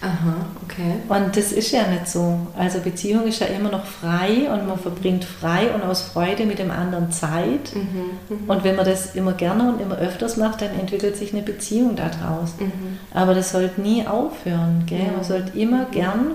Aha, 0.00 0.46
okay. 0.62 0.94
Und 1.08 1.36
das 1.36 1.50
ist 1.50 1.72
ja 1.72 1.88
nicht 1.88 2.06
so. 2.06 2.38
Also 2.56 2.78
Beziehung 2.80 3.26
ist 3.26 3.40
ja 3.40 3.46
immer 3.46 3.70
noch 3.70 3.84
frei 3.84 4.48
und 4.52 4.68
man 4.68 4.78
verbringt 4.78 5.24
frei 5.24 5.70
und 5.74 5.82
aus 5.82 6.02
Freude 6.02 6.46
mit 6.46 6.60
dem 6.60 6.70
anderen 6.70 7.10
Zeit. 7.10 7.74
Mhm, 7.74 8.36
mh. 8.46 8.54
Und 8.54 8.62
wenn 8.62 8.76
man 8.76 8.84
das 8.84 9.16
immer 9.16 9.32
gerne 9.32 9.72
und 9.72 9.80
immer 9.80 9.96
öfters 9.96 10.36
macht, 10.36 10.60
dann 10.60 10.78
entwickelt 10.78 11.16
sich 11.16 11.32
eine 11.32 11.42
Beziehung 11.42 11.96
daraus. 11.96 12.54
Mhm. 12.60 12.98
Aber 13.12 13.34
das 13.34 13.50
sollte 13.50 13.80
nie 13.80 14.06
aufhören. 14.06 14.84
Gell? 14.86 15.10
Man 15.16 15.24
sollte 15.24 15.58
immer 15.58 15.86
gern 15.86 16.32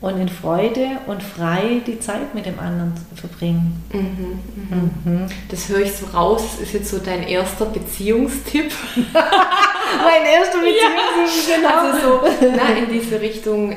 und 0.00 0.20
in 0.20 0.28
Freude 0.28 0.98
und 1.06 1.22
frei 1.22 1.80
die 1.86 1.98
Zeit 1.98 2.34
mit 2.34 2.46
dem 2.46 2.58
anderen 2.60 2.92
verbringen. 3.14 3.82
Mhm, 3.92 4.38
mhm. 4.54 4.90
Mhm. 5.04 5.26
Das 5.48 5.68
höre 5.68 5.80
ich 5.80 5.92
so 5.92 6.06
raus, 6.06 6.42
das 6.52 6.68
ist 6.68 6.74
jetzt 6.74 6.90
so 6.90 6.98
dein 6.98 7.24
erster 7.24 7.66
Beziehungstipp. 7.66 8.72
mein 8.94 10.24
erster 10.24 10.58
Beziehungstipp, 10.58 11.48
ja. 11.50 11.56
genau. 11.56 11.92
Also 11.92 12.20
so 12.40 12.50
na, 12.56 12.78
in 12.78 12.92
diese 12.92 13.20
Richtung, 13.20 13.76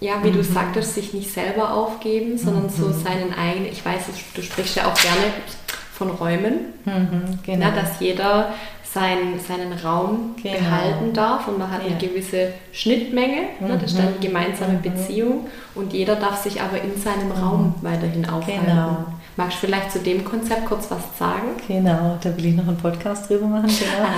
ja, 0.00 0.22
wie 0.22 0.30
du 0.30 0.38
mhm. 0.38 0.54
sagtest, 0.54 0.94
sich 0.94 1.12
nicht 1.12 1.30
selber 1.30 1.74
aufgeben, 1.74 2.38
sondern 2.38 2.70
so 2.70 2.86
mhm. 2.86 3.04
seinen 3.04 3.34
eigenen, 3.34 3.70
ich 3.70 3.84
weiß, 3.84 4.00
du 4.34 4.42
sprichst 4.42 4.76
ja 4.76 4.86
auch 4.86 4.94
gerne 4.94 5.24
von 5.92 6.10
Räumen. 6.10 6.72
Mhm, 6.86 7.38
genau. 7.44 7.66
Na, 7.66 7.82
dass 7.82 8.00
jeder 8.00 8.54
sein, 8.92 9.38
seinen 9.46 9.72
Raum 9.84 10.34
Genau. 10.42 10.56
behalten 10.58 11.12
darf 11.12 11.46
und 11.48 11.58
man 11.58 11.70
hat 11.70 11.82
Ja. 11.82 11.90
eine 11.90 11.98
gewisse 11.98 12.48
Schnittmenge. 12.72 13.42
Ne? 13.60 13.78
Das 13.80 13.92
ist 13.92 13.98
dann 13.98 14.06
Mhm. 14.06 14.14
eine 14.18 14.26
gemeinsame 14.26 14.72
Mhm. 14.74 14.82
Beziehung 14.82 15.46
und 15.74 15.92
jeder 15.92 16.16
darf 16.16 16.42
sich 16.42 16.60
aber 16.60 16.76
in 16.82 17.00
seinem 17.00 17.30
Raum 17.30 17.74
weiterhin 17.82 18.28
aufhalten. 18.28 18.66
Genau. 18.66 19.04
Magst 19.36 19.62
du 19.62 19.66
vielleicht 19.68 19.92
zu 19.92 20.00
dem 20.00 20.24
Konzept 20.24 20.66
kurz 20.66 20.90
was 20.90 20.98
sagen? 21.18 21.50
Genau, 21.68 22.18
da 22.20 22.36
will 22.36 22.46
ich 22.46 22.54
noch 22.56 22.66
einen 22.66 22.76
Podcast 22.76 23.30
drüber 23.30 23.46
machen. 23.46 23.68
Genau. 23.68 24.08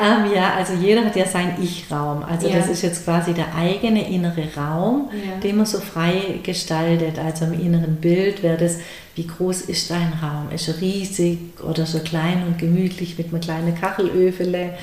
ähm, 0.26 0.32
ja, 0.34 0.54
also 0.56 0.72
jeder 0.74 1.04
hat 1.04 1.16
ja 1.16 1.26
seinen 1.26 1.60
Ich-Raum. 1.62 2.22
Also 2.28 2.48
Ja. 2.48 2.56
das 2.58 2.68
ist 2.68 2.82
jetzt 2.82 3.04
quasi 3.04 3.32
der 3.34 3.46
eigene 3.56 4.08
innere 4.08 4.44
Raum, 4.56 5.10
Ja. 5.12 5.38
den 5.42 5.56
man 5.56 5.66
so 5.66 5.78
frei 5.80 6.38
gestaltet. 6.42 7.18
Also 7.18 7.46
im 7.46 7.54
inneren 7.60 7.96
Bild 7.96 8.42
wäre 8.42 8.56
das, 8.56 8.78
wie 9.16 9.26
groß 9.26 9.62
ist 9.62 9.90
dein 9.90 10.12
Raum? 10.22 10.50
Ist 10.54 10.68
er 10.68 10.80
riesig 10.80 11.38
oder 11.62 11.84
so 11.84 11.98
klein 11.98 12.44
und 12.46 12.58
gemütlich 12.58 13.18
mit 13.18 13.28
einem 13.28 13.40
kleinen 13.40 13.74
Kachelöfele? 13.74 14.74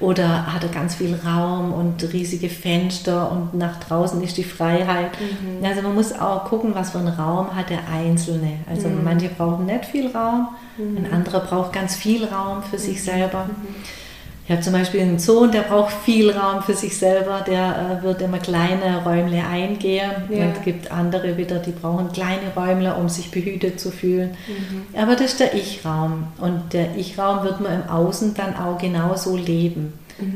Oder 0.00 0.52
hat 0.52 0.62
er 0.62 0.68
ganz 0.68 0.94
viel 0.96 1.14
Raum 1.24 1.72
und 1.72 2.12
riesige 2.12 2.48
Fenster 2.48 3.30
und 3.32 3.54
nach 3.54 3.80
draußen 3.80 4.22
ist 4.22 4.36
die 4.36 4.44
Freiheit? 4.44 5.10
Also 5.62 5.82
man 5.82 5.94
muss 5.94 6.12
auch 6.12 6.44
gucken, 6.44 6.74
was 6.74 6.90
für 6.90 6.98
einen 6.98 7.08
Raum 7.08 7.54
hat 7.54 7.70
der 7.70 7.88
Einzelne. 7.88 8.58
Also 8.68 8.88
manche 8.88 9.28
brauchen 9.28 9.66
nicht 9.66 9.86
viel 9.86 10.08
Raum, 10.08 10.48
ein 10.78 11.12
anderer 11.12 11.40
braucht 11.40 11.72
ganz 11.72 11.96
viel 11.96 12.24
Raum 12.24 12.62
für 12.62 12.78
sich 12.78 13.02
selber. 13.02 13.50
Ich 14.48 14.52
habe 14.52 14.62
zum 14.62 14.72
Beispiel 14.72 15.02
einen 15.02 15.18
Sohn, 15.18 15.52
der 15.52 15.60
braucht 15.60 15.92
viel 15.92 16.30
Raum 16.30 16.62
für 16.62 16.72
sich 16.72 16.96
selber, 16.96 17.44
der 17.46 17.98
äh, 18.00 18.02
wird 18.02 18.22
immer 18.22 18.38
kleine 18.38 19.02
Räumle 19.04 19.44
eingehen. 19.46 20.10
Ja. 20.30 20.44
Und 20.46 20.56
es 20.56 20.62
gibt 20.64 20.90
andere 20.90 21.36
wieder, 21.36 21.58
die 21.58 21.72
brauchen 21.72 22.10
kleine 22.12 22.54
Räumle, 22.56 22.94
um 22.94 23.10
sich 23.10 23.30
behütet 23.30 23.78
zu 23.78 23.90
fühlen. 23.90 24.30
Aber 24.96 25.16
das 25.16 25.32
ist 25.32 25.40
der 25.40 25.52
Ich-Raum. 25.52 26.28
Und 26.38 26.72
der 26.72 26.96
Ich-Raum 26.96 27.44
wird 27.44 27.60
man 27.60 27.82
im 27.82 27.90
Außen 27.90 28.32
dann 28.32 28.56
auch 28.56 28.78
genauso 28.78 29.36
leben. 29.36 29.92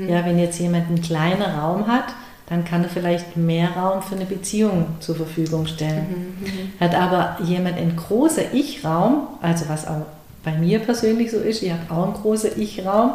Ja, 0.06 0.26
wenn 0.26 0.38
jetzt 0.38 0.60
jemand 0.60 0.88
einen 0.88 1.00
kleinen 1.00 1.40
Raum 1.40 1.86
hat, 1.86 2.04
dann 2.50 2.66
kann 2.66 2.84
er 2.84 2.90
vielleicht 2.90 3.38
mehr 3.38 3.70
Raum 3.70 4.02
für 4.02 4.14
eine 4.14 4.26
Beziehung 4.26 4.88
zur 5.00 5.16
Verfügung 5.16 5.66
stellen. 5.66 6.36
Hat 6.78 6.94
aber 6.94 7.38
jemand 7.42 7.78
einen 7.78 7.96
großen 7.96 8.44
Ich-Raum, 8.52 9.26
also 9.40 9.70
was 9.70 9.88
auch 9.88 10.04
bei 10.44 10.52
mir 10.52 10.80
persönlich 10.80 11.30
so 11.30 11.38
ist, 11.38 11.62
ich 11.62 11.72
habe 11.72 11.82
auch 11.88 12.04
einen 12.04 12.14
großen 12.14 12.50
Ich-Raum 12.60 13.12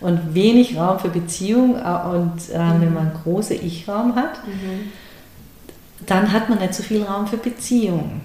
und 0.00 0.34
wenig 0.34 0.76
Raum 0.76 0.98
für 0.98 1.08
Beziehung 1.08 1.76
äh, 1.76 2.08
und 2.08 2.50
äh, 2.50 2.58
wenn 2.80 2.94
man 2.94 3.08
einen 3.08 3.20
großen 3.22 3.56
Ich-Raum 3.64 4.14
hat, 4.14 4.40
dann 6.06 6.32
hat 6.32 6.48
man 6.48 6.58
nicht 6.58 6.74
so 6.74 6.82
viel 6.82 7.02
Raum 7.02 7.26
für 7.26 7.36
Beziehung. 7.36 8.22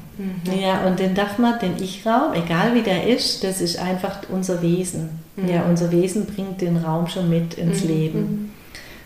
Ja, 0.62 0.86
und 0.86 1.00
den 1.00 1.14
darf 1.14 1.38
man, 1.38 1.60
den 1.60 1.78
Ich-Raum, 1.78 2.34
egal 2.34 2.74
wie 2.74 2.82
der 2.82 3.06
ist, 3.06 3.44
das 3.44 3.60
ist 3.60 3.78
einfach 3.78 4.20
unser 4.30 4.62
Wesen. 4.62 5.10
Ja, 5.36 5.64
unser 5.64 5.92
Wesen 5.92 6.26
bringt 6.26 6.62
den 6.62 6.78
Raum 6.78 7.08
schon 7.08 7.30
mit 7.30 7.56
ins 7.56 7.84
Leben. 7.84 8.54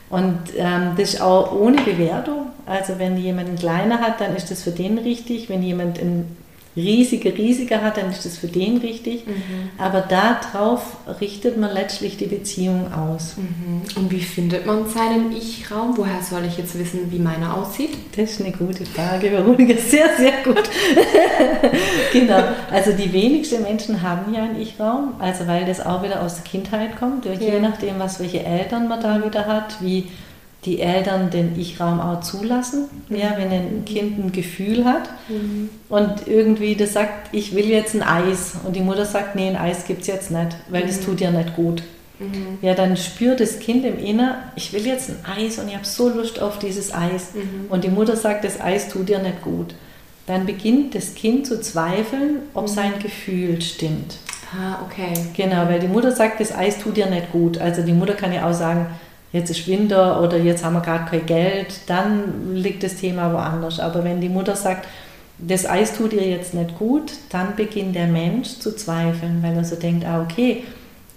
Und 0.09 0.37
ähm, 0.57 0.91
das 0.97 1.15
ist 1.15 1.21
auch 1.21 1.51
ohne 1.51 1.81
Bewertung. 1.81 2.47
Also 2.65 2.99
wenn 2.99 3.17
jemand 3.17 3.49
einen 3.49 3.57
kleiner 3.57 3.99
hat, 3.99 4.21
dann 4.21 4.35
ist 4.35 4.51
das 4.51 4.63
für 4.63 4.71
den 4.71 4.97
richtig. 4.97 5.49
Wenn 5.49 5.63
jemand 5.63 5.99
einen 5.99 6.37
riesiger, 6.75 7.35
riesiger 7.37 7.81
hat, 7.81 7.97
dann 7.97 8.09
ist 8.09 8.25
das 8.25 8.37
für 8.37 8.47
den 8.47 8.77
richtig. 8.77 9.23
Aber 9.77 10.01
darauf 10.01 10.97
richtet 11.19 11.57
man 11.57 11.73
letztlich 11.73 12.17
die 12.17 12.25
Beziehung 12.27 12.93
aus. 12.93 13.35
Mhm. 13.37 13.81
Und 14.01 14.11
wie 14.11 14.21
findet 14.21 14.65
man 14.65 14.87
seinen 14.87 15.31
Ich-Raum? 15.35 15.97
Woher 15.97 16.21
soll 16.21 16.45
ich 16.45 16.57
jetzt 16.57 16.77
wissen, 16.79 17.11
wie 17.11 17.19
meiner 17.19 17.57
aussieht? 17.57 17.91
Das 18.15 18.31
ist 18.31 18.41
eine 18.41 18.51
gute 18.51 18.85
Frage, 18.85 19.31
Veronika. 19.31 19.73
Sehr, 19.89 20.09
sehr 20.17 20.43
gut. 20.43 20.69
genau. 22.13 22.43
Also 22.71 22.91
die 22.93 23.11
wenigsten 23.11 23.63
Menschen 23.63 24.01
haben 24.01 24.33
ja 24.33 24.43
einen 24.43 24.59
Ich-Raum, 24.61 25.13
also 25.19 25.47
weil 25.47 25.65
das 25.65 25.83
auch 25.85 26.03
wieder 26.03 26.21
aus 26.21 26.35
der 26.35 26.43
Kindheit 26.43 26.97
kommt, 26.97 27.25
durch 27.25 27.39
Ja. 27.41 27.53
je 27.55 27.59
nachdem, 27.59 27.99
was 27.99 28.19
welche 28.19 28.43
Eltern 28.43 28.87
man 28.87 29.01
da 29.01 29.23
wieder 29.25 29.45
hat, 29.45 29.77
wie 29.81 30.07
die 30.65 30.81
Eltern 30.81 31.29
den 31.29 31.57
Ich-Raum 31.59 31.99
auch 32.01 32.21
zulassen. 32.21 32.85
Ja, 33.09 33.35
wenn 33.37 33.51
ein 33.51 33.85
Kind 33.85 34.19
ein 34.19 34.31
Gefühl 34.31 34.85
hat 34.85 35.09
und 35.87 36.27
irgendwie 36.27 36.75
das 36.75 36.93
sagt, 36.93 37.33
ich 37.33 37.55
will 37.55 37.65
jetzt 37.65 37.95
ein 37.95 38.03
Eis 38.03 38.53
und 38.65 38.75
die 38.75 38.81
Mutter 38.81 39.05
sagt, 39.05 39.35
nee, 39.35 39.47
ein 39.47 39.55
Eis 39.55 39.85
gibt 39.85 40.01
es 40.01 40.07
jetzt 40.07 40.31
nicht, 40.31 40.57
weil 40.69 40.83
das 40.83 40.99
tut 40.99 41.21
ja 41.21 41.31
nicht 41.31 41.55
gut. 41.55 41.83
Ja, 42.61 42.73
dann 42.73 42.97
spürt 42.97 43.39
das 43.39 43.59
Kind 43.59 43.85
im 43.85 43.97
Inneren, 43.97 44.35
ich 44.57 44.73
will 44.73 44.85
jetzt 44.85 45.09
ein 45.09 45.19
Eis 45.37 45.57
und 45.57 45.69
ich 45.69 45.75
habe 45.75 45.85
so 45.85 46.09
Lust 46.09 46.41
auf 46.41 46.59
dieses 46.59 46.93
Eis. 46.93 47.29
Und 47.69 47.85
die 47.85 47.89
Mutter 47.89 48.17
sagt, 48.17 48.43
das 48.43 48.59
Eis 48.59 48.89
tut 48.89 49.07
dir 49.07 49.19
nicht 49.19 49.41
gut. 49.41 49.73
Dann 50.27 50.45
beginnt 50.45 50.93
das 50.93 51.15
Kind 51.15 51.47
zu 51.47 51.61
zweifeln, 51.61 52.41
ob 52.53 52.67
sein 52.67 52.99
Gefühl 53.01 53.61
stimmt. 53.61 54.17
Ah, 54.53 54.79
okay. 54.85 55.13
Genau, 55.35 55.67
weil 55.69 55.79
die 55.79 55.87
Mutter 55.87 56.11
sagt, 56.11 56.41
das 56.41 56.53
Eis 56.53 56.77
tut 56.79 56.97
dir 56.97 57.05
nicht 57.05 57.31
gut. 57.31 57.57
Also 57.57 57.83
die 57.83 57.93
Mutter 57.93 58.15
kann 58.15 58.33
ja 58.33 58.49
auch 58.49 58.53
sagen, 58.53 58.87
jetzt 59.31 59.49
ist 59.51 59.67
Winter 59.67 60.21
oder 60.21 60.37
jetzt 60.37 60.63
haben 60.63 60.73
wir 60.73 60.81
gerade 60.81 61.09
kein 61.09 61.25
Geld, 61.25 61.81
dann 61.87 62.55
liegt 62.55 62.83
das 62.83 62.95
Thema 62.95 63.31
woanders. 63.33 63.79
Aber 63.79 64.03
wenn 64.03 64.21
die 64.21 64.29
Mutter 64.29 64.55
sagt, 64.55 64.87
das 65.37 65.65
Eis 65.65 65.95
tut 65.95 66.11
dir 66.11 66.27
jetzt 66.27 66.53
nicht 66.53 66.77
gut, 66.77 67.13
dann 67.29 67.55
beginnt 67.55 67.95
der 67.95 68.07
Mensch 68.07 68.59
zu 68.59 68.75
zweifeln, 68.75 69.41
weil 69.41 69.55
er 69.55 69.63
so 69.63 69.75
denkt, 69.75 70.05
ah, 70.05 70.21
okay, 70.21 70.63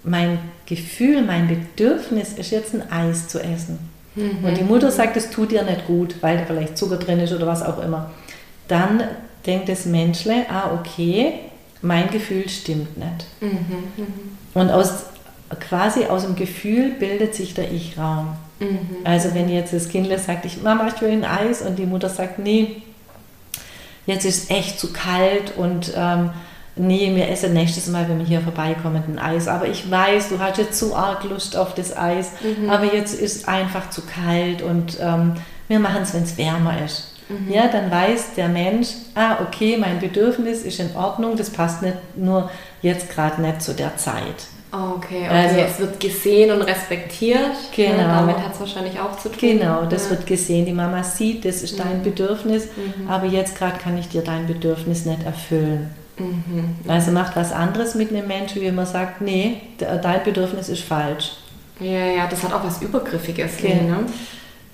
mein 0.03 0.39
Gefühl, 0.65 1.23
mein 1.23 1.47
Bedürfnis 1.47 2.33
ist 2.33 2.51
jetzt 2.51 2.73
ein 2.73 2.89
Eis 2.91 3.27
zu 3.27 3.39
essen. 3.39 3.79
Und 4.47 4.57
die 4.57 4.63
Mutter 4.63 4.91
sagt, 4.91 5.17
es 5.17 5.29
tut 5.29 5.51
dir 5.51 5.63
nicht 5.63 5.87
gut, 5.87 6.15
weil 6.21 6.37
da 6.37 6.45
vielleicht 6.45 6.77
Zucker 6.77 6.97
drin 6.97 7.19
ist 7.19 7.33
oder 7.33 7.47
was 7.47 7.63
auch 7.63 7.81
immer. 7.81 8.11
Dann 8.67 9.03
denkt 9.45 9.69
das 9.69 9.85
Menschle, 9.85 10.45
ah, 10.49 10.71
okay, 10.79 11.33
mein 11.81 12.09
Gefühl 12.09 12.47
stimmt 12.47 12.97
nicht. 12.97 13.25
Und 14.53 14.69
aus, 14.71 15.05
quasi 15.59 16.05
aus 16.05 16.23
dem 16.23 16.35
Gefühl 16.35 16.91
bildet 16.91 17.35
sich 17.35 17.53
der 17.53 17.71
Ich-Raum. 17.71 18.35
Also 19.03 19.33
wenn 19.33 19.49
jetzt 19.49 19.73
das 19.73 19.89
Kind 19.89 20.07
sagt, 20.19 20.45
ich, 20.45 20.61
Mama, 20.61 20.87
ich 20.87 21.01
will 21.01 21.11
ein 21.11 21.25
Eis 21.25 21.61
und 21.61 21.77
die 21.77 21.85
Mutter 21.85 22.09
sagt, 22.09 22.39
nee, 22.39 22.81
jetzt 24.05 24.25
ist 24.25 24.43
es 24.43 24.49
echt 24.49 24.79
zu 24.79 24.91
kalt 24.93 25.55
und 25.57 25.93
ähm, 25.95 26.29
nee, 26.75 27.15
wir 27.15 27.29
essen 27.29 27.53
nächstes 27.53 27.87
Mal, 27.87 28.07
wenn 28.09 28.19
wir 28.19 28.25
hier 28.25 28.41
vorbeikommen, 28.41 29.03
ein 29.07 29.19
Eis. 29.19 29.47
Aber 29.47 29.67
ich 29.67 29.89
weiß, 29.89 30.29
du 30.29 30.39
hast 30.39 30.57
jetzt 30.57 30.79
zu 30.79 30.95
arg 30.95 31.23
Lust 31.25 31.55
auf 31.55 31.73
das 31.75 31.95
Eis, 31.95 32.31
aber 32.69 32.93
jetzt 32.93 33.13
ist 33.19 33.47
einfach 33.47 33.89
zu 33.89 34.01
kalt 34.01 34.61
und 34.61 34.97
ähm, 35.01 35.33
wir 35.67 35.79
machen 35.79 36.01
es, 36.03 36.13
wenn 36.13 36.23
es 36.23 36.37
wärmer 36.37 36.83
ist. 36.83 37.09
Ja, 37.49 37.67
dann 37.67 37.89
weiß 37.89 38.35
der 38.35 38.49
Mensch, 38.49 38.89
ah, 39.15 39.37
okay, 39.41 39.77
mein 39.77 39.99
Bedürfnis 39.99 40.61
ist 40.63 40.79
in 40.79 40.95
Ordnung, 40.95 41.35
das 41.37 41.49
passt 41.49 41.81
nicht 41.81 41.97
nur 42.15 42.49
jetzt 42.81 43.09
gerade 43.09 43.41
nicht 43.41 43.61
zu 43.61 43.73
der 43.73 43.95
Zeit. 43.97 44.47
Okay, 44.73 45.25
okay. 45.25 45.27
Also- 45.27 45.55
es 45.59 45.79
wird 45.79 45.99
gesehen 45.99 46.49
und 46.51 46.63
respektiert. 46.63 47.51
Genau. 47.75 47.95
Ja, 47.97 48.19
damit 48.21 48.37
hat 48.37 48.53
es 48.53 48.59
wahrscheinlich 48.59 48.99
auch 48.99 49.15
zu 49.17 49.29
tun. 49.29 49.37
Genau, 49.39 49.85
das 49.85 50.05
ja. 50.05 50.09
wird 50.11 50.25
gesehen. 50.25 50.65
Die 50.65 50.73
Mama 50.73 51.03
sieht, 51.03 51.45
das 51.45 51.61
ist 51.61 51.77
dein 51.79 52.01
Bedürfnis, 52.01 52.67
aber 53.07 53.27
jetzt 53.27 53.55
gerade 53.57 53.77
kann 53.77 53.97
ich 53.99 54.09
dir 54.09 54.23
dein 54.23 54.47
Bedürfnis 54.47 55.05
nicht 55.05 55.23
erfüllen. 55.23 55.91
Also 56.87 57.11
macht 57.11 57.35
was 57.35 57.51
anderes 57.51 57.95
mit 57.95 58.09
einem 58.11 58.27
Menschen, 58.27 58.61
wie 58.61 58.71
man 58.71 58.85
sagt, 58.85 59.21
nee, 59.21 59.57
de- 59.79 59.99
dein 60.01 60.23
Bedürfnis 60.23 60.69
ist 60.69 60.83
falsch. 60.83 61.33
Ja, 61.79 62.05
ja, 62.05 62.27
das 62.27 62.43
hat 62.43 62.53
auch 62.53 62.63
was 62.63 62.81
Übergriffiges. 62.81 63.53
Okay. 63.57 63.81
Ne? 63.81 63.97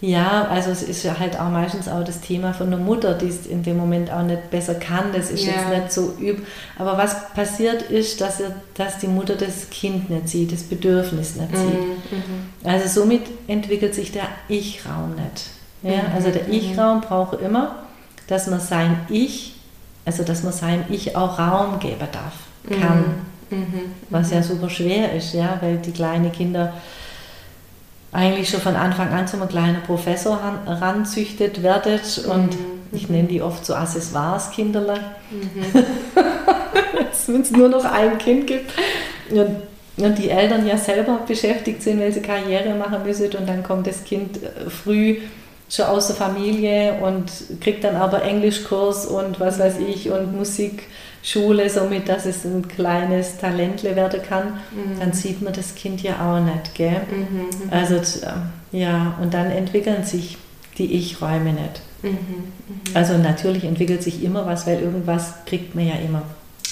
Ja, 0.02 0.48
also 0.50 0.72
es 0.72 0.82
ist 0.82 1.04
ja 1.04 1.20
halt 1.20 1.38
auch 1.38 1.50
meistens 1.50 1.90
auch 1.90 2.04
das 2.06 2.22
Thema 2.22 2.54
von 2.54 2.70
der 2.70 2.80
Mutter, 2.80 3.14
die 3.16 3.28
es 3.28 3.46
in 3.46 3.64
dem 3.64 3.76
Moment 3.76 4.10
auch 4.12 4.24
nicht 4.24 4.50
besser 4.50 4.76
kann. 4.76 5.12
Das 5.14 5.30
ist 5.30 5.44
Ja. 5.46 5.52
jetzt 5.54 5.70
nicht 5.70 5.92
so 5.92 6.14
üb. 6.22 6.46
Aber 6.78 6.98
was 6.98 7.34
passiert 7.34 7.82
ist, 7.84 8.22
dass, 8.22 8.40
er, 8.40 8.56
dass 8.76 9.00
die 9.00 9.08
Mutter 9.08 9.36
das 9.36 9.70
Kind 9.70 10.10
nicht 10.10 10.30
sieht, 10.30 10.54
das 10.54 10.64
Bedürfnis 10.64 11.36
nicht 11.36 11.50
sieht. 11.56 11.80
Also 12.64 13.02
somit 13.02 13.24
entwickelt 13.48 13.94
sich 13.94 14.12
der 14.14 14.28
Ich-Raum 14.48 15.16
nicht. 15.16 15.48
Ja, 15.84 16.04
also 16.16 16.30
der 16.30 16.48
Ich-Raum 16.48 17.02
braucht 17.02 17.42
immer, 17.42 17.76
dass 18.28 18.48
man 18.48 18.60
sein 18.62 19.02
Ich, 19.10 19.56
also 20.06 20.24
dass 20.24 20.44
man 20.44 20.54
seinem 20.54 20.84
Ich 20.90 21.16
auch 21.18 21.38
Raum 21.40 21.80
geben 21.80 22.08
darf, 22.12 22.80
kann. 22.80 23.04
Was 24.10 24.32
ja 24.32 24.44
super 24.44 24.70
schwer 24.70 25.14
ist, 25.14 25.34
ja, 25.34 25.58
weil 25.62 25.78
die 25.78 25.92
kleinen 25.92 26.32
Kinder 26.32 26.74
eigentlich 28.12 28.50
schon 28.50 28.62
von 28.62 28.76
Anfang 28.76 29.10
an 29.10 29.28
zum 29.28 29.48
kleinen 29.48 29.82
Professor 29.84 30.38
ran, 30.38 30.68
ranzüchtet 30.68 31.62
werdet. 31.64 32.26
Und 32.26 32.58
ich 32.92 33.10
nenne 33.10 33.28
die 33.28 33.42
oft 33.42 33.66
so 33.66 33.76
Accessoires-Kinderle. 33.76 35.00
Wenn 37.28 37.42
es 37.42 37.52
nur 37.52 37.70
noch 37.70 37.86
ein 37.86 38.18
Kind 38.18 38.48
gibt. 38.48 38.72
Und, 39.30 39.58
und 40.04 40.18
die 40.18 40.30
Eltern 40.30 40.66
ja 40.66 40.78
selber 40.78 41.20
beschäftigt 41.28 41.84
sind, 41.84 42.00
weil 42.00 42.12
sie 42.12 42.22
Karriere 42.22 42.74
machen 42.74 43.04
müssen. 43.04 43.32
Und 43.36 43.48
dann 43.48 43.62
kommt 43.64 43.86
das 43.86 44.04
Kind 44.04 44.38
äh, 44.42 44.70
früh 44.70 45.18
schon 45.70 45.86
aus 45.86 46.08
der 46.08 46.16
Familie 46.16 46.96
und 47.02 47.32
kriegt 47.62 47.84
dann 47.84 47.96
aber 47.96 48.24
Englischkurs 48.24 49.06
und 49.06 49.40
was 49.40 49.60
weiß 49.60 49.78
ich 49.88 50.10
und 50.10 50.36
Musikschule, 51.22 51.70
somit, 51.70 52.10
dass 52.10 52.26
es 52.26 52.46
ein 52.46 52.68
kleines 52.68 53.38
Talentle 53.38 53.96
werden 53.96 54.22
kann, 54.22 54.60
dann 55.00 55.14
sieht 55.14 55.42
man 55.42 55.54
das 55.54 55.76
Kind 55.76 56.02
ja 56.02 56.14
auch 56.20 56.40
nicht, 56.40 56.76
gell? 56.76 57.02
Also, 57.72 58.00
t- 58.00 58.26
ja, 58.72 59.16
und 59.22 59.34
dann 59.34 59.52
entwickeln 59.52 60.04
sich 60.04 60.38
die 60.78 60.94
Ich-Räume 60.94 61.54
nicht. 61.54 61.82
Also 62.94 63.18
natürlich 63.18 63.66
entwickelt 63.66 64.02
sich 64.04 64.24
immer 64.24 64.46
was, 64.46 64.66
weil 64.66 64.80
irgendwas 64.80 65.34
kriegt 65.46 65.76
man 65.76 65.88
ja 65.88 65.96
immer. 65.96 66.22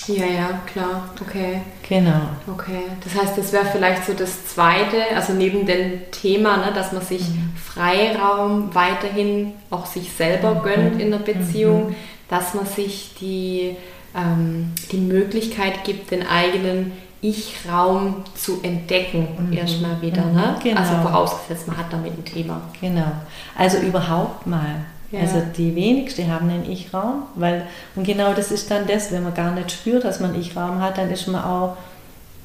Ja, 0.07 0.25
ja, 0.25 0.61
klar, 0.71 1.09
okay. 1.19 1.59
Genau. 1.87 2.21
Okay, 2.49 2.83
das 3.03 3.21
heißt, 3.21 3.37
das 3.37 3.51
wäre 3.51 3.65
vielleicht 3.65 4.05
so 4.05 4.13
das 4.13 4.45
Zweite, 4.47 5.03
also 5.13 5.33
neben 5.33 5.65
dem 5.65 5.99
Thema, 6.11 6.57
ne, 6.57 6.71
dass 6.73 6.93
man 6.93 7.01
sich 7.01 7.27
mhm. 7.27 7.51
Freiraum 7.57 8.73
weiterhin 8.73 9.51
auch 9.69 9.85
sich 9.85 10.09
selber 10.13 10.55
mhm. 10.55 10.63
gönnt 10.63 11.01
in 11.01 11.11
der 11.11 11.17
Beziehung, 11.17 11.89
mhm. 11.89 11.95
dass 12.29 12.53
man 12.53 12.65
sich 12.65 13.15
die, 13.19 13.75
ähm, 14.17 14.73
die 14.91 14.97
Möglichkeit 14.97 15.83
gibt, 15.83 16.11
den 16.11 16.27
eigenen 16.27 16.91
ich-Raum 17.21 18.23
zu 18.35 18.59
entdecken, 18.61 19.27
mhm. 19.39 19.53
erstmal 19.53 20.01
wieder. 20.01 20.23
Mhm. 20.23 20.35
Ne? 20.35 20.55
Genau. 20.63 20.79
Also 20.79 20.93
vorausgesetzt, 21.01 21.67
man 21.67 21.77
hat 21.77 21.91
damit 21.91 22.13
ein 22.17 22.25
Thema. 22.25 22.61
Genau. 22.79 23.11
Also 23.57 23.77
überhaupt 23.79 24.45
mal. 24.45 24.85
Ja. 25.11 25.21
Also 25.21 25.41
die 25.57 25.73
wenigsten 25.73 26.31
haben 26.31 26.49
einen 26.49 26.69
Ich-Raum, 26.69 27.23
weil, 27.35 27.65
und 27.95 28.05
genau 28.05 28.33
das 28.33 28.51
ist 28.51 28.69
dann 28.69 28.85
das, 28.87 29.11
wenn 29.11 29.23
man 29.23 29.33
gar 29.33 29.51
nicht 29.51 29.71
spürt, 29.71 30.03
dass 30.03 30.19
man 30.19 30.39
Ich-Raum 30.39 30.81
hat, 30.81 30.97
dann 30.97 31.09
ist 31.09 31.27
man 31.27 31.43
auch, 31.43 31.77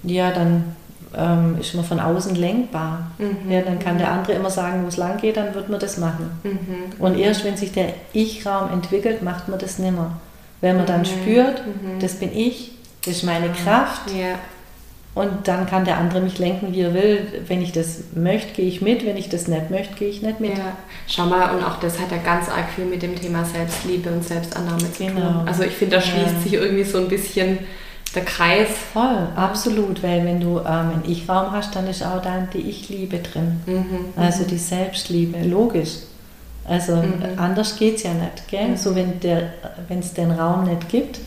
ja, 0.05 0.31
dann 0.31 0.77
ähm, 1.15 1.57
ist 1.61 1.75
man 1.75 1.85
von 1.85 2.01
außen 2.01 2.35
lenkbar. 2.35 3.11
Mhm. 3.19 3.51
Ja, 3.51 3.63
dann 3.63 3.79
kann 3.79 3.99
der 3.99 4.11
andere 4.13 4.33
immer 4.35 4.51
sagen, 4.51 4.85
wo 4.85 4.89
es 4.89 4.97
lang 4.97 5.19
geht, 5.19 5.37
dann 5.37 5.55
wird 5.55 5.69
man 5.69 5.81
das 5.81 5.99
machen. 5.99 6.31
Mhm. 6.45 7.01
Und 7.01 7.19
erst 7.19 7.45
wenn 7.45 7.57
sich 7.57 7.73
der 7.73 7.95
Ich-Raum 8.13 8.71
entwickelt, 8.73 9.23
macht 9.23 9.49
man 9.49 9.59
das 9.59 9.79
nimmer. 9.79 10.13
Wenn 10.63 10.79
man 10.79 10.87
dann 10.87 11.01
mhm. 11.01 11.05
spürt, 11.05 11.67
mhm. 11.67 12.01
das 12.01 12.15
bin 12.15 12.35
ich, 12.35 12.71
das 13.05 13.17
ist 13.17 13.25
meine 13.25 13.51
Kraft, 13.51 14.11
ja. 14.11 14.39
Und 15.15 15.47
dann 15.47 15.67
kann 15.67 15.85
der 15.85 15.99
andere 15.99 16.23
mich 16.23 16.39
lenken, 16.39 16.73
wie 16.73 16.81
er 16.81 16.95
will. 16.95 17.27
Wenn 17.47 17.61
ich 17.61 17.73
das 17.73 18.01
möchte, 18.15 18.55
gehe 18.55 18.67
ich 18.67 18.81
mit. 18.81 19.05
Wenn 19.05 19.19
ich 19.19 19.29
das 19.29 19.47
nicht 19.47 19.71
möchte, 19.71 19.95
gehe 19.97 20.09
ich 20.09 20.23
nicht 20.23 20.41
mit. 20.41 20.57
Ja, 20.57 20.75
schau 21.07 21.27
mal, 21.27 21.55
und 21.55 21.63
auch 21.63 21.79
das 21.81 22.01
hat 22.01 22.11
ja 22.11 22.17
ganz 22.17 22.49
arg 22.49 22.71
viel 22.75 22.87
mit 22.87 23.03
dem 23.03 23.15
Thema 23.21 23.45
Selbstliebe 23.45 24.09
und 24.09 24.25
Selbstannahme 24.25 24.91
zu 24.91 25.05
genau. 25.05 25.21
tun. 25.21 25.43
Also 25.49 25.65
ich 25.65 25.73
finde, 25.73 25.97
da 25.97 26.03
schließt 26.03 26.33
ja. 26.37 26.41
sich 26.41 26.55
irgendwie 26.55 26.85
so 26.85 26.97
ein 26.97 27.09
bisschen 27.09 27.59
der 28.15 28.25
Kreis. 28.25 28.69
Voll, 28.95 29.29
absolut. 29.37 30.03
Weil 30.03 30.25
wenn 30.25 30.41
du 30.41 30.61
ähm, 30.61 30.65
einen 30.67 31.03
Ich-Raum 31.07 31.53
hast, 31.53 31.77
dann 31.77 31.87
ist 31.89 32.03
auch 32.03 32.23
dann 32.23 32.49
die 32.55 32.61
Ich-Liebe 32.61 33.19
drin. 33.19 33.61
Mhm, 33.67 34.15
also 34.17 34.45
die 34.45 34.57
Selbstliebe, 34.57 35.47
logisch. 35.47 35.97
Also 36.65 36.97
mhm. 36.97 37.39
anders 37.39 37.77
geht 37.77 37.97
es 37.97 38.05
ja 38.05 38.15
nicht. 38.15 38.49
Gell? 38.49 38.69
Mhm. 38.69 38.77
So 38.77 38.95
wenn 38.95 39.99
es 39.99 40.15
den 40.15 40.31
Raum 40.31 40.65
nicht 40.65 40.89
gibt, 40.89 41.19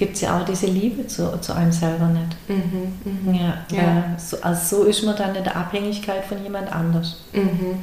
gibt 0.00 0.14
es 0.14 0.22
ja 0.22 0.40
auch 0.40 0.44
diese 0.46 0.66
Liebe 0.66 1.06
zu, 1.06 1.38
zu 1.42 1.54
einem 1.54 1.70
selber 1.70 2.06
nicht. 2.06 2.34
Mhm, 2.48 3.32
mh. 3.32 3.38
Ja, 3.38 3.58
ja. 3.70 4.04
So, 4.16 4.38
also 4.40 4.76
so 4.78 4.84
ist 4.84 5.02
man 5.02 5.14
dann 5.14 5.34
in 5.36 5.44
der 5.44 5.54
Abhängigkeit 5.54 6.24
von 6.24 6.42
jemand 6.42 6.72
anders. 6.72 7.18
Mhm, 7.34 7.42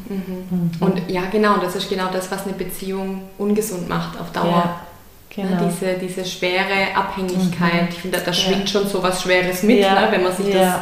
mh. 0.09 0.21
mhm. 0.49 0.71
Und 0.79 1.09
ja, 1.09 1.21
genau, 1.31 1.57
das 1.57 1.75
ist 1.75 1.87
genau 1.87 2.07
das, 2.11 2.31
was 2.31 2.45
eine 2.45 2.53
Beziehung 2.53 3.21
ungesund 3.37 3.87
macht 3.87 4.19
auf 4.19 4.31
Dauer. 4.31 4.47
Ja, 4.47 4.81
genau. 5.29 5.61
ja, 5.61 5.69
diese, 5.69 5.93
diese 5.99 6.25
schwere 6.25 6.95
Abhängigkeit. 6.95 7.83
Mhm. 7.83 7.89
Ich 7.89 7.99
finde, 7.99 8.17
da, 8.17 8.23
da 8.23 8.33
schwingt 8.33 8.67
schon 8.67 8.87
so 8.87 9.03
was 9.03 9.21
Schweres 9.21 9.61
mit, 9.61 9.81
ne, 9.81 10.07
wenn 10.09 10.23
man 10.23 10.35
sich 10.35 10.51
das 10.51 10.73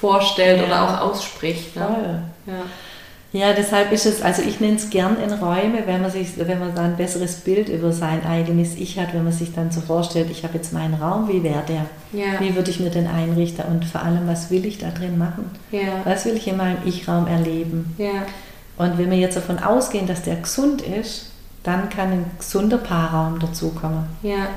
vorstellt 0.00 0.66
oder 0.66 0.82
auch 0.82 1.10
ausspricht. 1.12 1.76
Ne? 1.76 2.24
Ja, 3.32 3.52
deshalb 3.52 3.92
ist 3.92 4.06
es, 4.06 4.22
also 4.22 4.42
ich 4.42 4.58
nenne 4.58 4.74
es 4.74 4.90
gern 4.90 5.16
in 5.22 5.32
Räume, 5.32 5.86
wenn 5.86 6.02
man 6.02 6.10
sich, 6.10 6.36
wenn 6.36 6.58
man 6.58 6.74
da 6.74 6.82
ein 6.82 6.96
besseres 6.96 7.36
Bild 7.36 7.68
über 7.68 7.92
sein 7.92 8.26
eigenes 8.26 8.74
Ich 8.74 8.98
hat, 8.98 9.14
wenn 9.14 9.22
man 9.22 9.32
sich 9.32 9.54
dann 9.54 9.70
so 9.70 9.80
vorstellt, 9.80 10.30
ich 10.30 10.42
habe 10.42 10.56
jetzt 10.56 10.72
meinen 10.72 10.94
Raum, 10.94 11.28
wie 11.28 11.44
wäre 11.44 11.62
der? 11.68 11.86
Ja. 12.12 12.40
Wie 12.40 12.56
würde 12.56 12.70
ich 12.70 12.80
mir 12.80 12.90
den 12.90 13.06
einrichten? 13.06 13.64
Und 13.66 13.84
vor 13.84 14.02
allem, 14.02 14.26
was 14.26 14.50
will 14.50 14.66
ich 14.66 14.78
da 14.78 14.88
drin 14.90 15.16
machen? 15.16 15.44
Ja. 15.70 16.00
Was 16.04 16.24
will 16.24 16.36
ich 16.36 16.48
in 16.48 16.56
meinem 16.56 16.78
Ich-Raum 16.84 17.28
erleben? 17.28 17.94
Ja. 17.98 18.26
Und 18.76 18.98
wenn 18.98 19.10
wir 19.10 19.18
jetzt 19.18 19.36
davon 19.36 19.60
ausgehen, 19.60 20.08
dass 20.08 20.22
der 20.22 20.36
gesund 20.36 20.82
ist, 20.82 21.30
dann 21.62 21.88
kann 21.88 22.10
ein 22.10 22.24
gesunder 22.36 22.78
Paarraum 22.78 23.38
dazukommen. 23.38 24.06
Ja. 24.22 24.48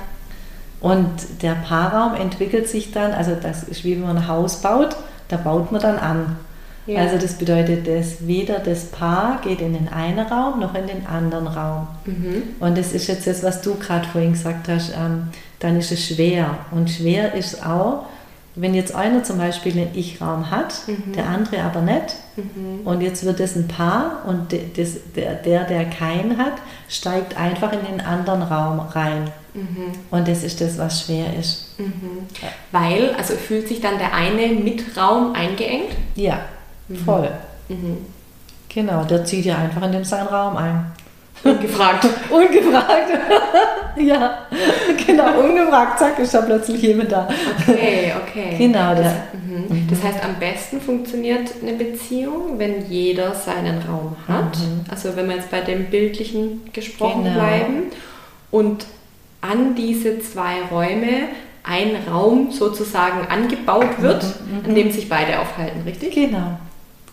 Und 0.82 1.10
der 1.42 1.54
Paarraum 1.54 2.16
entwickelt 2.16 2.68
sich 2.68 2.92
dann, 2.92 3.12
also 3.12 3.36
das 3.40 3.64
ist 3.64 3.84
wie 3.84 3.96
wenn 3.96 4.08
man 4.08 4.18
ein 4.18 4.28
Haus 4.28 4.62
baut, 4.62 4.96
da 5.28 5.38
baut 5.38 5.72
man 5.72 5.82
dann 5.82 6.00
an. 6.00 6.38
Ja. 6.86 7.02
Also 7.02 7.18
das 7.18 7.34
bedeutet, 7.36 7.88
dass 7.88 8.28
weder 8.28 8.60
das 8.60 8.86
Paar 8.86 9.40
geht 9.42 9.62
in 9.62 9.74
den 9.74 9.88
einen 9.88 10.20
Raum 10.20 10.60
noch 10.60 10.76
in 10.76 10.88
den 10.88 11.06
anderen 11.06 11.48
Raum. 11.48 11.88
Mhm. 12.06 12.44
Und 12.60 12.78
das 12.78 12.92
ist 12.92 13.08
jetzt 13.08 13.26
das, 13.26 13.44
was 13.44 13.62
du 13.62 13.76
gerade 13.76 14.08
vorhin 14.08 14.34
gesagt 14.34 14.68
hast, 14.68 14.92
ähm, 14.92 15.30
dann 15.60 15.80
ist 15.80 15.92
es 15.92 16.06
schwer. 16.06 16.58
Und 16.72 16.90
schwer 16.90 17.34
ist 17.36 17.66
auch, 17.66 18.06
wenn 18.56 18.76
jetzt 18.76 18.94
einer 18.94 19.24
zum 19.24 19.38
Beispiel 19.38 19.72
einen 19.72 19.96
Ich-Raum 19.96 20.52
hat, 20.52 20.88
mhm. 20.88 21.14
der 21.14 21.28
andere 21.28 21.64
aber 21.64 21.82
nicht, 21.82 22.16
mhm. 22.36 22.86
und 22.86 23.02
jetzt 23.02 23.26
wird 23.26 23.40
es 23.40 23.56
ein 23.56 23.68
Paar 23.68 24.24
und 24.28 24.54
das, 24.54 24.98
der, 25.16 25.36
der, 25.36 25.64
der 25.64 25.86
keinen 25.86 26.38
hat, 26.38 26.54
steigt 26.88 27.38
einfach 27.38 27.72
in 27.74 27.80
den 27.86 28.02
anderen 28.02 28.44
Raum 28.44 28.80
rein. 28.80 29.32
Mhm. 29.54 29.94
Und 30.12 30.28
das 30.28 30.44
ist 30.44 30.62
das, 30.62 30.78
was 30.78 31.06
schwer 31.06 31.28
ist. 31.40 31.80
Mhm. 31.80 32.28
Weil, 32.72 33.16
also 33.18 33.34
fühlt 33.36 33.68
sich 33.68 33.82
dann 33.82 33.98
der 33.98 34.14
eine 34.14 34.48
mit 34.48 34.98
Raum 34.98 35.34
eingeengt? 35.34 35.92
Ja. 36.16 36.42
Mhm. 36.88 36.98
Voll. 36.98 37.30
Mhm. 37.70 37.98
Genau, 38.70 39.04
der 39.04 39.24
zieht 39.24 39.46
ja 39.46 39.58
einfach 39.58 39.84
in 39.84 39.92
dem 39.92 40.04
seinen 40.04 40.28
Raum 40.28 40.58
ein. 40.58 40.92
Ungefragt. 41.44 42.08
ungefragt. 42.30 43.10
ja, 43.98 44.38
genau, 45.06 45.40
ungefragt, 45.40 46.00
zack, 46.00 46.20
ist 46.20 46.34
da 46.34 46.42
plötzlich 46.42 46.82
jemand 46.82 47.12
da. 47.12 47.28
Okay, 47.68 48.14
okay. 48.22 48.56
Genau, 48.58 48.96
das, 48.96 49.14
mhm. 49.34 49.66
mhm. 49.68 49.88
das 49.90 50.04
heißt, 50.04 50.24
am 50.24 50.36
besten 50.40 50.80
funktioniert 50.80 51.52
eine 51.62 51.74
Beziehung, 51.74 52.58
wenn 52.58 52.90
jeder 52.90 53.36
seinen 53.36 53.82
Raum 53.82 54.16
hat. 54.28 54.58
Mhm. 54.58 54.86
Also 54.90 55.16
wenn 55.16 55.28
wir 55.28 55.36
jetzt 55.36 55.52
bei 55.52 55.62
dem 55.62 55.86
Bildlichen 55.86 56.62
gesprochen 56.72 57.26
genau. 57.26 57.36
bleiben 57.36 57.84
und 58.50 58.86
an 59.42 59.76
diese 59.76 60.20
zwei 60.20 60.62
Räume 60.72 61.28
ein 61.64 61.96
Raum 62.10 62.52
sozusagen 62.52 63.28
angebaut 63.28 64.00
wird, 64.02 64.24
mhm, 64.24 64.60
mhm. 64.60 64.66
an 64.66 64.76
dem 64.76 64.92
sich 64.92 65.10
beide 65.10 65.40
aufhalten, 65.40 65.82
richtig? 65.86 66.14
Genau. 66.16 66.58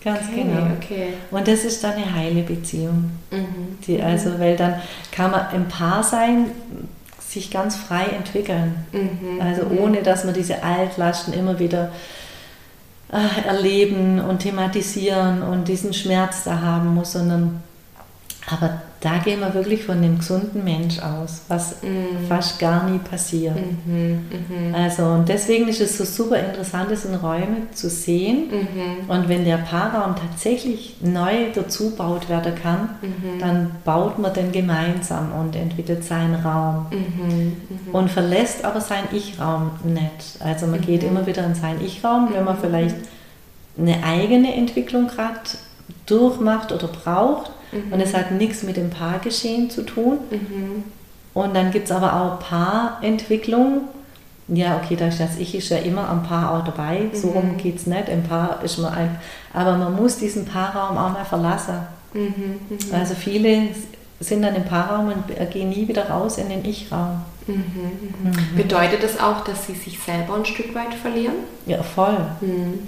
Ganz 0.03 0.21
okay, 0.29 0.43
genau. 0.45 0.67
Okay. 0.79 1.15
Und 1.31 1.47
das 1.47 1.65
ist 1.65 1.85
dann 1.85 1.95
eine 1.95 2.15
heile 2.15 2.43
Beziehung. 2.43 3.11
Mhm. 3.31 3.79
Die 3.87 3.99
mhm. 3.99 4.05
also, 4.05 4.39
weil 4.39 4.57
dann 4.57 4.81
kann 5.13 5.31
man 5.31 5.55
im 5.55 5.69
Paar 5.69 6.03
sein, 6.03 6.47
sich 7.19 7.51
ganz 7.51 7.77
frei 7.77 8.07
entwickeln. 8.07 8.75
Mhm. 8.93 9.41
Also 9.41 9.67
mhm. 9.67 9.79
ohne, 9.79 10.03
dass 10.03 10.25
man 10.25 10.35
diese 10.35 10.63
Altlasten 10.63 11.33
immer 11.33 11.59
wieder 11.59 11.93
äh, 13.13 13.47
erleben 13.47 14.21
und 14.21 14.41
thematisieren 14.41 15.43
und 15.43 15.69
diesen 15.69 15.93
Schmerz 15.93 16.45
da 16.45 16.61
haben 16.61 16.95
muss, 16.95 17.13
sondern 17.13 17.63
aber 18.47 18.83
da 19.01 19.17
gehen 19.19 19.41
wir 19.41 19.55
wirklich 19.55 19.85
von 19.85 20.03
dem 20.03 20.19
gesunden 20.19 20.63
Mensch 20.63 20.99
aus, 20.99 21.43
was 21.49 21.77
mm. 21.83 22.27
fast 22.29 22.59
gar 22.59 22.89
nie 22.89 22.99
passiert. 22.99 23.57
Mm 23.57 23.79
-hmm, 23.87 24.15
mm 24.15 24.73
-hmm. 24.73 24.75
Also 24.75 25.05
und 25.05 25.29
deswegen 25.29 25.69
ist 25.69 25.81
es 25.81 25.97
so 25.97 26.05
super 26.05 26.39
interessant, 26.39 26.91
es 26.91 27.07
in 27.07 27.15
Räume 27.15 27.71
zu 27.73 27.89
sehen. 27.89 28.51
-hmm. 28.51 29.11
Und 29.11 29.29
wenn 29.29 29.45
der 29.45 29.57
Paarraum 29.57 30.17
tatsächlich 30.17 30.97
neu 31.01 31.51
dazu 31.55 31.97
baut 31.97 32.29
werden 32.29 32.55
kann, 32.55 32.91
mhm. 33.01 33.39
dann 33.39 33.71
baut 33.85 34.19
man 34.19 34.35
den 34.35 34.53
gemeinsam 34.53 35.33
und 35.33 35.57
entwickelt 35.57 36.05
seinen 36.05 36.35
Raum 36.35 36.87
mhm, 36.91 37.57
mhm. 37.69 37.95
und 37.95 38.11
verlässt 38.11 38.65
aber 38.65 38.81
seinen 38.81 39.09
Ich-Raum 39.13 39.71
nicht. 39.85 40.41
Also 40.41 40.67
man 40.67 40.81
geht 40.81 41.03
immer 41.03 41.27
wieder 41.27 41.45
in 41.45 41.55
seinen 41.55 41.85
Ich-Raum, 41.85 42.29
wenn 42.33 42.45
man 42.45 42.59
vielleicht 42.59 42.97
eine 43.79 44.03
eigene 44.05 44.55
Entwicklung 44.55 45.09
gerade 45.09 45.41
durchmacht 46.07 46.73
oder 46.73 46.89
braucht 46.89 47.53
Mhm. 47.73 47.93
Und 47.93 48.01
es 48.01 48.15
hat 48.15 48.33
nichts 48.33 48.63
mit 48.63 48.77
dem 48.77 48.91
Paargeschehen 48.91 49.71
zu 49.71 49.83
tun. 49.83 50.19
Mhm. 50.31 50.85
Und 51.35 51.55
dann 51.55 51.71
gibt 51.71 51.87
es 51.87 51.93
aber 51.93 52.15
auch 52.15 52.41
Paarentwicklung. 52.41 53.83
Ja, 54.49 54.81
okay, 54.83 54.97
da 54.97 55.07
ist 55.07 55.21
das 55.21 55.39
Ich 55.39 55.55
ist 55.55 55.69
ja 55.69 55.79
immer 55.79 56.09
am 56.09 56.25
Paar 56.25 56.53
auch 56.53 56.65
dabei. 56.65 57.09
Mhm. 57.13 57.17
So 57.17 57.29
rum 57.29 57.57
geht 57.57 57.77
es 57.77 57.87
nicht. 57.87 58.09
Im 58.09 58.25
Paar 58.25 58.63
ist 58.65 58.79
man 58.79 58.93
ein, 58.93 59.19
aber 59.53 59.77
man 59.77 59.95
muss 59.95 60.19
diesen 60.19 60.45
Paarraum 60.45 60.99
auch 60.99 61.13
mal 61.13 61.25
verlassen. 61.25 61.79
Mhm. 62.13 62.61
mhm. 62.69 62.79
Also 62.93 63.15
viele 63.15 63.69
sind 64.19 64.43
dann 64.43 64.55
im 64.55 64.65
Paarraum 64.65 65.07
und 65.07 65.51
gehen 65.51 65.71
nie 65.71 65.89
wieder 65.89 66.11
raus 66.11 66.37
in 66.39 66.49
den 66.49 66.65
Ich-Raum. 66.65 67.23
Mhm, 67.47 67.55
mhm. 68.23 68.57
Bedeutet 68.57 69.03
das 69.03 69.19
auch, 69.19 69.43
dass 69.45 69.67
sie 69.67 69.75
sich 69.75 69.99
selber 69.99 70.35
ein 70.35 70.45
Stück 70.45 70.75
weit 70.75 70.95
verlieren? 70.95 71.37
Ja, 71.67 71.83
voll. 71.83 72.19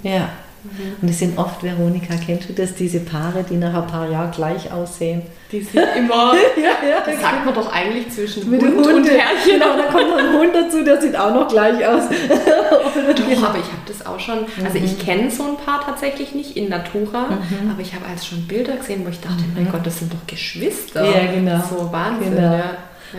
Ja. 0.03 0.29
Mhm. 0.63 0.95
Und 1.01 1.09
es 1.09 1.19
sind 1.19 1.37
oft, 1.37 1.61
Veronika, 1.61 2.13
kennst 2.25 2.49
du 2.49 2.53
das, 2.53 2.73
diese 2.73 3.01
Paare, 3.01 3.43
die 3.47 3.55
nach 3.55 3.73
ein 3.73 3.87
paar 3.87 4.09
Jahren 4.09 4.31
gleich 4.31 4.71
aussehen? 4.71 5.23
Die 5.51 5.61
sind 5.61 5.85
immer, 5.97 6.33
ja, 6.57 6.87
ja, 6.87 7.03
das 7.05 7.21
sagt 7.21 7.45
man 7.45 7.53
doch 7.53 7.71
eigentlich 7.71 8.09
zwischen 8.09 8.49
Mit 8.49 8.61
Hund 8.61 8.75
und 8.77 9.07
Herrchen. 9.07 9.59
Genau, 9.59 9.75
da 9.77 9.83
kommt 9.83 10.09
noch 10.09 10.17
ein 10.17 10.33
Hund 10.33 10.55
dazu, 10.55 10.83
der 10.83 11.01
sieht 11.01 11.15
auch 11.15 11.33
noch 11.33 11.47
gleich 11.47 11.85
aus. 11.85 12.03
doch, 12.09 13.27
genau. 13.27 13.47
aber 13.47 13.59
ich 13.59 13.65
habe 13.65 13.83
das 13.85 14.05
auch 14.05 14.19
schon, 14.19 14.39
also 14.63 14.77
ich 14.77 14.97
mhm. 14.97 14.99
kenne 14.99 15.31
so 15.31 15.43
ein 15.43 15.57
Paar 15.57 15.85
tatsächlich 15.85 16.33
nicht 16.33 16.55
in 16.55 16.69
Natura, 16.69 17.27
mhm. 17.27 17.71
aber 17.71 17.81
ich 17.81 17.93
habe 17.93 18.05
als 18.05 18.25
schon 18.25 18.47
Bilder 18.47 18.77
gesehen, 18.77 19.05
wo 19.05 19.09
ich 19.09 19.19
dachte, 19.19 19.43
mhm. 19.43 19.53
mein 19.55 19.71
Gott, 19.71 19.85
das 19.85 19.99
sind 19.99 20.13
doch 20.13 20.25
Geschwister. 20.27 21.03
Ja, 21.05 21.31
genau. 21.31 21.61
So 21.69 21.91
Wahnsinn, 21.91 22.35
genau. 22.35 22.53
ja. 22.53 22.77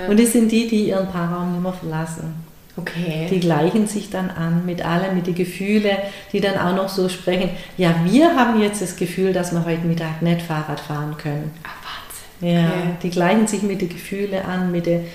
Und 0.09 0.19
das 0.19 0.33
sind 0.33 0.51
die, 0.51 0.67
die 0.67 0.89
ihren 0.89 1.09
Paarraum 1.09 1.53
nicht 1.53 1.63
mehr 1.63 1.73
verlassen. 1.73 2.44
Okay. 2.77 3.29
Die 3.31 3.41
gleichen 3.41 3.87
sich 3.87 4.11
dann 4.11 4.31
an 4.31 4.67
mit 4.67 4.85
allem, 4.85 5.15
mit 5.15 5.27
den 5.29 5.35
Gefühlen, 5.35 5.97
die 6.33 6.41
dann 6.41 6.59
auch 6.59 6.75
noch 6.75 6.89
so 6.89 7.09
sprechen. 7.09 7.51
Ja, 7.77 7.95
wir 8.05 8.35
haben 8.35 8.61
jetzt 8.61 8.83
das 8.83 8.97
Gefühl, 8.97 9.33
dass 9.33 9.53
wir 9.53 9.65
heute 9.65 9.87
Mittag 9.87 10.23
nicht 10.23 10.43
Fahrrad 10.43 10.81
fahren 10.81 11.17
können. 11.17 11.53
Ach, 11.63 12.41
Wahnsinn. 12.41 12.59
Ja, 12.59 12.67
okay. 12.67 12.97
die 13.03 13.11
gleichen 13.11 13.47
sich 13.47 13.63
mit 13.63 13.81
den 13.81 13.89
Gefühlen 13.89 14.45
an, 14.45 14.73
mit 14.73 14.87
den 14.87 15.07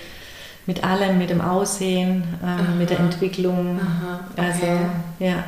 mit 0.69 0.83
allem, 0.83 1.17
mit 1.17 1.31
dem 1.31 1.41
Aussehen, 1.41 2.23
ähm, 2.45 2.77
mit 2.77 2.91
der 2.91 2.99
Entwicklung. 2.99 3.79
Aha, 3.81 4.19
okay. 4.31 4.45
Also, 4.47 4.67
ja. 5.17 5.43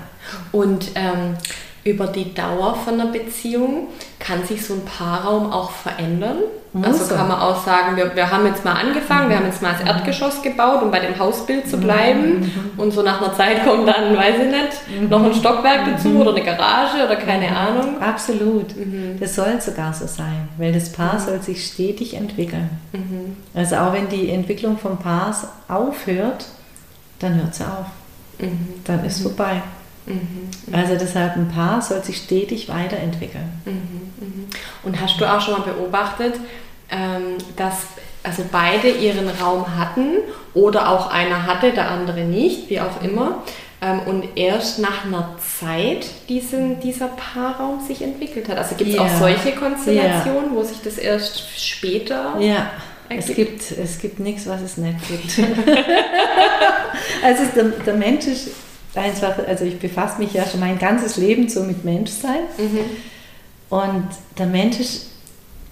Und 0.51 0.91
ähm, 0.95 1.37
über 1.83 2.07
die 2.07 2.33
Dauer 2.33 2.75
von 2.75 2.99
einer 2.99 3.11
Beziehung 3.11 3.87
kann 4.19 4.45
sich 4.45 4.65
so 4.65 4.75
ein 4.75 4.85
Paarraum 4.85 5.51
auch 5.51 5.71
verändern? 5.71 6.37
Muss 6.73 7.01
also 7.01 7.15
kann 7.15 7.27
man 7.27 7.39
auch 7.39 7.65
sagen, 7.65 7.97
wir, 7.97 8.15
wir 8.15 8.31
haben 8.31 8.45
jetzt 8.45 8.63
mal 8.63 8.73
angefangen, 8.73 9.29
wir 9.29 9.35
haben 9.35 9.45
jetzt 9.45 9.61
mal 9.61 9.73
das 9.73 9.85
Erdgeschoss 9.85 10.41
gebaut, 10.41 10.81
um 10.81 10.89
bei 10.89 10.99
dem 10.99 11.19
Hausbild 11.19 11.67
zu 11.67 11.77
bleiben. 11.77 12.49
Und 12.77 12.93
so 12.93 13.01
nach 13.01 13.21
einer 13.21 13.35
Zeit 13.35 13.65
kommt 13.65 13.89
dann, 13.89 14.15
weiß 14.15 14.35
ich 14.37 14.51
nicht, 14.51 15.09
noch 15.09 15.21
ein 15.21 15.33
Stockwerk 15.33 15.85
dazu 15.85 16.09
oder 16.15 16.33
eine 16.33 16.43
Garage 16.45 17.03
oder 17.03 17.17
keine 17.17 17.53
Ahnung. 17.53 18.01
Absolut. 18.01 18.67
Das 19.19 19.35
soll 19.35 19.59
sogar 19.59 19.93
so 19.93 20.07
sein, 20.07 20.47
weil 20.57 20.71
das 20.71 20.93
Paar 20.93 21.19
soll 21.19 21.41
sich 21.41 21.65
stetig 21.65 22.13
entwickeln. 22.13 22.69
Also 23.53 23.75
auch 23.75 23.91
wenn 23.91 24.07
die 24.07 24.29
Entwicklung 24.29 24.77
vom 24.77 24.97
Paar 24.97 25.35
aufhört, 25.67 26.45
dann 27.19 27.35
hört 27.35 27.53
sie 27.53 27.63
auf. 27.63 27.87
Dann 28.85 29.03
ist 29.03 29.21
vorbei. 29.21 29.61
Also 30.71 30.95
deshalb 30.95 31.35
ein 31.35 31.49
Paar 31.49 31.81
soll 31.81 32.03
sich 32.03 32.17
stetig 32.17 32.69
weiterentwickeln. 32.69 33.49
Und 34.83 34.99
hast 34.99 35.19
du 35.19 35.25
auch 35.25 35.41
schon 35.41 35.53
mal 35.53 35.61
beobachtet, 35.61 36.35
ähm, 36.89 37.37
dass 37.55 37.75
also 38.23 38.43
beide 38.51 38.89
ihren 38.89 39.29
Raum 39.29 39.77
hatten 39.77 40.17
oder 40.53 40.89
auch 40.89 41.09
einer 41.11 41.45
hatte, 41.45 41.71
der 41.71 41.89
andere 41.89 42.21
nicht, 42.21 42.69
wie 42.69 42.79
auch 42.79 43.01
immer, 43.01 43.43
ähm, 43.81 44.01
und 44.05 44.25
erst 44.35 44.79
nach 44.79 45.05
einer 45.05 45.35
Zeit 45.59 46.05
diesen, 46.29 46.79
dieser 46.81 47.07
Paarraum 47.07 47.79
sich 47.85 48.01
entwickelt 48.01 48.47
hat? 48.49 48.57
Also 48.57 48.75
gibt 48.75 48.91
es 48.91 48.95
Ja. 48.95 49.03
auch 49.03 49.09
solche 49.09 49.53
Konstellationen, 49.53 50.53
wo 50.53 50.63
sich 50.63 50.81
das 50.83 50.97
erst 50.97 51.43
später 51.59 52.35
Ja, 52.39 52.69
es 53.09 53.27
gibt, 53.33 53.71
es 53.71 53.99
gibt 53.99 54.19
nichts, 54.19 54.47
was 54.47 54.61
es 54.61 54.77
nicht 54.77 54.97
gibt. 55.07 55.47
also 57.23 57.43
der, 57.55 57.63
der 57.85 57.93
Mensch 57.95 58.27
ist 58.27 58.49
einfach, 58.95 59.47
also 59.47 59.65
ich 59.65 59.79
befasse 59.79 60.19
mich 60.19 60.33
ja 60.33 60.45
schon 60.45 60.59
mein 60.59 60.79
ganzes 60.79 61.17
Leben 61.17 61.49
so 61.49 61.63
mit 61.63 61.85
Menschsein. 61.85 62.41
Mhm. 62.57 62.79
Und 63.69 64.07
der 64.37 64.47
Mensch 64.47 64.79
ist 64.79 65.11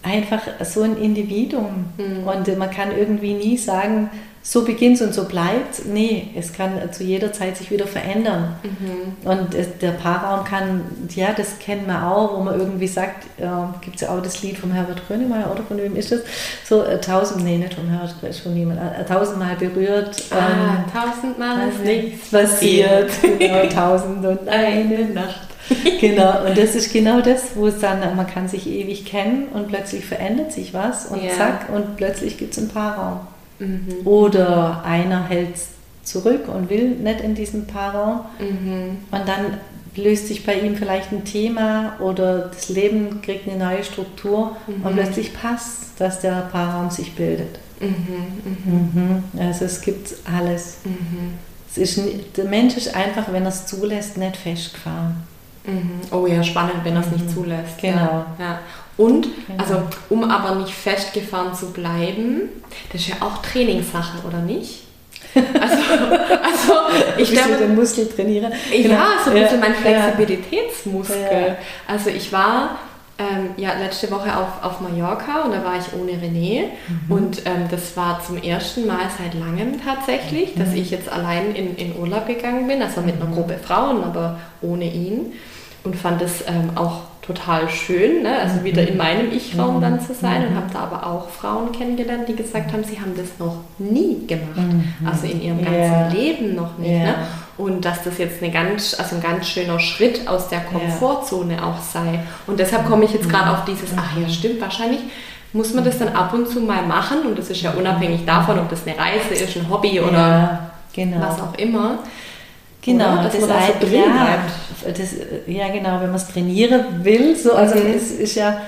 einfach 0.02 0.42
so 0.64 0.84
ein 0.84 0.98
Individuum. 0.98 1.86
Mhm. 1.98 2.28
Und 2.28 2.58
man 2.58 2.72
kann 2.72 2.98
irgendwie 2.98 3.34
nie 3.34 3.58
sagen, 3.58 4.10
so 4.42 4.64
beginnt 4.64 5.02
und 5.02 5.14
so 5.14 5.26
bleibt. 5.26 5.86
Nee, 5.86 6.30
es 6.36 6.54
kann 6.54 6.72
zu 6.92 7.04
jeder 7.04 7.34
Zeit 7.34 7.58
sich 7.58 7.72
wieder 7.72 7.86
verändern. 7.88 8.56
Mhm. 8.64 9.30
Und 9.30 9.48
der 9.82 9.92
Paarraum 9.92 10.46
kann, 10.46 10.82
ja, 11.14 11.34
das 11.36 11.60
kennen 11.60 11.86
wir 11.88 12.08
auch, 12.08 12.38
wo 12.38 12.44
man 12.44 12.58
irgendwie 12.58 12.88
sagt, 12.88 13.26
äh, 13.38 13.46
gibt 13.82 13.96
es 13.98 14.02
ja 14.02 14.10
auch 14.10 14.22
das 14.22 14.42
Lied 14.42 14.58
vom 14.58 14.72
Herbert 14.72 15.06
Grönemeyer, 15.08 15.52
oder 15.52 15.64
von 15.64 15.78
wem 15.78 15.96
ist 15.96 16.12
das? 16.12 16.22
So 16.64 16.84
äh, 16.84 17.00
tausend, 17.02 17.44
nee, 17.44 17.58
nicht 17.58 17.74
vom 17.74 17.90
Herbert, 17.90 18.16
ist 18.24 18.40
von 18.40 18.56
jemand, 18.56 18.80
äh, 18.80 19.04
tausendmal 19.06 19.56
berührt. 19.58 20.24
Ah, 20.32 20.36
ähm, 20.38 20.84
tausendmal 20.92 21.70
ist 21.70 21.84
nichts 21.84 22.30
passiert. 22.32 23.12
genau, 23.22 23.66
tausend 23.74 24.26
und 24.26 24.48
eine 24.48 25.06
Nacht. 25.10 25.48
genau, 26.00 26.46
und 26.48 26.58
das 26.58 26.74
ist 26.76 26.92
genau 26.92 27.22
das, 27.22 27.56
wo 27.56 27.68
es 27.68 27.78
dann, 27.80 28.00
man 28.16 28.26
kann 28.26 28.48
sich 28.48 28.66
ewig 28.68 29.06
kennen 29.06 29.50
und 29.54 29.68
plötzlich 29.68 30.06
verändert 30.06 30.52
sich 30.52 30.74
was 30.74 31.06
und 31.08 31.22
Ja. 31.22 31.32
zack, 31.38 31.68
und 31.72 31.98
plötzlich 31.98 32.38
gibt 32.40 32.54
es 32.54 32.58
einen 32.60 32.70
Paarraum. 32.70 33.20
Mhm. 33.60 34.06
Oder 34.06 34.84
einer 34.86 35.28
hält 35.28 35.56
zurück 36.04 36.48
und 36.48 36.70
will 36.70 36.90
nicht 36.92 37.22
in 37.22 37.36
diesen 37.36 37.68
Paarraum 37.68 38.22
Mhm. 38.40 38.98
und 39.12 39.28
dann 39.28 39.58
löst 39.96 40.28
sich 40.28 40.46
bei 40.46 40.54
ihm 40.54 40.76
vielleicht 40.76 41.12
ein 41.12 41.26
Thema 41.26 41.94
oder 42.00 42.40
das 42.54 42.70
Leben 42.70 43.22
kriegt 43.22 43.48
eine 43.50 43.58
neue 43.58 43.84
Struktur 43.84 44.56
und 44.68 44.94
plötzlich 44.94 45.34
passt, 45.34 46.00
dass 46.00 46.20
der 46.22 46.48
Paarraum 46.52 46.90
sich 46.90 47.16
bildet. 47.16 47.60
Mhm. 47.80 49.24
Also 49.38 49.66
es 49.66 49.82
gibt 49.82 50.14
alles. 50.26 50.78
Es 51.70 51.78
ist, 51.78 52.00
der 52.38 52.46
Mensch 52.46 52.78
ist 52.78 52.96
einfach, 52.96 53.32
wenn 53.32 53.44
er 53.44 53.50
es 53.50 53.66
zulässt, 53.66 54.18
nicht 54.18 54.38
festgefahren. 54.38 55.16
Mhm. 55.66 56.02
Oh 56.12 56.26
ja, 56.26 56.42
spannend, 56.44 56.78
wenn 56.84 56.96
er 56.96 57.02
es 57.02 57.12
nicht 57.12 57.30
zulässt. 57.30 57.78
Genau. 57.82 57.98
Ja. 58.00 58.26
Ja. 58.40 58.60
Und, 59.00 59.28
Genau. 59.48 59.64
also 59.64 59.82
um 60.10 60.24
aber 60.30 60.56
nicht 60.56 60.74
festgefahren 60.74 61.54
zu 61.56 61.72
bleiben, 61.72 62.50
das 62.92 63.02
ist 63.02 63.08
ja 63.08 63.16
auch 63.22 63.42
Trainingssache, 63.42 64.18
oder 64.28 64.40
nicht? 64.40 64.82
Also, 65.36 65.44
also 66.44 66.74
ich 67.18 67.32
glaube, 67.32 67.56
den 67.60 67.76
Muskel 67.76 68.08
trainieren? 68.10 68.52
ja, 68.74 69.08
so 69.24 69.32
ein 69.32 69.42
bisschen 69.42 69.60
mein 69.62 69.74
ja. 69.74 69.78
Flexibilitätsmuskel. 69.80 71.18
Ja. 71.48 71.56
Also 71.88 72.10
ich 72.10 72.32
war 72.34 72.80
ähm, 73.18 73.52
ja 73.58 73.72
letzte 73.80 74.10
Woche 74.12 74.36
auf, 74.36 74.64
auf 74.64 74.82
Mallorca 74.82 75.44
und 75.44 75.52
da 75.54 75.64
war 75.64 75.76
ich 75.78 75.94
ohne 76.00 76.14
René 76.14 76.64
Mhm. 76.88 77.12
und 77.12 77.38
ähm, 77.46 77.68
das 77.70 77.96
war 77.96 78.22
zum 78.26 78.42
ersten 78.42 78.86
Mal 78.88 79.10
seit 79.18 79.34
langem 79.40 79.80
tatsächlich, 79.84 80.56
dass 80.56 80.70
Mhm. 80.70 80.78
ich 80.78 80.92
jetzt 80.92 81.10
allein 81.10 81.54
in, 81.56 81.76
in 81.76 81.96
Urlaub 81.98 82.28
gegangen 82.28 82.68
bin, 82.68 82.82
also 82.82 83.02
mit 83.02 83.16
einer 83.22 83.32
Gruppe 83.34 83.58
Frauen, 83.64 84.04
aber 84.04 84.40
ohne 84.62 84.86
ihn 84.92 85.34
und 85.84 85.96
fand 85.96 86.22
es 86.22 86.42
ähm, 86.48 86.72
auch 86.76 87.02
total 87.34 87.70
schön, 87.70 88.24
ne? 88.24 88.38
also 88.40 88.64
wieder 88.64 88.82
Mhm. 88.82 88.88
in 88.90 88.98
meinem 88.98 89.32
Ich-Raum 89.32 89.80
dann 89.82 90.00
zu 90.02 90.14
sein 90.14 90.48
und 90.48 90.56
habe 90.56 90.66
da 90.74 90.80
aber 90.80 91.06
auch 91.08 91.30
Frauen 91.30 91.72
kennengelernt, 91.72 92.28
die 92.28 92.36
gesagt 92.36 92.74
haben, 92.74 92.84
sie 92.84 93.00
haben 93.00 93.14
das 93.16 93.28
noch 93.40 93.58
nie 93.78 94.26
gemacht, 94.28 94.76
also 95.06 95.26
in 95.28 95.42
ihrem 95.42 95.64
ganzen 95.64 95.80
Mhm. 95.80 95.84
Ja. 95.84 96.08
Leben 96.10 96.56
noch 96.56 96.78
nicht. 96.78 96.92
Ja. 96.92 96.98
Ne? 97.04 97.16
Und 97.58 97.84
dass 97.86 98.04
das 98.04 98.18
jetzt 98.18 98.42
eine 98.42 98.52
ganz, 98.52 98.96
also 98.98 99.16
ein 99.18 99.22
ganz 99.22 99.48
schöner 99.48 99.80
Schritt 99.80 100.28
aus 100.28 100.48
der 100.50 100.62
Komfortzone 100.62 101.64
auch 101.64 101.80
sei. 101.82 102.20
Und 102.48 102.60
deshalb 102.60 102.88
komme 102.88 103.06
ich 103.06 103.14
jetzt 103.14 103.26
Mhm. 103.28 103.32
gerade 103.32 103.52
auf 103.52 103.66
dieses, 103.66 103.90
ach 103.98 104.18
ja, 104.20 104.28
stimmt, 104.30 104.60
wahrscheinlich 104.62 105.00
muss 105.54 105.74
man 105.74 105.84
das 105.84 105.98
dann 106.00 106.10
ab 106.10 106.34
und 106.34 106.48
zu 106.48 106.62
mal 106.62 106.84
machen. 106.84 107.20
Und 107.28 107.38
das 107.38 107.50
ist 107.50 107.62
ja 107.62 107.72
unabhängig 107.72 108.26
davon, 108.26 108.60
ob 108.60 108.70
das 108.70 108.86
eine 108.88 108.98
Reise 108.98 109.34
ist, 109.44 109.58
ein 109.58 109.70
Hobby 109.70 110.00
oder 110.00 110.72
genau. 110.94 111.18
was 111.22 111.42
auch 111.42 111.56
immer. 111.58 112.00
Genau, 112.82 113.14
Oder? 113.14 113.24
dass 113.24 113.34
das 113.34 113.42
man 113.42 113.50
da 113.50 113.60
so 113.68 113.86
drin 113.88 114.02
ja, 114.06 114.38
bleibt. 114.84 115.00
Das, 115.00 115.10
ja, 115.48 115.68
genau, 115.68 116.00
wenn 116.00 116.08
man 116.08 116.16
es 116.16 116.28
trainieren 116.28 117.04
will, 117.04 117.36
so, 117.36 117.54
also 117.54 117.76
Mhm. 117.76 117.94
es 117.96 118.12
ist 118.12 118.36
ja, 118.36 118.62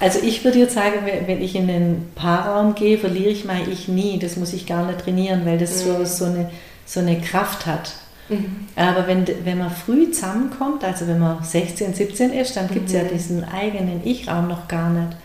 also 0.00 0.18
ich 0.22 0.42
würde 0.44 0.58
jetzt 0.58 0.74
sagen, 0.74 0.96
wenn 1.26 1.40
ich 1.42 1.54
in 1.54 1.68
den 1.68 2.08
Paarraum 2.14 2.74
gehe, 2.74 2.98
verliere 2.98 3.30
ich 3.30 3.44
mein 3.44 3.70
Ich 3.70 3.86
nie, 3.86 4.18
das 4.18 4.36
muss 4.36 4.52
ich 4.52 4.66
gar 4.66 4.84
nicht 4.86 5.00
trainieren, 5.00 5.42
weil 5.44 5.58
das 5.58 5.82
so, 5.84 6.04
so, 6.04 6.24
eine, 6.24 6.50
so 6.86 7.00
eine 7.00 7.20
Kraft 7.20 7.66
hat. 7.66 7.92
Mhm. 8.28 8.66
Aber 8.76 9.06
wenn, 9.06 9.24
wenn 9.44 9.58
man 9.58 9.70
früh 9.70 10.10
zusammenkommt, 10.10 10.82
also 10.84 11.06
wenn 11.06 11.18
man 11.18 11.42
16, 11.42 11.94
17 11.94 12.32
ist, 12.32 12.56
dann 12.56 12.68
gibt 12.68 12.88
es 12.88 12.94
ja 12.94 13.02
diesen 13.04 13.44
eigenen 13.44 14.00
Ich-Raum 14.04 14.48
noch 14.48 14.66
gar 14.68 14.90
nicht. 14.90 15.16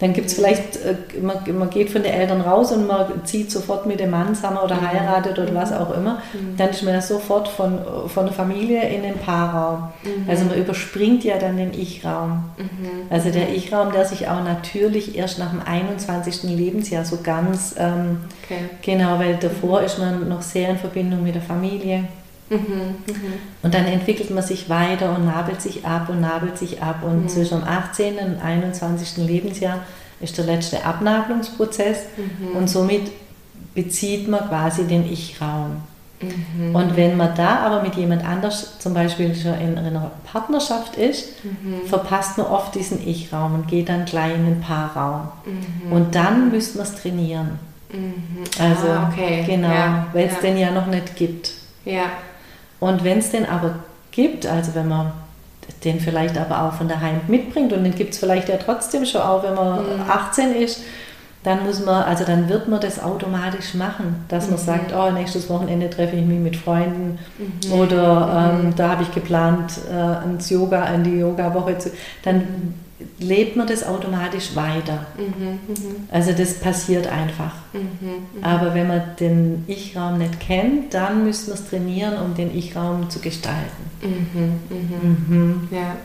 Dann 0.00 0.12
gibt 0.12 0.28
es 0.28 0.34
vielleicht, 0.34 0.76
äh, 0.76 0.94
man, 1.20 1.36
man 1.58 1.70
geht 1.70 1.90
von 1.90 2.02
den 2.02 2.12
Eltern 2.12 2.40
raus 2.40 2.70
und 2.72 2.86
man 2.86 3.24
zieht 3.24 3.50
sofort 3.50 3.86
mit 3.86 3.98
dem 3.98 4.10
Mann 4.10 4.34
zusammen 4.34 4.58
oder 4.58 4.80
heiratet 4.80 5.38
oder 5.38 5.54
was 5.54 5.72
auch 5.72 5.96
immer. 5.96 6.22
Dann 6.56 6.70
ist 6.70 6.82
man 6.82 6.94
ja 6.94 7.00
sofort 7.00 7.48
von, 7.48 7.78
von 8.06 8.26
der 8.26 8.34
Familie 8.34 8.88
in 8.88 9.02
den 9.02 9.14
Paarraum. 9.18 9.88
Also 10.28 10.44
man 10.44 10.56
überspringt 10.56 11.24
ja 11.24 11.38
dann 11.38 11.56
den 11.56 11.72
Ich-Raum. 11.74 12.44
Also 13.10 13.30
der 13.30 13.52
Ich-Raum, 13.54 13.92
der 13.92 14.04
sich 14.04 14.28
auch 14.28 14.44
natürlich 14.44 15.16
erst 15.16 15.38
nach 15.38 15.50
dem 15.50 15.62
21. 15.64 16.44
Lebensjahr 16.44 17.04
so 17.04 17.18
ganz, 17.22 17.74
ähm, 17.78 18.18
Okay. 18.44 18.60
genau, 18.80 19.18
weil 19.18 19.36
davor 19.36 19.82
ist 19.82 19.98
man 19.98 20.26
noch 20.28 20.40
sehr 20.42 20.70
in 20.70 20.78
Verbindung 20.78 21.22
mit 21.22 21.34
der 21.34 21.42
Familie. 21.42 22.04
Mhm. 22.50 22.94
Und 23.62 23.74
dann 23.74 23.84
entwickelt 23.86 24.30
man 24.30 24.42
sich 24.42 24.68
weiter 24.70 25.14
und 25.14 25.26
nabelt 25.26 25.60
sich 25.60 25.84
ab 25.84 26.08
und 26.08 26.20
nabelt 26.20 26.56
sich 26.58 26.82
ab. 26.82 27.02
Und 27.02 27.24
Mhm. 27.24 27.28
zwischen 27.28 27.60
dem 27.60 27.68
18. 27.68 28.18
und 28.18 28.42
21. 28.42 29.26
Lebensjahr 29.26 29.80
ist 30.20 30.36
der 30.38 30.46
letzte 30.46 30.84
Abnabelungsprozess. 30.84 31.98
Mhm. 32.16 32.56
Und 32.56 32.68
somit 32.68 33.10
bezieht 33.74 34.28
man 34.28 34.48
quasi 34.48 34.84
den 34.84 35.10
Ich-Raum. 35.12 35.82
Mhm. 36.20 36.74
Und 36.74 36.96
wenn 36.96 37.16
man 37.16 37.34
da 37.36 37.58
aber 37.60 37.82
mit 37.82 37.94
jemand 37.94 38.24
anders 38.26 38.78
zum 38.80 38.92
Beispiel 38.92 39.32
schon 39.36 39.54
in 39.60 39.78
einer 39.78 40.10
Partnerschaft 40.24 40.96
ist, 40.96 41.44
Mhm. 41.44 41.86
verpasst 41.86 42.38
man 42.38 42.48
oft 42.48 42.74
diesen 42.74 43.06
Ich-Raum 43.06 43.54
und 43.54 43.68
geht 43.68 43.88
dann 43.88 44.04
gleich 44.04 44.34
in 44.34 44.44
den 44.46 44.60
Paarraum. 44.60 45.28
Mhm. 45.44 45.92
Und 45.92 46.14
dann 46.16 46.50
müsste 46.50 46.78
man 46.78 46.86
es 46.88 46.94
trainieren. 47.00 47.58
Mhm. 47.92 48.42
Also, 48.58 48.88
ah, 48.88 49.10
okay. 49.12 49.44
genau, 49.46 49.68
Ja. 49.68 50.06
weil 50.12 50.26
es 50.26 50.34
ja. 50.34 50.40
den 50.40 50.58
ja 50.58 50.70
noch 50.72 50.86
nicht 50.86 51.14
gibt. 51.14 51.52
Ja. 51.84 52.02
Und 52.80 53.04
wenn 53.04 53.18
es 53.18 53.30
den 53.30 53.46
aber 53.48 53.76
gibt, 54.10 54.46
also 54.46 54.74
wenn 54.74 54.88
man 54.88 55.12
den 55.84 56.00
vielleicht 56.00 56.38
aber 56.38 56.62
auch 56.62 56.72
von 56.72 56.88
daheim 56.88 57.20
mitbringt 57.28 57.72
und 57.72 57.84
den 57.84 57.94
gibt 57.94 58.14
es 58.14 58.18
vielleicht 58.20 58.48
ja 58.48 58.56
trotzdem 58.56 59.04
schon 59.04 59.20
auch, 59.20 59.42
wenn 59.42 59.54
man 59.54 59.80
Mhm. 59.80 60.10
18 60.10 60.54
ist, 60.54 60.80
dann 61.44 61.64
muss 61.64 61.84
man, 61.84 62.02
also 62.02 62.24
dann 62.24 62.48
wird 62.48 62.68
man 62.68 62.80
das 62.80 63.02
automatisch 63.02 63.74
machen, 63.74 64.24
dass 64.28 64.44
Mhm. 64.46 64.50
man 64.54 64.58
sagt, 64.60 64.92
oh, 64.94 65.10
nächstes 65.10 65.48
Wochenende 65.48 65.88
treffe 65.88 66.16
ich 66.16 66.24
mich 66.24 66.38
mit 66.40 66.56
Freunden 66.56 67.18
Mhm. 67.38 67.72
oder 67.72 68.54
ähm, 68.62 68.74
da 68.76 68.88
habe 68.90 69.02
ich 69.04 69.12
geplant, 69.12 69.72
äh, 69.92 70.24
ins 70.24 70.50
Yoga, 70.50 70.84
in 70.86 71.04
die 71.04 71.18
Yoga-Woche 71.18 71.78
zu, 71.78 71.90
dann 72.24 72.74
lebt 73.18 73.56
man 73.56 73.66
das 73.66 73.84
automatisch 73.86 74.54
weiter. 74.54 75.06
Mhm. 75.16 75.58
Mhm. 75.66 76.08
Also 76.10 76.32
das 76.32 76.54
passiert 76.54 77.06
einfach. 77.06 77.52
Mhm. 77.72 78.42
Aber 78.42 78.74
wenn 78.74 78.86
man 78.86 79.02
den 79.18 79.64
Ich-Raum 79.66 80.18
nicht 80.18 80.40
kennt, 80.40 80.94
dann 80.94 81.24
müssen 81.24 81.48
wir 81.48 81.54
es 81.54 81.68
trainieren, 81.68 82.14
um 82.24 82.34
den 82.34 82.56
Ich-Raum 82.56 83.10
zu 83.10 83.20
gestalten. 83.20 83.90
Mhm. 84.02 84.60
Mhm. 84.70 85.26
Mhm. 85.28 85.68
Ja. 85.70 85.96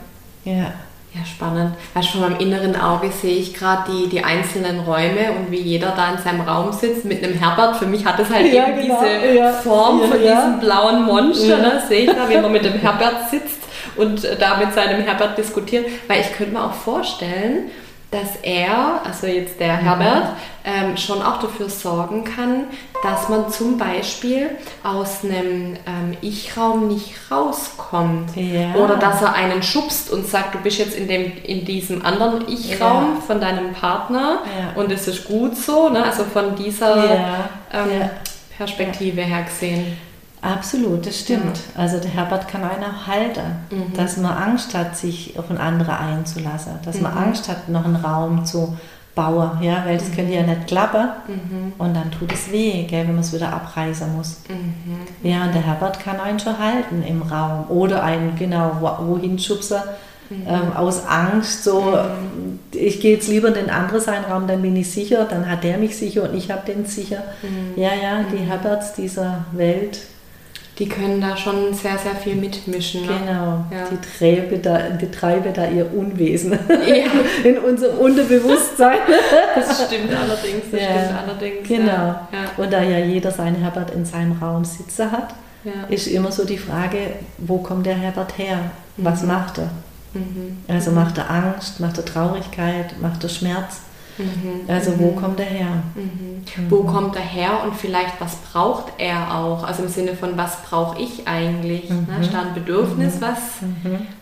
Ja. 0.44 0.72
Ja, 1.16 1.24
spannend. 1.24 1.76
Weißt 1.94 2.08
du, 2.08 2.18
von 2.18 2.22
meinem 2.22 2.40
inneren 2.40 2.74
Auge 2.74 3.08
sehe 3.12 3.36
ich 3.36 3.54
gerade 3.54 3.88
die, 3.88 4.08
die 4.08 4.24
einzelnen 4.24 4.80
Räume 4.80 5.30
und 5.38 5.52
wie 5.52 5.60
jeder 5.60 5.92
da 5.92 6.12
in 6.12 6.18
seinem 6.18 6.40
Raum 6.40 6.72
sitzt 6.72 7.04
mit 7.04 7.22
einem 7.22 7.34
Herbert. 7.34 7.76
Für 7.76 7.86
mich 7.86 8.04
hat 8.04 8.18
es 8.18 8.28
halt 8.30 8.52
ja, 8.52 8.66
eben 8.66 8.80
genau. 8.82 9.00
diese 9.00 9.38
ja. 9.38 9.52
Form 9.52 10.00
ja, 10.00 10.06
von 10.08 10.18
diesem 10.18 10.58
blauen 10.58 11.04
Monster. 11.04 11.58
Ne? 11.58 11.80
Sehe 11.88 12.06
ich 12.06 12.10
da, 12.10 12.28
wie 12.28 12.38
man 12.38 12.50
mit 12.50 12.64
dem 12.64 12.72
Herbert 12.72 13.30
sitzt 13.30 13.63
und 13.96 14.26
da 14.40 14.56
mit 14.56 14.72
seinem 14.72 15.02
Herbert 15.02 15.38
diskutiert. 15.38 15.86
Weil 16.08 16.20
ich 16.20 16.32
könnte 16.32 16.52
mir 16.52 16.64
auch 16.64 16.74
vorstellen, 16.74 17.70
dass 18.14 18.36
er, 18.42 19.00
also 19.04 19.26
jetzt 19.26 19.58
der 19.58 19.76
Herbert, 19.76 20.36
ähm, 20.64 20.96
schon 20.96 21.20
auch 21.20 21.40
dafür 21.40 21.68
sorgen 21.68 22.24
kann, 22.24 22.66
dass 23.02 23.28
man 23.28 23.50
zum 23.50 23.76
Beispiel 23.76 24.50
aus 24.84 25.24
einem 25.24 25.76
ähm, 25.86 26.16
Ich-Raum 26.20 26.86
nicht 26.88 27.14
rauskommt. 27.30 28.36
Ja. 28.36 28.74
Oder 28.76 28.96
dass 28.96 29.20
er 29.20 29.34
einen 29.34 29.62
schubst 29.62 30.10
und 30.10 30.26
sagt, 30.26 30.54
du 30.54 30.58
bist 30.58 30.78
jetzt 30.78 30.96
in, 30.96 31.08
dem, 31.08 31.32
in 31.42 31.64
diesem 31.64 32.04
anderen 32.04 32.48
Ich-Raum 32.48 33.16
ja. 33.16 33.20
von 33.26 33.40
deinem 33.40 33.72
Partner 33.72 34.38
ja. 34.58 34.80
und 34.80 34.92
es 34.92 35.08
ist 35.08 35.24
gut 35.24 35.56
so, 35.56 35.88
ne? 35.88 36.04
also 36.04 36.24
von 36.24 36.54
dieser 36.54 37.48
ähm, 37.72 38.10
Perspektive 38.56 39.22
her 39.22 39.42
gesehen. 39.42 39.98
Absolut, 40.44 41.06
das 41.06 41.20
stimmt. 41.20 41.56
Ja. 41.74 41.80
Also 41.80 41.98
der 41.98 42.10
Herbert 42.10 42.48
kann 42.48 42.62
einen 42.62 42.84
auch 42.84 43.06
halten, 43.06 43.40
mhm. 43.70 43.94
dass 43.96 44.18
man 44.18 44.36
Angst 44.36 44.74
hat, 44.74 44.96
sich 44.96 45.38
auf 45.38 45.50
ein 45.50 45.56
andere 45.56 45.98
einzulassen, 45.98 46.74
dass 46.84 46.96
mhm. 46.96 47.04
man 47.04 47.16
Angst 47.16 47.48
hat, 47.48 47.70
noch 47.70 47.86
einen 47.86 47.96
Raum 47.96 48.44
zu 48.44 48.76
bauen, 49.14 49.62
ja, 49.62 49.84
weil 49.86 49.96
das 49.96 50.10
mhm. 50.10 50.14
könnte 50.16 50.34
ja 50.34 50.42
nicht 50.42 50.66
klappen 50.66 51.08
mhm. 51.28 51.72
und 51.78 51.94
dann 51.94 52.10
tut 52.10 52.32
es 52.32 52.52
weh, 52.52 52.82
gell, 52.82 53.06
wenn 53.06 53.14
man 53.14 53.24
es 53.24 53.32
wieder 53.32 53.52
abreißen 53.52 54.14
muss. 54.14 54.40
Mhm. 54.48 55.28
Ja, 55.28 55.44
und 55.44 55.54
der 55.54 55.64
Herbert 55.64 56.00
kann 56.00 56.20
einen 56.20 56.38
schon 56.38 56.58
halten 56.58 57.02
im 57.02 57.22
Raum 57.22 57.70
oder 57.70 58.02
einen 58.02 58.36
genau 58.36 58.96
wohin 59.06 59.38
schubsen, 59.38 59.78
mhm. 60.28 60.42
ähm, 60.46 60.72
aus 60.76 61.06
Angst, 61.06 61.64
so 61.64 61.96
ich 62.72 63.00
gehe 63.00 63.14
jetzt 63.14 63.28
lieber 63.28 63.48
in 63.48 63.54
den 63.54 63.70
anderen 63.70 64.00
seinen 64.00 64.24
Raum, 64.24 64.46
dann 64.46 64.60
bin 64.60 64.76
ich 64.76 64.90
sicher, 64.90 65.24
dann 65.24 65.48
hat 65.48 65.64
der 65.64 65.78
mich 65.78 65.96
sicher 65.96 66.24
und 66.24 66.34
ich 66.34 66.50
habe 66.50 66.66
den 66.66 66.84
sicher. 66.84 67.22
Ja, 67.76 67.90
ja, 67.94 68.24
die 68.30 68.38
Herberts 68.38 68.94
dieser 68.94 69.44
Welt, 69.52 70.00
die 70.78 70.88
können 70.88 71.20
da 71.20 71.36
schon 71.36 71.72
sehr, 71.72 71.96
sehr 71.98 72.16
viel 72.16 72.34
mitmischen. 72.34 73.02
Ne? 73.02 73.12
Genau, 73.20 73.64
ja. 73.70 73.86
die, 73.90 74.18
treibe 74.18 74.58
da, 74.58 74.90
die 74.90 75.10
treibe 75.10 75.50
da 75.52 75.68
ihr 75.68 75.92
Unwesen 75.94 76.52
ja. 76.68 77.06
in 77.48 77.58
unserem 77.58 77.98
Unterbewusstsein. 77.98 78.98
Das 79.54 79.86
stimmt 79.86 80.10
allerdings, 80.10 80.64
das 80.70 80.80
ja. 80.80 80.88
stimmt 80.88 81.18
allerdings. 81.22 81.68
Genau. 81.68 82.14
Und 82.56 82.72
da 82.72 82.82
ja 82.82 82.98
jeder 82.98 83.30
seinen 83.30 83.56
Herbert 83.56 83.92
in 83.92 84.04
seinem 84.04 84.32
Raum 84.32 84.64
sitzen 84.64 85.10
hat, 85.10 85.34
ist 85.88 86.08
immer 86.08 86.30
so 86.30 86.44
die 86.44 86.58
Frage, 86.58 86.98
wo 87.38 87.58
kommt 87.58 87.86
der 87.86 87.94
Herbert 87.94 88.36
her? 88.36 88.58
Was 88.96 89.22
mhm. 89.22 89.28
macht 89.28 89.58
er? 89.58 89.70
Mhm. 90.14 90.58
Also 90.68 90.90
macht 90.90 91.18
er 91.18 91.30
Angst, 91.30 91.80
macht 91.80 91.98
er 91.98 92.04
Traurigkeit, 92.04 93.00
macht 93.00 93.22
er 93.22 93.28
Schmerz? 93.28 93.80
Mhm. 94.18 94.68
Also 94.68 94.98
wo 94.98 95.10
mhm. 95.10 95.16
kommt 95.16 95.40
er 95.40 95.46
her? 95.46 95.82
Mhm. 95.94 96.70
Wo 96.70 96.84
kommt 96.84 97.16
er 97.16 97.22
her 97.22 97.62
und 97.64 97.74
vielleicht 97.74 98.20
was 98.20 98.36
braucht 98.36 98.92
er 98.98 99.36
auch? 99.36 99.64
Also 99.64 99.82
im 99.82 99.88
Sinne 99.88 100.14
von 100.14 100.36
was 100.36 100.62
brauche 100.62 101.00
ich 101.00 101.26
eigentlich? 101.26 101.90
Ne? 101.90 102.06
Da 102.32 102.42
ein 102.42 102.54
Bedürfnis, 102.54 103.20
was 103.20 103.38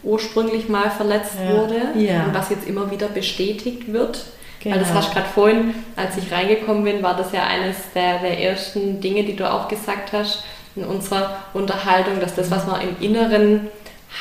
ursprünglich 0.02 0.68
mal 0.68 0.90
verletzt 0.90 1.36
ja. 1.42 1.56
wurde 1.56 1.98
ja. 1.98 2.24
und 2.24 2.34
was 2.34 2.50
jetzt 2.50 2.66
immer 2.66 2.90
wieder 2.90 3.08
bestätigt 3.08 3.92
wird? 3.92 4.24
Genau. 4.60 4.76
Weil 4.76 4.82
das 4.82 4.94
hast 4.94 5.10
du 5.10 5.14
gerade 5.14 5.28
vorhin, 5.28 5.74
als 5.96 6.16
ich 6.16 6.30
reingekommen 6.30 6.84
bin, 6.84 7.02
war 7.02 7.16
das 7.16 7.32
ja 7.32 7.44
eines 7.44 7.76
der, 7.94 8.20
der 8.20 8.40
ersten 8.40 9.00
Dinge, 9.00 9.24
die 9.24 9.34
du 9.34 9.50
auch 9.50 9.66
gesagt 9.66 10.12
hast 10.12 10.44
in 10.76 10.84
unserer 10.84 11.38
Unterhaltung, 11.52 12.20
dass 12.20 12.34
das, 12.34 12.50
was 12.50 12.66
man 12.66 12.80
im 12.80 12.96
Inneren 13.00 13.68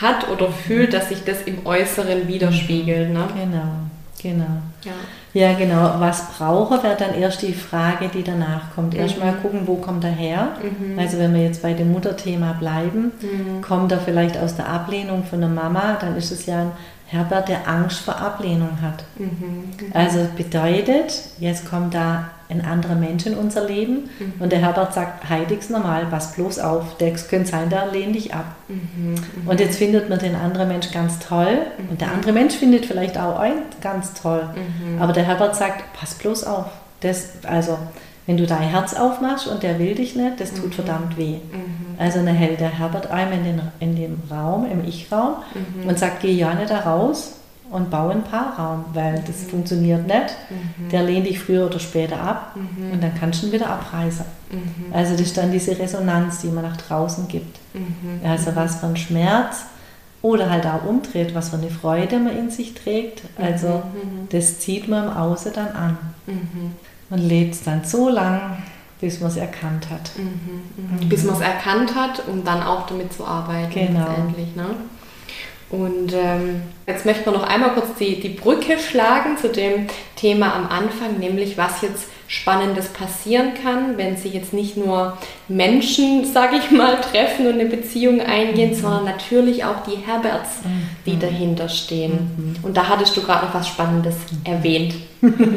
hat 0.01 0.29
oder 0.29 0.49
fühlt, 0.51 0.93
dass 0.93 1.09
sich 1.09 1.23
das 1.23 1.43
im 1.43 1.65
Äußeren 1.65 2.27
widerspiegelt. 2.27 3.11
Ne? 3.11 3.27
Genau, 3.35 3.63
genau. 4.21 4.61
Ja. 4.83 4.93
Ja, 5.33 5.53
genau. 5.53 5.95
Was 5.99 6.37
brauche, 6.37 6.83
wäre 6.83 6.97
dann 6.97 7.13
erst 7.13 7.41
die 7.41 7.53
Frage, 7.53 8.09
die 8.09 8.23
danach 8.23 8.75
kommt. 8.75 8.93
Erstmal 8.93 9.31
mhm. 9.33 9.41
gucken, 9.41 9.61
wo 9.65 9.75
kommt 9.75 10.03
er 10.03 10.11
her. 10.11 10.49
Mhm. 10.61 10.99
Also 10.99 11.17
wenn 11.19 11.33
wir 11.33 11.41
jetzt 11.43 11.61
bei 11.61 11.73
dem 11.73 11.91
Mutterthema 11.91 12.53
bleiben, 12.53 13.11
mhm. 13.21 13.61
kommt 13.61 13.91
er 13.91 13.99
vielleicht 13.99 14.37
aus 14.37 14.55
der 14.55 14.67
Ablehnung 14.67 15.23
von 15.23 15.39
der 15.39 15.49
Mama, 15.49 15.97
dann 15.99 16.17
ist 16.17 16.31
es 16.31 16.45
ja 16.45 16.61
ein 16.61 16.71
Herbert, 17.11 17.49
der 17.49 17.67
Angst 17.67 17.99
vor 17.99 18.17
Ablehnung 18.17 18.81
hat. 18.81 19.03
Mhm. 19.17 19.27
mhm. 19.27 19.91
Also 19.93 20.27
bedeutet, 20.37 21.13
jetzt 21.39 21.69
kommt 21.69 21.93
da 21.93 22.29
ein 22.49 22.63
anderer 22.63 22.95
Mensch 22.95 23.25
in 23.25 23.35
unser 23.35 23.65
Leben 23.67 24.09
mhm. 24.19 24.33
und 24.39 24.51
der 24.51 24.59
Herbert 24.59 24.93
sagt, 24.93 25.29
heilig's 25.29 25.69
normal, 25.69 26.05
pass 26.09 26.33
bloß 26.33 26.59
auf, 26.59 26.97
der 26.97 27.11
könnte 27.11 27.49
sein, 27.49 27.69
der 27.69 27.91
lehnt 27.91 28.15
dich 28.15 28.33
ab. 28.33 28.45
Mhm. 28.69 29.15
mhm. 29.15 29.47
Und 29.47 29.59
jetzt 29.59 29.77
findet 29.77 30.09
man 30.09 30.19
den 30.19 30.35
anderen 30.35 30.69
Mensch 30.69 30.91
ganz 30.91 31.19
toll 31.19 31.59
mhm. 31.77 31.89
und 31.89 32.01
der 32.01 32.11
andere 32.11 32.31
Mensch 32.31 32.55
findet 32.55 32.85
vielleicht 32.85 33.17
auch 33.17 33.39
einen 33.39 33.63
ganz 33.81 34.13
toll. 34.13 34.43
Mhm. 34.55 35.01
Aber 35.01 35.11
der 35.11 35.23
Herbert 35.23 35.55
sagt, 35.55 35.93
pass 35.93 36.13
bloß 36.15 36.45
auf. 36.45 36.67
Das, 37.01 37.31
also, 37.43 37.77
wenn 38.25 38.37
du 38.37 38.45
dein 38.45 38.61
Herz 38.61 38.93
aufmachst 38.93 39.47
und 39.47 39.63
der 39.63 39.79
will 39.79 39.95
dich 39.95 40.15
nicht, 40.15 40.39
das 40.39 40.53
tut 40.53 40.75
verdammt 40.75 41.17
weh. 41.17 41.37
Also 41.97 42.23
dann 42.23 42.35
hält 42.35 42.59
der 42.59 42.77
Herbert 42.79 43.09
einmal 43.11 43.37
in, 43.39 43.43
den, 43.43 43.61
in 43.79 43.95
dem 43.95 44.17
Raum, 44.29 44.65
im 44.69 44.83
Ich-Raum 44.83 45.35
und 45.87 45.99
sagt, 45.99 46.21
geh 46.21 46.31
ja 46.31 46.53
nicht 46.53 46.69
da 46.69 46.79
raus, 46.79 47.33
und 47.71 47.89
baue 47.89 48.11
einen 48.11 48.23
Paarraum, 48.23 48.85
weil 48.93 49.23
das 49.25 49.43
mhm. 49.43 49.49
funktioniert 49.49 50.05
nicht. 50.05 50.35
Mhm. 50.49 50.89
Der 50.89 51.03
lehnt 51.03 51.25
dich 51.25 51.39
früher 51.39 51.65
oder 51.65 51.79
später 51.79 52.21
ab 52.21 52.55
mhm. 52.55 52.91
und 52.91 53.01
dann 53.01 53.15
kannst 53.17 53.41
du 53.41 53.47
ihn 53.47 53.53
wieder 53.53 53.69
abreißen. 53.69 54.25
Mhm. 54.51 54.93
Also 54.93 55.13
das 55.13 55.21
ist 55.21 55.37
dann 55.37 55.51
diese 55.51 55.79
Resonanz, 55.79 56.41
die 56.41 56.47
man 56.47 56.63
nach 56.63 56.77
draußen 56.77 57.27
gibt. 57.29 57.59
Mhm. 57.73 58.19
Also 58.23 58.55
was 58.55 58.75
für 58.75 58.87
ein 58.87 58.97
Schmerz 58.97 59.63
oder 60.21 60.49
halt 60.49 60.65
auch 60.65 60.83
umdreht, 60.85 61.33
was 61.33 61.49
für 61.49 61.57
eine 61.57 61.69
Freude 61.69 62.19
man 62.19 62.37
in 62.37 62.51
sich 62.51 62.73
trägt. 62.73 63.23
Also 63.37 63.67
mhm. 63.67 64.27
das 64.29 64.59
zieht 64.59 64.89
man 64.89 65.05
im 65.05 65.13
Außen 65.13 65.53
dann 65.53 65.69
an. 65.69 65.97
Man 67.09 67.19
lebt 67.19 67.55
es 67.55 67.63
dann 67.63 67.83
so 67.83 68.09
lang, 68.09 68.57
bis 69.01 69.19
man 69.19 69.29
es 69.29 69.37
erkannt 69.37 69.89
hat. 69.89 70.11
Bis 71.09 71.23
man 71.23 71.35
es 71.35 71.41
erkannt 71.41 71.95
hat, 71.95 72.27
um 72.27 72.45
dann 72.45 72.63
auch 72.63 72.85
damit 72.85 73.11
zu 73.11 73.25
arbeiten. 73.25 73.73
Genau. 73.73 74.09
Ne? 74.55 74.75
Und 75.69 76.13
ähm, 76.13 76.61
jetzt 76.91 77.05
möchten 77.05 77.25
wir 77.25 77.33
noch 77.33 77.47
einmal 77.47 77.71
kurz 77.71 77.95
die, 77.99 78.19
die 78.19 78.29
Brücke 78.29 78.77
schlagen 78.77 79.37
zu 79.37 79.49
dem 79.49 79.87
Thema 80.15 80.53
am 80.53 80.67
Anfang, 80.67 81.19
nämlich 81.19 81.57
was 81.57 81.81
jetzt 81.81 82.07
Spannendes 82.27 82.87
passieren 82.87 83.51
kann, 83.61 83.97
wenn 83.97 84.15
sie 84.15 84.29
jetzt 84.29 84.53
nicht 84.53 84.77
nur 84.77 85.17
Menschen, 85.49 86.23
sage 86.23 86.55
ich 86.55 86.71
mal, 86.71 87.01
treffen 87.01 87.45
und 87.45 87.55
eine 87.55 87.65
Beziehung 87.65 88.21
eingehen, 88.21 88.69
mhm. 88.69 88.75
sondern 88.75 89.03
natürlich 89.03 89.65
auch 89.65 89.83
die 89.85 89.97
Herberts, 89.97 90.63
mhm. 90.63 90.87
die 91.05 91.19
dahinter 91.19 91.67
stehen. 91.67 92.13
Mhm. 92.37 92.55
Und 92.63 92.77
da 92.77 92.87
hattest 92.87 93.17
du 93.17 93.21
gerade 93.21 93.47
noch 93.47 93.53
was 93.53 93.67
Spannendes 93.67 94.15
erwähnt. 94.45 94.95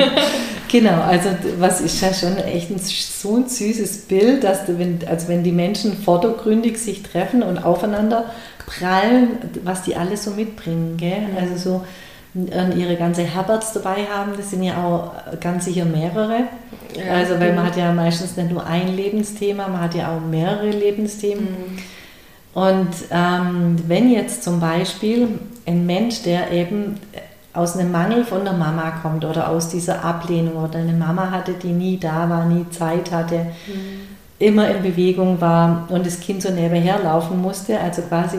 genau, 0.69 1.01
also 1.03 1.29
was 1.61 1.81
ist 1.81 2.01
ja 2.01 2.13
schon 2.13 2.37
echt 2.39 2.71
ein, 2.71 2.81
so 2.81 3.37
ein 3.37 3.49
süßes 3.49 4.07
Bild, 4.07 4.43
dass 4.43 4.67
du, 4.67 4.77
wenn, 4.77 4.99
also 5.09 5.29
wenn 5.29 5.45
die 5.45 5.53
Menschen 5.53 5.97
vordergründig 5.97 6.79
sich 6.79 7.05
treffen 7.05 7.45
und 7.45 7.59
aufeinander 7.59 8.25
prallen, 8.67 9.39
was 9.63 9.83
die 9.83 9.95
alles 9.95 10.25
so 10.25 10.33
mitbringen. 10.33 10.97
Gell? 10.97 11.24
Mhm. 11.33 11.39
Also 11.39 11.57
so 11.57 11.85
ihre 12.35 12.97
ganze 12.97 13.23
Herberts 13.23 13.73
dabei 13.73 14.07
haben, 14.13 14.33
das 14.37 14.51
sind 14.51 14.65
ja 14.65 14.83
auch 14.83 15.13
ganz 15.41 15.67
sicher 15.67 15.85
mehrere. 15.85 16.41
Ja. 16.97 17.13
Also 17.13 17.39
weil 17.39 17.55
man 17.55 17.67
hat 17.67 17.77
ja 17.77 17.93
meistens 17.93 18.37
nicht 18.37 18.51
nur 18.51 18.67
ein 18.67 18.95
Lebensthema, 18.95 19.69
man 19.69 19.81
hat 19.81 19.95
ja 19.95 20.15
auch 20.15 20.21
mehrere 20.21 20.71
Lebensthemen. 20.71 21.45
Mhm. 21.45 21.79
Und 22.55 22.91
ähm, 23.11 23.77
wenn 23.87 24.11
jetzt 24.11 24.43
zum 24.43 24.61
Beispiel 24.61 25.29
ein 25.67 25.87
Mensch, 25.87 26.23
der 26.23 26.51
eben 26.51 26.97
aus 27.53 27.77
einem 27.77 27.93
Mangel 27.93 28.25
von 28.25 28.45
der 28.45 28.53
Mama 28.53 28.93
kommt 29.01 29.25
oder 29.25 29.49
aus 29.49 29.69
dieser 29.69 30.05
Ablehnung 30.05 30.57
oder 30.57 30.81
eine 30.81 30.93
Mama 30.93 31.31
hatte, 31.31 31.53
die 31.53 31.73
nie 31.73 31.99
da 31.99 32.29
war, 32.29 32.47
nie 32.47 32.69
Zeit 32.71 33.13
hatte, 33.13 33.47
mhm 33.67 34.14
immer 34.39 34.69
in 34.69 34.83
Bewegung 34.83 35.41
war 35.41 35.87
und 35.91 36.05
das 36.05 36.21
Kind 36.21 36.43
so 36.43 36.51
nebenher 36.51 36.99
laufen 37.03 37.41
musste. 37.41 37.79
Also 37.79 38.03
quasi 38.03 38.39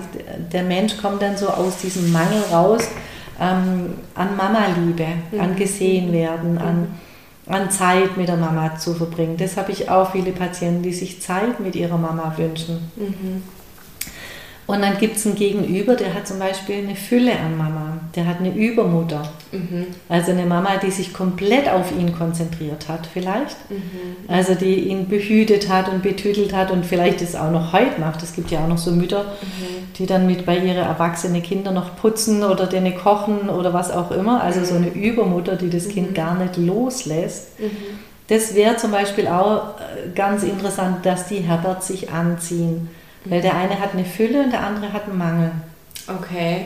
der 0.51 0.63
Mensch 0.63 0.97
kommt 0.97 1.21
dann 1.21 1.37
so 1.37 1.47
aus 1.47 1.77
diesem 1.77 2.11
Mangel 2.11 2.41
raus 2.51 2.83
ähm, 3.39 3.95
an 4.13 4.35
Mama-Liebe, 4.35 5.07
mhm. 5.31 5.39
an 5.39 5.55
gesehen 5.55 6.11
werden, 6.11 6.57
an, 6.57 6.87
mhm. 7.45 7.53
an 7.53 7.71
Zeit 7.71 8.17
mit 8.17 8.27
der 8.27 8.37
Mama 8.37 8.77
zu 8.77 8.93
verbringen. 8.93 9.37
Das 9.37 9.57
habe 9.57 9.71
ich 9.71 9.89
auch 9.89 10.11
viele 10.11 10.31
Patienten, 10.31 10.83
die 10.83 10.93
sich 10.93 11.21
Zeit 11.21 11.59
mit 11.59 11.75
ihrer 11.75 11.97
Mama 11.97 12.33
wünschen. 12.37 12.91
Mhm. 12.95 13.43
Und 14.67 14.81
dann 14.81 14.97
gibt 14.97 15.17
es 15.17 15.25
einen 15.27 15.35
Gegenüber, 15.35 15.95
der 15.95 16.13
hat 16.13 16.27
zum 16.27 16.39
Beispiel 16.39 16.77
eine 16.77 16.95
Fülle 16.95 17.33
an 17.37 17.55
Mama, 17.55 17.99
der 18.15 18.25
hat 18.25 18.39
eine 18.39 18.51
Übermutter. 18.55 19.21
Mhm. 19.51 19.87
Also 20.09 20.31
eine 20.31 20.47
Mama, 20.47 20.77
die 20.77 20.89
sich 20.89 21.13
komplett 21.13 21.69
auf 21.69 21.91
ihn 21.91 22.17
konzentriert 22.17 22.89
hat 22.89 23.07
vielleicht. 23.11 23.57
Mhm. 23.69 24.27
Also 24.27 24.55
die 24.55 24.87
ihn 24.87 25.07
behütet 25.07 25.69
hat 25.69 25.87
und 25.87 26.01
betütelt 26.01 26.55
hat 26.55 26.71
und 26.71 26.83
vielleicht 26.83 27.21
das 27.21 27.35
auch 27.35 27.51
noch 27.51 27.73
heute 27.73 27.99
macht. 27.99 28.23
Es 28.23 28.33
gibt 28.33 28.49
ja 28.49 28.63
auch 28.63 28.67
noch 28.67 28.79
so 28.79 28.91
Mütter, 28.91 29.23
mhm. 29.23 29.93
die 29.97 30.07
dann 30.07 30.25
mit 30.25 30.47
bei 30.47 30.57
ihren 30.57 30.77
erwachsenen 30.77 31.43
Kindern 31.43 31.75
noch 31.75 31.95
putzen 31.95 32.43
oder 32.43 32.65
denen 32.65 32.95
kochen 32.95 33.49
oder 33.49 33.71
was 33.71 33.91
auch 33.91 34.09
immer. 34.09 34.43
Also 34.43 34.65
so 34.65 34.75
eine 34.75 34.89
Übermutter, 34.89 35.57
die 35.57 35.69
das 35.69 35.89
Kind 35.89 36.11
mhm. 36.11 36.15
gar 36.15 36.35
nicht 36.35 36.57
loslässt. 36.57 37.59
Mhm. 37.59 37.69
Das 38.27 38.55
wäre 38.55 38.77
zum 38.77 38.89
Beispiel 38.89 39.27
auch 39.27 39.75
äh, 39.77 40.09
ganz 40.15 40.41
interessant, 40.41 41.05
dass 41.05 41.27
die 41.27 41.41
Herbert 41.41 41.83
sich 41.83 42.11
anziehen 42.11 42.89
weil 43.25 43.41
der 43.41 43.55
eine 43.55 43.79
hat 43.79 43.93
eine 43.93 44.05
Fülle 44.05 44.43
und 44.43 44.51
der 44.51 44.61
andere 44.61 44.93
hat 44.93 45.05
einen 45.05 45.17
Mangel. 45.17 45.51
Okay. 46.07 46.65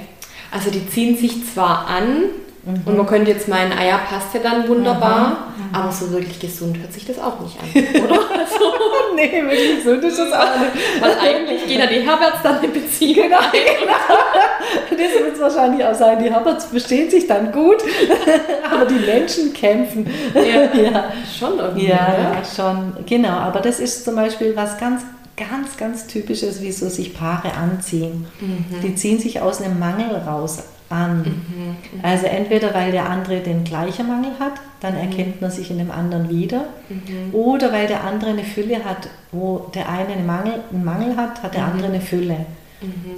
Also 0.52 0.72
die 0.72 0.88
ziehen 0.90 1.18
sich 1.18 1.46
zwar 1.54 1.88
an, 1.88 2.24
Mhm. 2.64 2.82
Und 2.86 2.98
man 2.98 3.06
könnte 3.06 3.32
jetzt 3.32 3.48
meinen, 3.48 3.72
ah 3.72 3.84
ja, 3.84 3.98
passt 3.98 4.34
ja 4.34 4.42
dann 4.42 4.68
wunderbar, 4.68 5.48
mhm. 5.58 5.74
aber 5.76 5.92
so 5.92 6.12
wirklich 6.12 6.40
gesund 6.40 6.78
hört 6.78 6.92
sich 6.92 7.06
das 7.06 7.18
auch 7.18 7.40
nicht 7.40 7.58
an, 7.58 7.70
oder? 8.04 8.20
Also, 8.38 8.74
nee, 9.16 9.42
wirklich 9.44 9.78
gesund 9.78 10.04
ist 10.04 10.20
das 10.20 10.34
auch 10.34 10.60
nicht. 10.60 11.02
Weil 11.02 11.18
eigentlich 11.20 11.68
gehen 11.68 11.80
ja 11.80 11.86
die 11.86 12.02
Herberts 12.02 12.42
dann 12.44 12.62
in 12.62 12.74
Beziehung 12.74 13.30
genau, 13.30 13.40
ein. 13.40 13.52
Genau. 13.80 14.90
Das 14.92 15.24
wird 15.24 15.34
es 15.36 15.40
wahrscheinlich 15.40 15.86
auch 15.86 15.94
sein, 15.94 16.22
die 16.22 16.30
Herberts 16.30 16.66
verstehen 16.66 17.10
sich 17.10 17.28
dann 17.28 17.52
gut, 17.54 17.78
aber 18.72 18.86
die 18.86 19.06
Menschen 19.06 19.54
kämpfen. 19.54 20.10
Ja, 20.34 20.82
ja. 20.82 21.14
schon 21.38 21.60
irgendwie. 21.60 21.88
Ja, 21.88 21.96
ja, 21.96 22.44
schon, 22.44 22.94
genau. 23.06 23.30
Aber 23.30 23.62
das 23.62 23.80
ist 23.80 24.04
zum 24.04 24.16
Beispiel 24.16 24.54
was 24.56 24.78
ganz 24.78 25.04
ganz, 25.40 25.78
ganz 25.78 26.08
typisches, 26.08 26.62
wie 26.62 26.72
so 26.72 26.90
sich 26.90 27.14
Paare 27.14 27.54
anziehen. 27.54 28.28
Mhm. 28.42 28.82
Die 28.84 28.96
ziehen 28.96 29.20
sich 29.20 29.42
aus 29.42 29.62
einem 29.62 29.80
Mangel 29.80 30.16
raus 30.16 30.64
an. 30.90 31.20
Mhm, 31.20 31.24
mhm. 31.24 31.76
Also 32.04 32.26
entweder 32.26 32.74
weil 32.74 32.92
der 32.92 33.10
andere 33.10 33.40
den 33.40 33.64
gleichen 33.64 34.08
Mangel 34.08 34.32
hat, 34.40 34.54
dann 34.82 34.96
mhm. 34.96 35.02
erkennt 35.02 35.42
man 35.42 35.52
sich 35.52 35.72
in 35.72 35.78
dem 35.78 35.92
anderen 35.92 36.30
wieder, 36.30 36.66
mhm. 36.90 37.34
oder 37.34 37.72
weil 37.72 37.88
der 37.88 38.04
andere 38.04 38.32
eine 38.32 38.44
Fülle 38.44 38.84
hat, 38.84 39.10
wo 39.32 39.70
der 39.74 39.88
eine 39.90 40.14
einen 40.14 40.26
Mangel, 40.26 40.54
einen 40.72 40.84
Mangel 40.84 41.16
hat, 41.16 41.42
hat 41.44 41.54
der 41.54 41.64
mhm. 41.64 41.72
andere 41.72 41.88
eine 41.90 42.02
Fülle. 42.02 42.46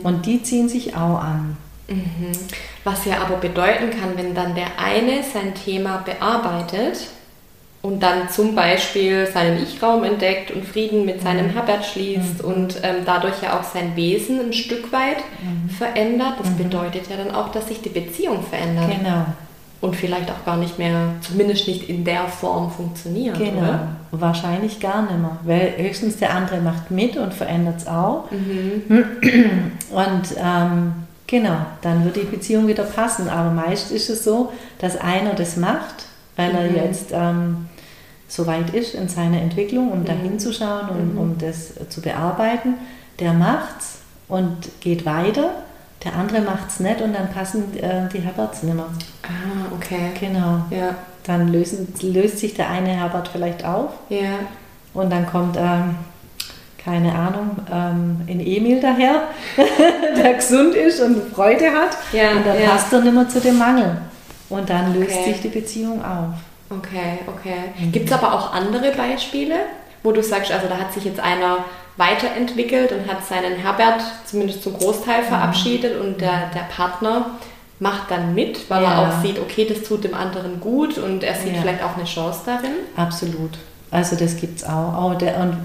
Und 0.01 0.25
die 0.25 0.41
ziehen 0.41 0.67
sich 0.69 0.95
auch 0.95 1.19
an. 1.19 1.55
Was 2.83 3.05
ja 3.05 3.21
aber 3.21 3.35
bedeuten 3.35 3.91
kann, 3.91 4.17
wenn 4.17 4.33
dann 4.33 4.55
der 4.55 4.79
eine 4.83 5.21
sein 5.21 5.53
Thema 5.53 5.97
bearbeitet, 5.97 7.09
und 7.81 8.03
dann 8.03 8.29
zum 8.29 8.53
Beispiel 8.53 9.25
seinen 9.25 9.61
Ich-Raum 9.63 10.03
entdeckt 10.03 10.51
und 10.51 10.65
Frieden 10.65 11.05
mit 11.05 11.21
seinem 11.21 11.47
mhm. 11.47 11.53
Herbert 11.53 11.83
schließt 11.83 12.43
mhm. 12.43 12.53
und 12.53 12.75
ähm, 12.83 12.97
dadurch 13.05 13.41
ja 13.41 13.59
auch 13.59 13.63
sein 13.63 13.95
Wesen 13.95 14.39
ein 14.39 14.53
Stück 14.53 14.91
weit 14.91 15.17
mhm. 15.41 15.69
verändert. 15.69 16.35
Das 16.39 16.49
mhm. 16.51 16.57
bedeutet 16.57 17.09
ja 17.09 17.17
dann 17.17 17.33
auch, 17.33 17.49
dass 17.49 17.67
sich 17.67 17.81
die 17.81 17.89
Beziehung 17.89 18.43
verändert. 18.43 18.91
Genau. 18.97 19.25
Und 19.81 19.95
vielleicht 19.95 20.29
auch 20.29 20.45
gar 20.45 20.57
nicht 20.57 20.77
mehr, 20.77 21.15
zumindest 21.21 21.67
nicht 21.67 21.89
in 21.89 22.05
der 22.05 22.27
Form 22.27 22.69
funktioniert. 22.69 23.35
Genau. 23.39 23.57
Oder? 23.57 23.87
Wahrscheinlich 24.11 24.79
gar 24.79 25.01
nicht 25.01 25.17
mehr. 25.17 25.39
Weil 25.43 25.73
höchstens 25.77 26.17
der 26.17 26.35
andere 26.35 26.59
macht 26.59 26.91
mit 26.91 27.17
und 27.17 27.33
verändert 27.33 27.79
es 27.79 27.87
auch. 27.87 28.29
Mhm. 28.29 28.83
Und 29.89 30.35
ähm, 30.37 30.93
genau, 31.25 31.57
dann 31.81 32.05
wird 32.05 32.15
die 32.15 32.19
Beziehung 32.19 32.67
wieder 32.67 32.83
passen. 32.83 33.27
Aber 33.27 33.49
meist 33.49 33.91
ist 33.91 34.11
es 34.11 34.23
so, 34.23 34.53
dass 34.77 35.01
einer 35.01 35.33
das 35.33 35.57
macht 35.57 36.05
weil 36.35 36.55
er 36.55 36.69
mhm. 36.69 36.75
jetzt 36.75 37.11
ähm, 37.11 37.67
so 38.31 38.47
weit 38.47 38.73
ist 38.73 38.95
in 38.95 39.09
seiner 39.09 39.41
Entwicklung, 39.41 39.91
um 39.91 40.05
da 40.05 40.13
hinzuschauen 40.13 40.87
und 40.87 41.13
mhm. 41.13 41.19
um 41.19 41.37
das 41.37 41.73
zu 41.89 42.01
bearbeiten. 42.01 42.75
Der 43.19 43.33
macht's 43.33 43.97
und 44.29 44.55
geht 44.79 45.05
weiter. 45.05 45.49
Der 46.05 46.15
andere 46.15 46.39
macht 46.39 46.69
es 46.69 46.79
nicht 46.79 47.01
und 47.01 47.13
dann 47.13 47.29
passen 47.29 47.77
äh, 47.77 48.07
die 48.07 48.19
Herberts 48.19 48.63
nicht 48.63 48.73
mehr. 48.73 48.85
Ah, 49.23 49.75
okay. 49.75 50.11
Genau. 50.17 50.61
Ja. 50.69 50.95
Dann 51.23 51.51
lösen, 51.51 51.93
löst 52.01 52.39
sich 52.39 52.53
der 52.53 52.69
eine 52.69 52.91
Herbert 52.91 53.27
vielleicht 53.27 53.65
auf. 53.65 53.91
Ja. 54.07 54.39
Und 54.93 55.11
dann 55.11 55.27
kommt, 55.27 55.57
ähm, 55.57 55.95
keine 56.77 57.13
Ahnung, 57.13 57.57
ähm, 57.69 58.21
ein 58.27 58.39
Emil 58.39 58.79
daher, 58.79 59.23
der 60.17 60.35
gesund 60.35 60.73
ist 60.73 61.01
und 61.01 61.33
Freude 61.33 61.65
hat. 61.65 61.97
Ja, 62.13 62.31
und 62.31 62.47
dann 62.47 62.59
ja. 62.59 62.69
passt 62.69 62.93
er 62.93 63.01
nicht 63.01 63.13
mehr 63.13 63.27
zu 63.27 63.41
dem 63.41 63.57
Mangel. 63.57 63.97
Und 64.47 64.69
dann 64.69 64.97
löst 64.97 65.17
okay. 65.17 65.33
sich 65.33 65.41
die 65.41 65.49
Beziehung 65.49 66.03
auf. 66.03 66.33
Okay, 66.71 67.19
okay. 67.27 67.73
Mhm. 67.77 67.91
Gibt 67.91 68.09
es 68.09 68.13
aber 68.13 68.33
auch 68.33 68.53
andere 68.53 68.91
Beispiele, 68.91 69.55
wo 70.03 70.11
du 70.11 70.23
sagst, 70.23 70.51
also 70.51 70.67
da 70.67 70.77
hat 70.77 70.93
sich 70.93 71.05
jetzt 71.05 71.19
einer 71.19 71.65
weiterentwickelt 71.97 72.91
und 72.91 73.11
hat 73.11 73.25
seinen 73.25 73.57
Herbert 73.57 74.01
zumindest 74.25 74.63
zum 74.63 74.73
Großteil 74.77 75.23
mhm. 75.23 75.27
verabschiedet 75.27 75.99
mhm. 75.99 76.05
und 76.05 76.21
der, 76.21 76.49
der 76.55 76.67
Partner 76.73 77.31
macht 77.79 78.11
dann 78.11 78.33
mit, 78.35 78.69
weil 78.69 78.83
ja. 78.83 78.93
er 78.93 79.09
auch 79.09 79.21
sieht, 79.21 79.39
okay, 79.39 79.65
das 79.67 79.83
tut 79.83 80.03
dem 80.03 80.13
anderen 80.13 80.59
gut 80.59 80.97
und 80.97 81.23
er 81.23 81.35
sieht 81.35 81.55
ja. 81.55 81.61
vielleicht 81.61 81.83
auch 81.83 81.95
eine 81.95 82.05
Chance 82.05 82.41
darin. 82.45 82.73
Absolut. 82.95 83.57
Also 83.89 84.15
das 84.15 84.37
gibt 84.37 84.59
es 84.59 84.63
auch. 84.63 84.93
auch 84.93 85.15
der, 85.15 85.37
und 85.39 85.57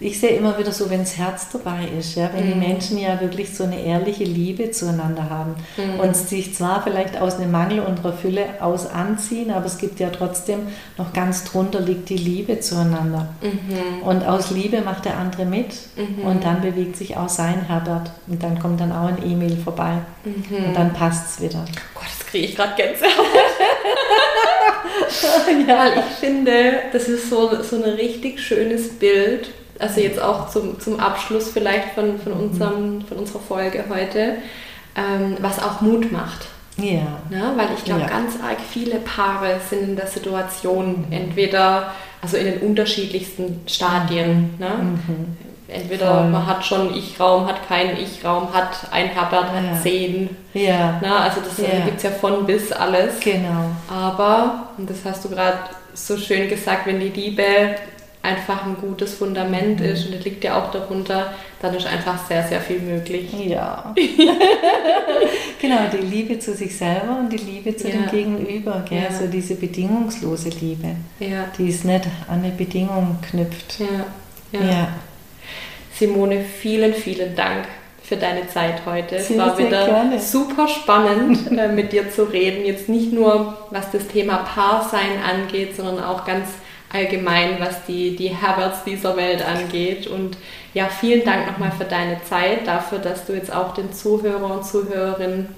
ich 0.00 0.18
sehe 0.18 0.30
immer 0.30 0.58
wieder 0.58 0.72
so, 0.72 0.88
wenn 0.88 1.00
das 1.00 1.18
Herz 1.18 1.48
dabei 1.52 1.86
ist, 1.98 2.16
ja, 2.16 2.30
wenn 2.34 2.46
mhm. 2.46 2.52
die 2.52 2.68
Menschen 2.68 2.96
ja 2.98 3.20
wirklich 3.20 3.54
so 3.54 3.64
eine 3.64 3.84
ehrliche 3.84 4.24
Liebe 4.24 4.70
zueinander 4.70 5.28
haben 5.28 5.56
mhm. 5.76 6.00
und 6.00 6.16
sich 6.16 6.54
zwar 6.54 6.82
vielleicht 6.82 7.20
aus 7.20 7.36
einem 7.36 7.50
Mangel 7.50 7.80
und 7.80 8.00
einer 8.00 8.14
Fülle 8.14 8.46
aus 8.60 8.86
anziehen, 8.86 9.50
aber 9.50 9.66
es 9.66 9.76
gibt 9.76 10.00
ja 10.00 10.08
trotzdem 10.08 10.60
noch 10.96 11.12
ganz 11.12 11.44
drunter 11.44 11.80
liegt 11.80 12.08
die 12.08 12.16
Liebe 12.16 12.60
zueinander. 12.60 13.28
Mhm. 13.42 14.02
Und 14.02 14.24
aus 14.24 14.50
Liebe 14.50 14.80
macht 14.80 15.04
der 15.04 15.18
andere 15.18 15.44
mit 15.44 15.74
mhm. 15.96 16.24
und 16.24 16.44
dann 16.44 16.62
bewegt 16.62 16.96
sich 16.96 17.18
auch 17.18 17.28
sein 17.28 17.66
Herbert 17.66 18.10
und 18.26 18.42
dann 18.42 18.58
kommt 18.58 18.80
dann 18.80 18.92
auch 18.92 19.08
ein 19.08 19.18
E-Mail 19.22 19.58
vorbei 19.58 19.98
mhm. 20.24 20.64
und 20.64 20.74
dann 20.74 20.94
passt 20.94 21.28
es 21.28 21.42
wieder. 21.42 21.62
Gott, 21.94 22.08
das 22.18 22.26
kriege 22.26 22.46
ich 22.46 22.56
gerade 22.56 22.72
Gänsehaut. 22.74 23.10
ja, 25.68 25.78
weil 25.78 25.92
ich 25.98 26.16
finde, 26.18 26.72
das 26.92 27.08
ist 27.08 27.28
so, 27.28 27.62
so 27.62 27.76
ein 27.76 27.82
richtig 27.82 28.40
schönes 28.40 28.98
Bild 28.98 29.50
also 29.80 30.00
jetzt 30.00 30.20
auch 30.20 30.48
zum, 30.50 30.78
zum 30.78 31.00
Abschluss 31.00 31.50
vielleicht 31.50 31.90
von, 31.94 32.18
von, 32.20 32.32
unserem, 32.32 33.02
von 33.02 33.18
unserer 33.18 33.40
Folge 33.40 33.84
heute, 33.88 34.36
ähm, 34.96 35.36
was 35.40 35.62
auch 35.62 35.80
Mut 35.80 36.12
macht. 36.12 36.48
Ja. 36.76 37.20
Ne? 37.30 37.52
Weil 37.56 37.68
ich 37.76 37.84
glaube, 37.84 38.02
ja. 38.02 38.06
ganz 38.06 38.34
arg 38.42 38.58
viele 38.70 38.96
Paare 38.96 39.56
sind 39.68 39.82
in 39.82 39.96
der 39.96 40.06
Situation, 40.06 41.06
mhm. 41.06 41.12
entweder, 41.12 41.92
also 42.22 42.36
in 42.36 42.44
den 42.44 42.58
unterschiedlichsten 42.60 43.60
Stadien. 43.66 44.54
Ne? 44.58 44.70
Mhm. 44.80 45.36
Entweder 45.68 46.14
Voll. 46.14 46.30
man 46.30 46.46
hat 46.46 46.64
schon 46.64 46.94
Ich-Raum, 46.94 47.46
hat 47.46 47.68
keinen 47.68 47.96
Ich-Raum, 47.96 48.52
hat 48.52 48.88
ein 48.90 49.06
Herbert, 49.06 49.46
ja. 49.54 49.70
hat 49.70 49.82
zehn. 49.82 50.36
Ja. 50.52 50.98
Ne? 51.00 51.14
Also 51.14 51.40
das 51.40 51.58
ja. 51.58 51.84
gibt 51.84 51.98
es 51.98 52.02
ja 52.02 52.10
von 52.10 52.44
bis 52.44 52.72
alles. 52.72 53.20
Genau. 53.20 53.70
Aber, 53.88 54.68
und 54.76 54.90
das 54.90 54.98
hast 55.04 55.24
du 55.24 55.28
gerade 55.28 55.58
so 55.94 56.16
schön 56.16 56.48
gesagt, 56.48 56.86
wenn 56.86 56.98
die 56.98 57.08
Liebe 57.08 57.76
einfach 58.22 58.66
ein 58.66 58.76
gutes 58.76 59.14
Fundament 59.14 59.80
mhm. 59.80 59.86
ist 59.86 60.06
und 60.06 60.14
das 60.14 60.24
liegt 60.24 60.44
ja 60.44 60.62
auch 60.62 60.70
darunter, 60.70 61.32
dann 61.62 61.74
ist 61.74 61.86
einfach 61.86 62.26
sehr, 62.26 62.46
sehr 62.46 62.60
viel 62.60 62.80
möglich. 62.80 63.32
Ja. 63.46 63.94
genau, 65.60 65.78
die 65.92 66.04
Liebe 66.06 66.38
zu 66.38 66.54
sich 66.54 66.76
selber 66.76 67.18
und 67.18 67.32
die 67.32 67.38
Liebe 67.38 67.74
zu 67.74 67.88
ja. 67.88 67.96
dem 67.96 68.10
Gegenüber, 68.10 68.84
gell? 68.88 69.04
Ja. 69.10 69.16
so 69.16 69.26
diese 69.26 69.54
bedingungslose 69.54 70.50
Liebe, 70.50 70.96
ja. 71.18 71.46
die 71.56 71.70
es 71.70 71.84
nicht 71.84 72.06
an 72.28 72.42
eine 72.42 72.52
Bedingung 72.52 73.18
knüpft. 73.22 73.80
Ja. 73.80 74.60
ja. 74.60 74.88
Simone, 75.94 76.44
vielen, 76.44 76.94
vielen 76.94 77.34
Dank 77.34 77.66
für 78.02 78.16
deine 78.16 78.48
Zeit 78.48 78.82
heute. 78.86 79.16
Es 79.16 79.36
war 79.38 79.56
wieder 79.56 79.86
gerne. 79.86 80.18
super 80.18 80.66
spannend, 80.66 81.52
äh, 81.58 81.68
mit 81.68 81.92
dir 81.92 82.10
zu 82.10 82.24
reden. 82.24 82.66
Jetzt 82.66 82.88
nicht 82.88 83.12
nur, 83.12 83.56
was 83.70 83.90
das 83.92 84.08
Thema 84.08 84.38
Paarsein 84.38 85.22
angeht, 85.22 85.76
sondern 85.76 86.02
auch 86.02 86.24
ganz 86.24 86.48
allgemein, 86.92 87.60
was 87.60 87.84
die, 87.86 88.16
die 88.16 88.28
Herberts 88.28 88.84
dieser 88.84 89.16
Welt 89.16 89.42
angeht. 89.46 90.06
Und 90.06 90.36
ja, 90.74 90.88
vielen 90.88 91.24
Dank 91.24 91.46
nochmal 91.46 91.72
für 91.72 91.84
deine 91.84 92.22
Zeit, 92.24 92.66
dafür, 92.66 92.98
dass 92.98 93.26
du 93.26 93.32
jetzt 93.32 93.52
auch 93.52 93.74
den 93.74 93.92
Zuhörer 93.92 94.58
und 94.58 94.64
Zuhörerinnen 94.64 95.48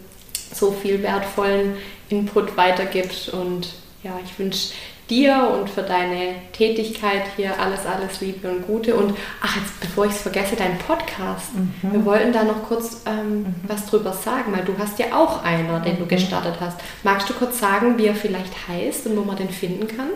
so 0.55 0.71
viel 0.71 1.03
wertvollen 1.03 1.77
Input 2.09 2.57
weitergibst. 2.57 3.31
Und 3.31 3.69
ja, 4.03 4.13
ich 4.25 4.39
wünsche 4.39 4.75
dir 5.09 5.51
und 5.59 5.69
für 5.69 5.83
deine 5.83 6.35
Tätigkeit 6.53 7.23
hier 7.37 7.59
alles, 7.61 7.87
alles 7.87 8.21
Liebe 8.21 8.51
und 8.51 8.67
Gute. 8.67 8.95
Und 8.95 9.15
ach, 9.43 9.57
jetzt 9.57 9.81
bevor 9.81 10.07
ich 10.07 10.13
es 10.13 10.23
vergesse, 10.23 10.57
dein 10.57 10.79
Podcast. 10.79 11.55
Mhm. 11.55 11.93
Wir 11.93 12.05
wollten 12.05 12.33
da 12.33 12.45
noch 12.45 12.63
kurz 12.65 13.03
ähm, 13.07 13.41
mhm. 13.41 13.55
was 13.67 13.87
drüber 13.87 14.13
sagen, 14.13 14.53
weil 14.55 14.65
du 14.65 14.75
hast 14.79 14.99
ja 14.99 15.07
auch 15.15 15.43
einer, 15.43 15.81
den 15.81 15.97
du 15.97 16.05
mhm. 16.05 16.09
gestartet 16.09 16.55
hast. 16.61 16.79
Magst 17.03 17.29
du 17.29 17.35
kurz 17.35 17.59
sagen, 17.59 17.99
wie 17.99 18.07
er 18.07 18.15
vielleicht 18.15 18.69
heißt 18.69 19.07
und 19.07 19.17
wo 19.17 19.23
man 19.23 19.37
den 19.37 19.51
finden 19.51 19.89
kann? 19.89 20.09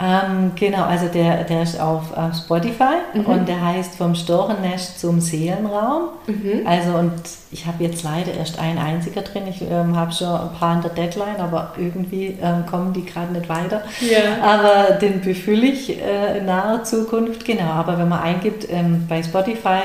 Ähm, 0.00 0.52
genau, 0.54 0.84
also 0.84 1.08
der, 1.08 1.42
der 1.42 1.62
ist 1.64 1.80
auf 1.80 2.16
äh, 2.16 2.32
Spotify 2.32 2.98
mhm. 3.14 3.26
und 3.26 3.48
der 3.48 3.60
heißt 3.60 3.96
Vom 3.96 4.14
Storchennest 4.14 5.00
zum 5.00 5.20
Seelenraum. 5.20 6.10
Mhm. 6.26 6.64
Also 6.64 6.92
und 6.92 7.20
ich 7.50 7.66
habe 7.66 7.82
jetzt 7.82 8.04
leider 8.04 8.32
erst 8.32 8.60
einen 8.60 8.78
einziger 8.78 9.22
drin. 9.22 9.48
Ich 9.48 9.60
ähm, 9.62 9.96
habe 9.96 10.12
schon 10.12 10.28
ein 10.28 10.50
paar 10.58 10.76
in 10.76 10.82
der 10.82 10.92
Deadline, 10.92 11.40
aber 11.40 11.72
irgendwie 11.76 12.38
ähm, 12.40 12.64
kommen 12.66 12.92
die 12.92 13.04
gerade 13.04 13.32
nicht 13.32 13.48
weiter. 13.48 13.82
Ja. 14.00 14.40
Aber 14.42 14.94
den 14.94 15.20
befülle 15.20 15.66
ich 15.66 16.00
äh, 16.00 16.38
in 16.38 16.46
naher 16.46 16.84
Zukunft, 16.84 17.44
genau. 17.44 17.70
Aber 17.70 17.98
wenn 17.98 18.08
man 18.08 18.20
eingibt 18.20 18.70
ähm, 18.70 19.06
bei 19.08 19.20
Spotify 19.20 19.80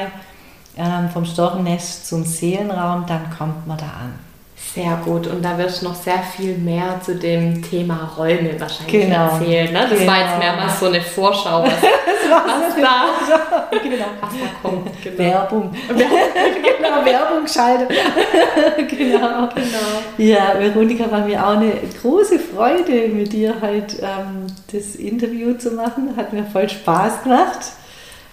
ähm, 0.78 1.10
vom 1.12 1.26
Storchennest 1.26 2.08
zum 2.08 2.24
Seelenraum, 2.24 3.06
dann 3.08 3.32
kommt 3.36 3.66
man 3.66 3.78
da 3.78 3.86
an. 3.86 4.33
Sehr 4.74 5.00
gut. 5.06 5.28
Und 5.28 5.46
da 5.46 5.56
wirst 5.60 5.82
du 5.82 5.86
noch 5.86 5.94
sehr 5.94 6.18
viel 6.36 6.58
mehr 6.58 7.00
zu 7.06 7.16
dem 7.16 7.62
Thema 7.62 8.12
Räume 8.18 8.60
wahrscheinlich 8.60 9.04
genau. 9.04 9.36
erzählen. 9.36 9.72
Ne? 9.72 9.86
Das 9.88 10.00
genau. 10.00 10.12
war 10.12 10.20
jetzt 10.20 10.40
mehrmals 10.40 10.80
so 10.80 10.86
eine 10.88 11.02
Vorschau, 11.02 11.64
was, 11.64 11.74
was, 11.74 12.76
da, 12.82 13.80
genau. 13.84 14.06
was 14.20 14.32
da 14.32 14.68
kommt. 14.68 15.04
Genau. 15.04 15.18
Werbung. 15.18 15.72
genau, 15.90 17.06
Werbung 17.06 17.48
schalten. 17.48 17.88
genau. 18.90 19.50
genau. 19.54 20.02
Ja, 20.18 20.56
Veronika, 20.58 21.12
war 21.12 21.22
mir 21.22 21.46
auch 21.46 21.56
eine 21.56 21.74
große 22.02 22.40
Freude, 22.40 23.10
mit 23.10 23.32
dir 23.32 23.54
halt 23.62 24.00
ähm, 24.02 24.48
das 24.72 24.96
Interview 24.96 25.54
zu 25.54 25.72
machen. 25.72 26.16
Hat 26.18 26.34
mir 26.34 26.46
voll 26.46 26.68
Spaß 26.68 27.22
gemacht. 27.22 27.60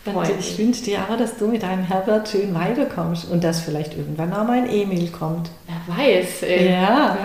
Und 0.05 0.31
ich 0.39 0.59
wünsche 0.59 0.83
dir 0.85 1.01
auch, 1.01 1.17
dass 1.17 1.37
du 1.37 1.47
mit 1.47 1.63
deinem 1.63 1.85
Herbert 1.85 2.29
schön 2.29 2.55
weiterkommst 2.55 3.31
und 3.31 3.45
dass 3.45 3.61
vielleicht 3.61 3.97
irgendwann 3.97 4.33
auch 4.33 4.45
mal 4.45 4.59
ein 4.59 4.69
Emil 4.69 5.11
kommt. 5.11 5.51
Wer 5.67 5.97
weiß, 5.97 6.43
ey. 6.43 6.73
Ja. 6.73 6.81
ja. 6.81 7.17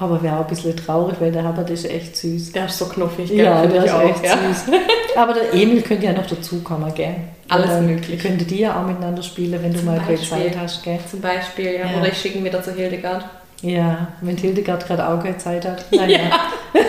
Aber 0.00 0.22
wäre 0.22 0.36
auch 0.36 0.40
ein 0.40 0.46
bisschen 0.46 0.74
traurig, 0.76 1.16
weil 1.20 1.30
der 1.30 1.44
Herbert 1.44 1.68
ist 1.70 1.84
echt 1.84 2.16
süß. 2.16 2.52
Der 2.52 2.66
ist 2.66 2.78
so 2.78 2.86
knuffig, 2.86 3.28
gell? 3.28 3.44
Ja, 3.44 3.66
der 3.66 3.84
ist 3.84 3.92
auch, 3.92 4.02
echt 4.02 4.24
ja. 4.24 4.36
süß. 4.48 4.74
Aber 5.16 5.34
der 5.34 5.52
Emil 5.52 5.82
könnte 5.82 6.06
ja 6.06 6.12
noch 6.12 6.26
dazukommen, 6.26 6.92
gell? 6.94 7.16
Alles 7.48 7.70
Oder 7.70 7.80
möglich. 7.82 8.18
Könnte 8.18 8.44
die 8.44 8.60
ja 8.60 8.80
auch 8.80 8.86
miteinander 8.86 9.22
spielen, 9.22 9.62
wenn 9.62 9.72
Zum 9.72 9.84
du 9.84 9.90
mal 9.92 10.00
keine 10.00 10.20
Zeit 10.20 10.56
hast, 10.58 10.82
gell? 10.82 10.98
Zum 11.08 11.20
Beispiel, 11.20 11.66
ja. 11.66 11.86
ja. 11.86 11.98
Oder 11.98 12.08
ich 12.08 12.18
schicke 12.18 12.38
ihn 12.38 12.44
wieder 12.44 12.62
zu 12.62 12.72
Hildegard. 12.72 13.26
Ja, 13.62 14.08
wenn 14.22 14.36
Hildegard 14.36 14.86
gerade 14.86 15.06
auch 15.06 15.22
keine 15.22 15.36
Zeit 15.36 15.64
hat. 15.66 15.84
Naja. 15.92 16.18
Ja. 16.18 16.30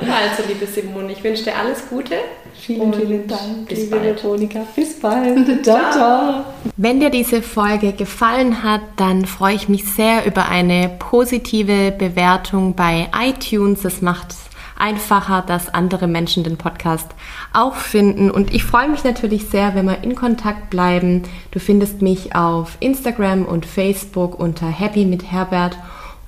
also, 0.00 0.42
liebe 0.48 0.66
Simone, 0.66 1.12
ich 1.12 1.24
wünsche 1.24 1.44
dir 1.44 1.56
alles 1.56 1.88
Gute. 1.88 2.14
Vielen, 2.54 2.92
vielen 2.92 3.26
Dank, 3.26 3.68
bis 3.68 3.78
liebe 3.80 3.96
bald. 3.96 4.22
Veronika. 4.22 4.60
Bis 4.76 5.00
bald. 5.00 5.64
ciao, 5.64 5.90
ciao. 5.90 6.44
Wenn 6.76 7.00
dir 7.00 7.10
diese 7.10 7.42
Folge 7.42 7.92
gefallen 7.92 8.62
hat, 8.62 8.82
dann 8.96 9.24
freue 9.24 9.54
ich 9.54 9.68
mich 9.68 9.84
sehr 9.84 10.26
über 10.26 10.48
eine 10.48 10.90
positive 10.98 11.90
Bewertung 11.90 12.74
bei 12.74 13.08
iTunes. 13.18 13.82
Das 13.82 14.02
macht 14.02 14.34
einfacher, 14.80 15.44
dass 15.46 15.72
andere 15.72 16.08
Menschen 16.08 16.42
den 16.42 16.56
Podcast 16.56 17.08
auch 17.52 17.76
finden. 17.76 18.30
Und 18.30 18.54
ich 18.54 18.64
freue 18.64 18.88
mich 18.88 19.04
natürlich 19.04 19.46
sehr, 19.46 19.74
wenn 19.74 19.84
wir 19.86 20.02
in 20.02 20.14
Kontakt 20.14 20.70
bleiben. 20.70 21.24
Du 21.50 21.60
findest 21.60 22.00
mich 22.02 22.34
auf 22.34 22.76
Instagram 22.80 23.44
und 23.44 23.66
Facebook 23.66 24.40
unter 24.40 24.66
Happy 24.66 25.04
mit 25.04 25.30
Herbert 25.30 25.76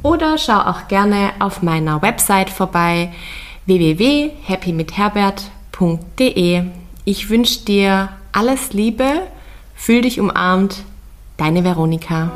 oder 0.02 0.36
schau 0.38 0.58
auch 0.58 0.88
gerne 0.88 1.30
auf 1.38 1.62
meiner 1.62 2.02
Website 2.02 2.50
vorbei 2.50 3.12
www.happymithherbert.de. 3.66 6.64
Ich 7.04 7.30
wünsche 7.30 7.64
dir 7.64 8.08
alles 8.32 8.72
Liebe, 8.72 9.22
fühl 9.74 10.02
dich 10.02 10.20
umarmt, 10.20 10.84
deine 11.36 11.64
Veronika. 11.64 12.30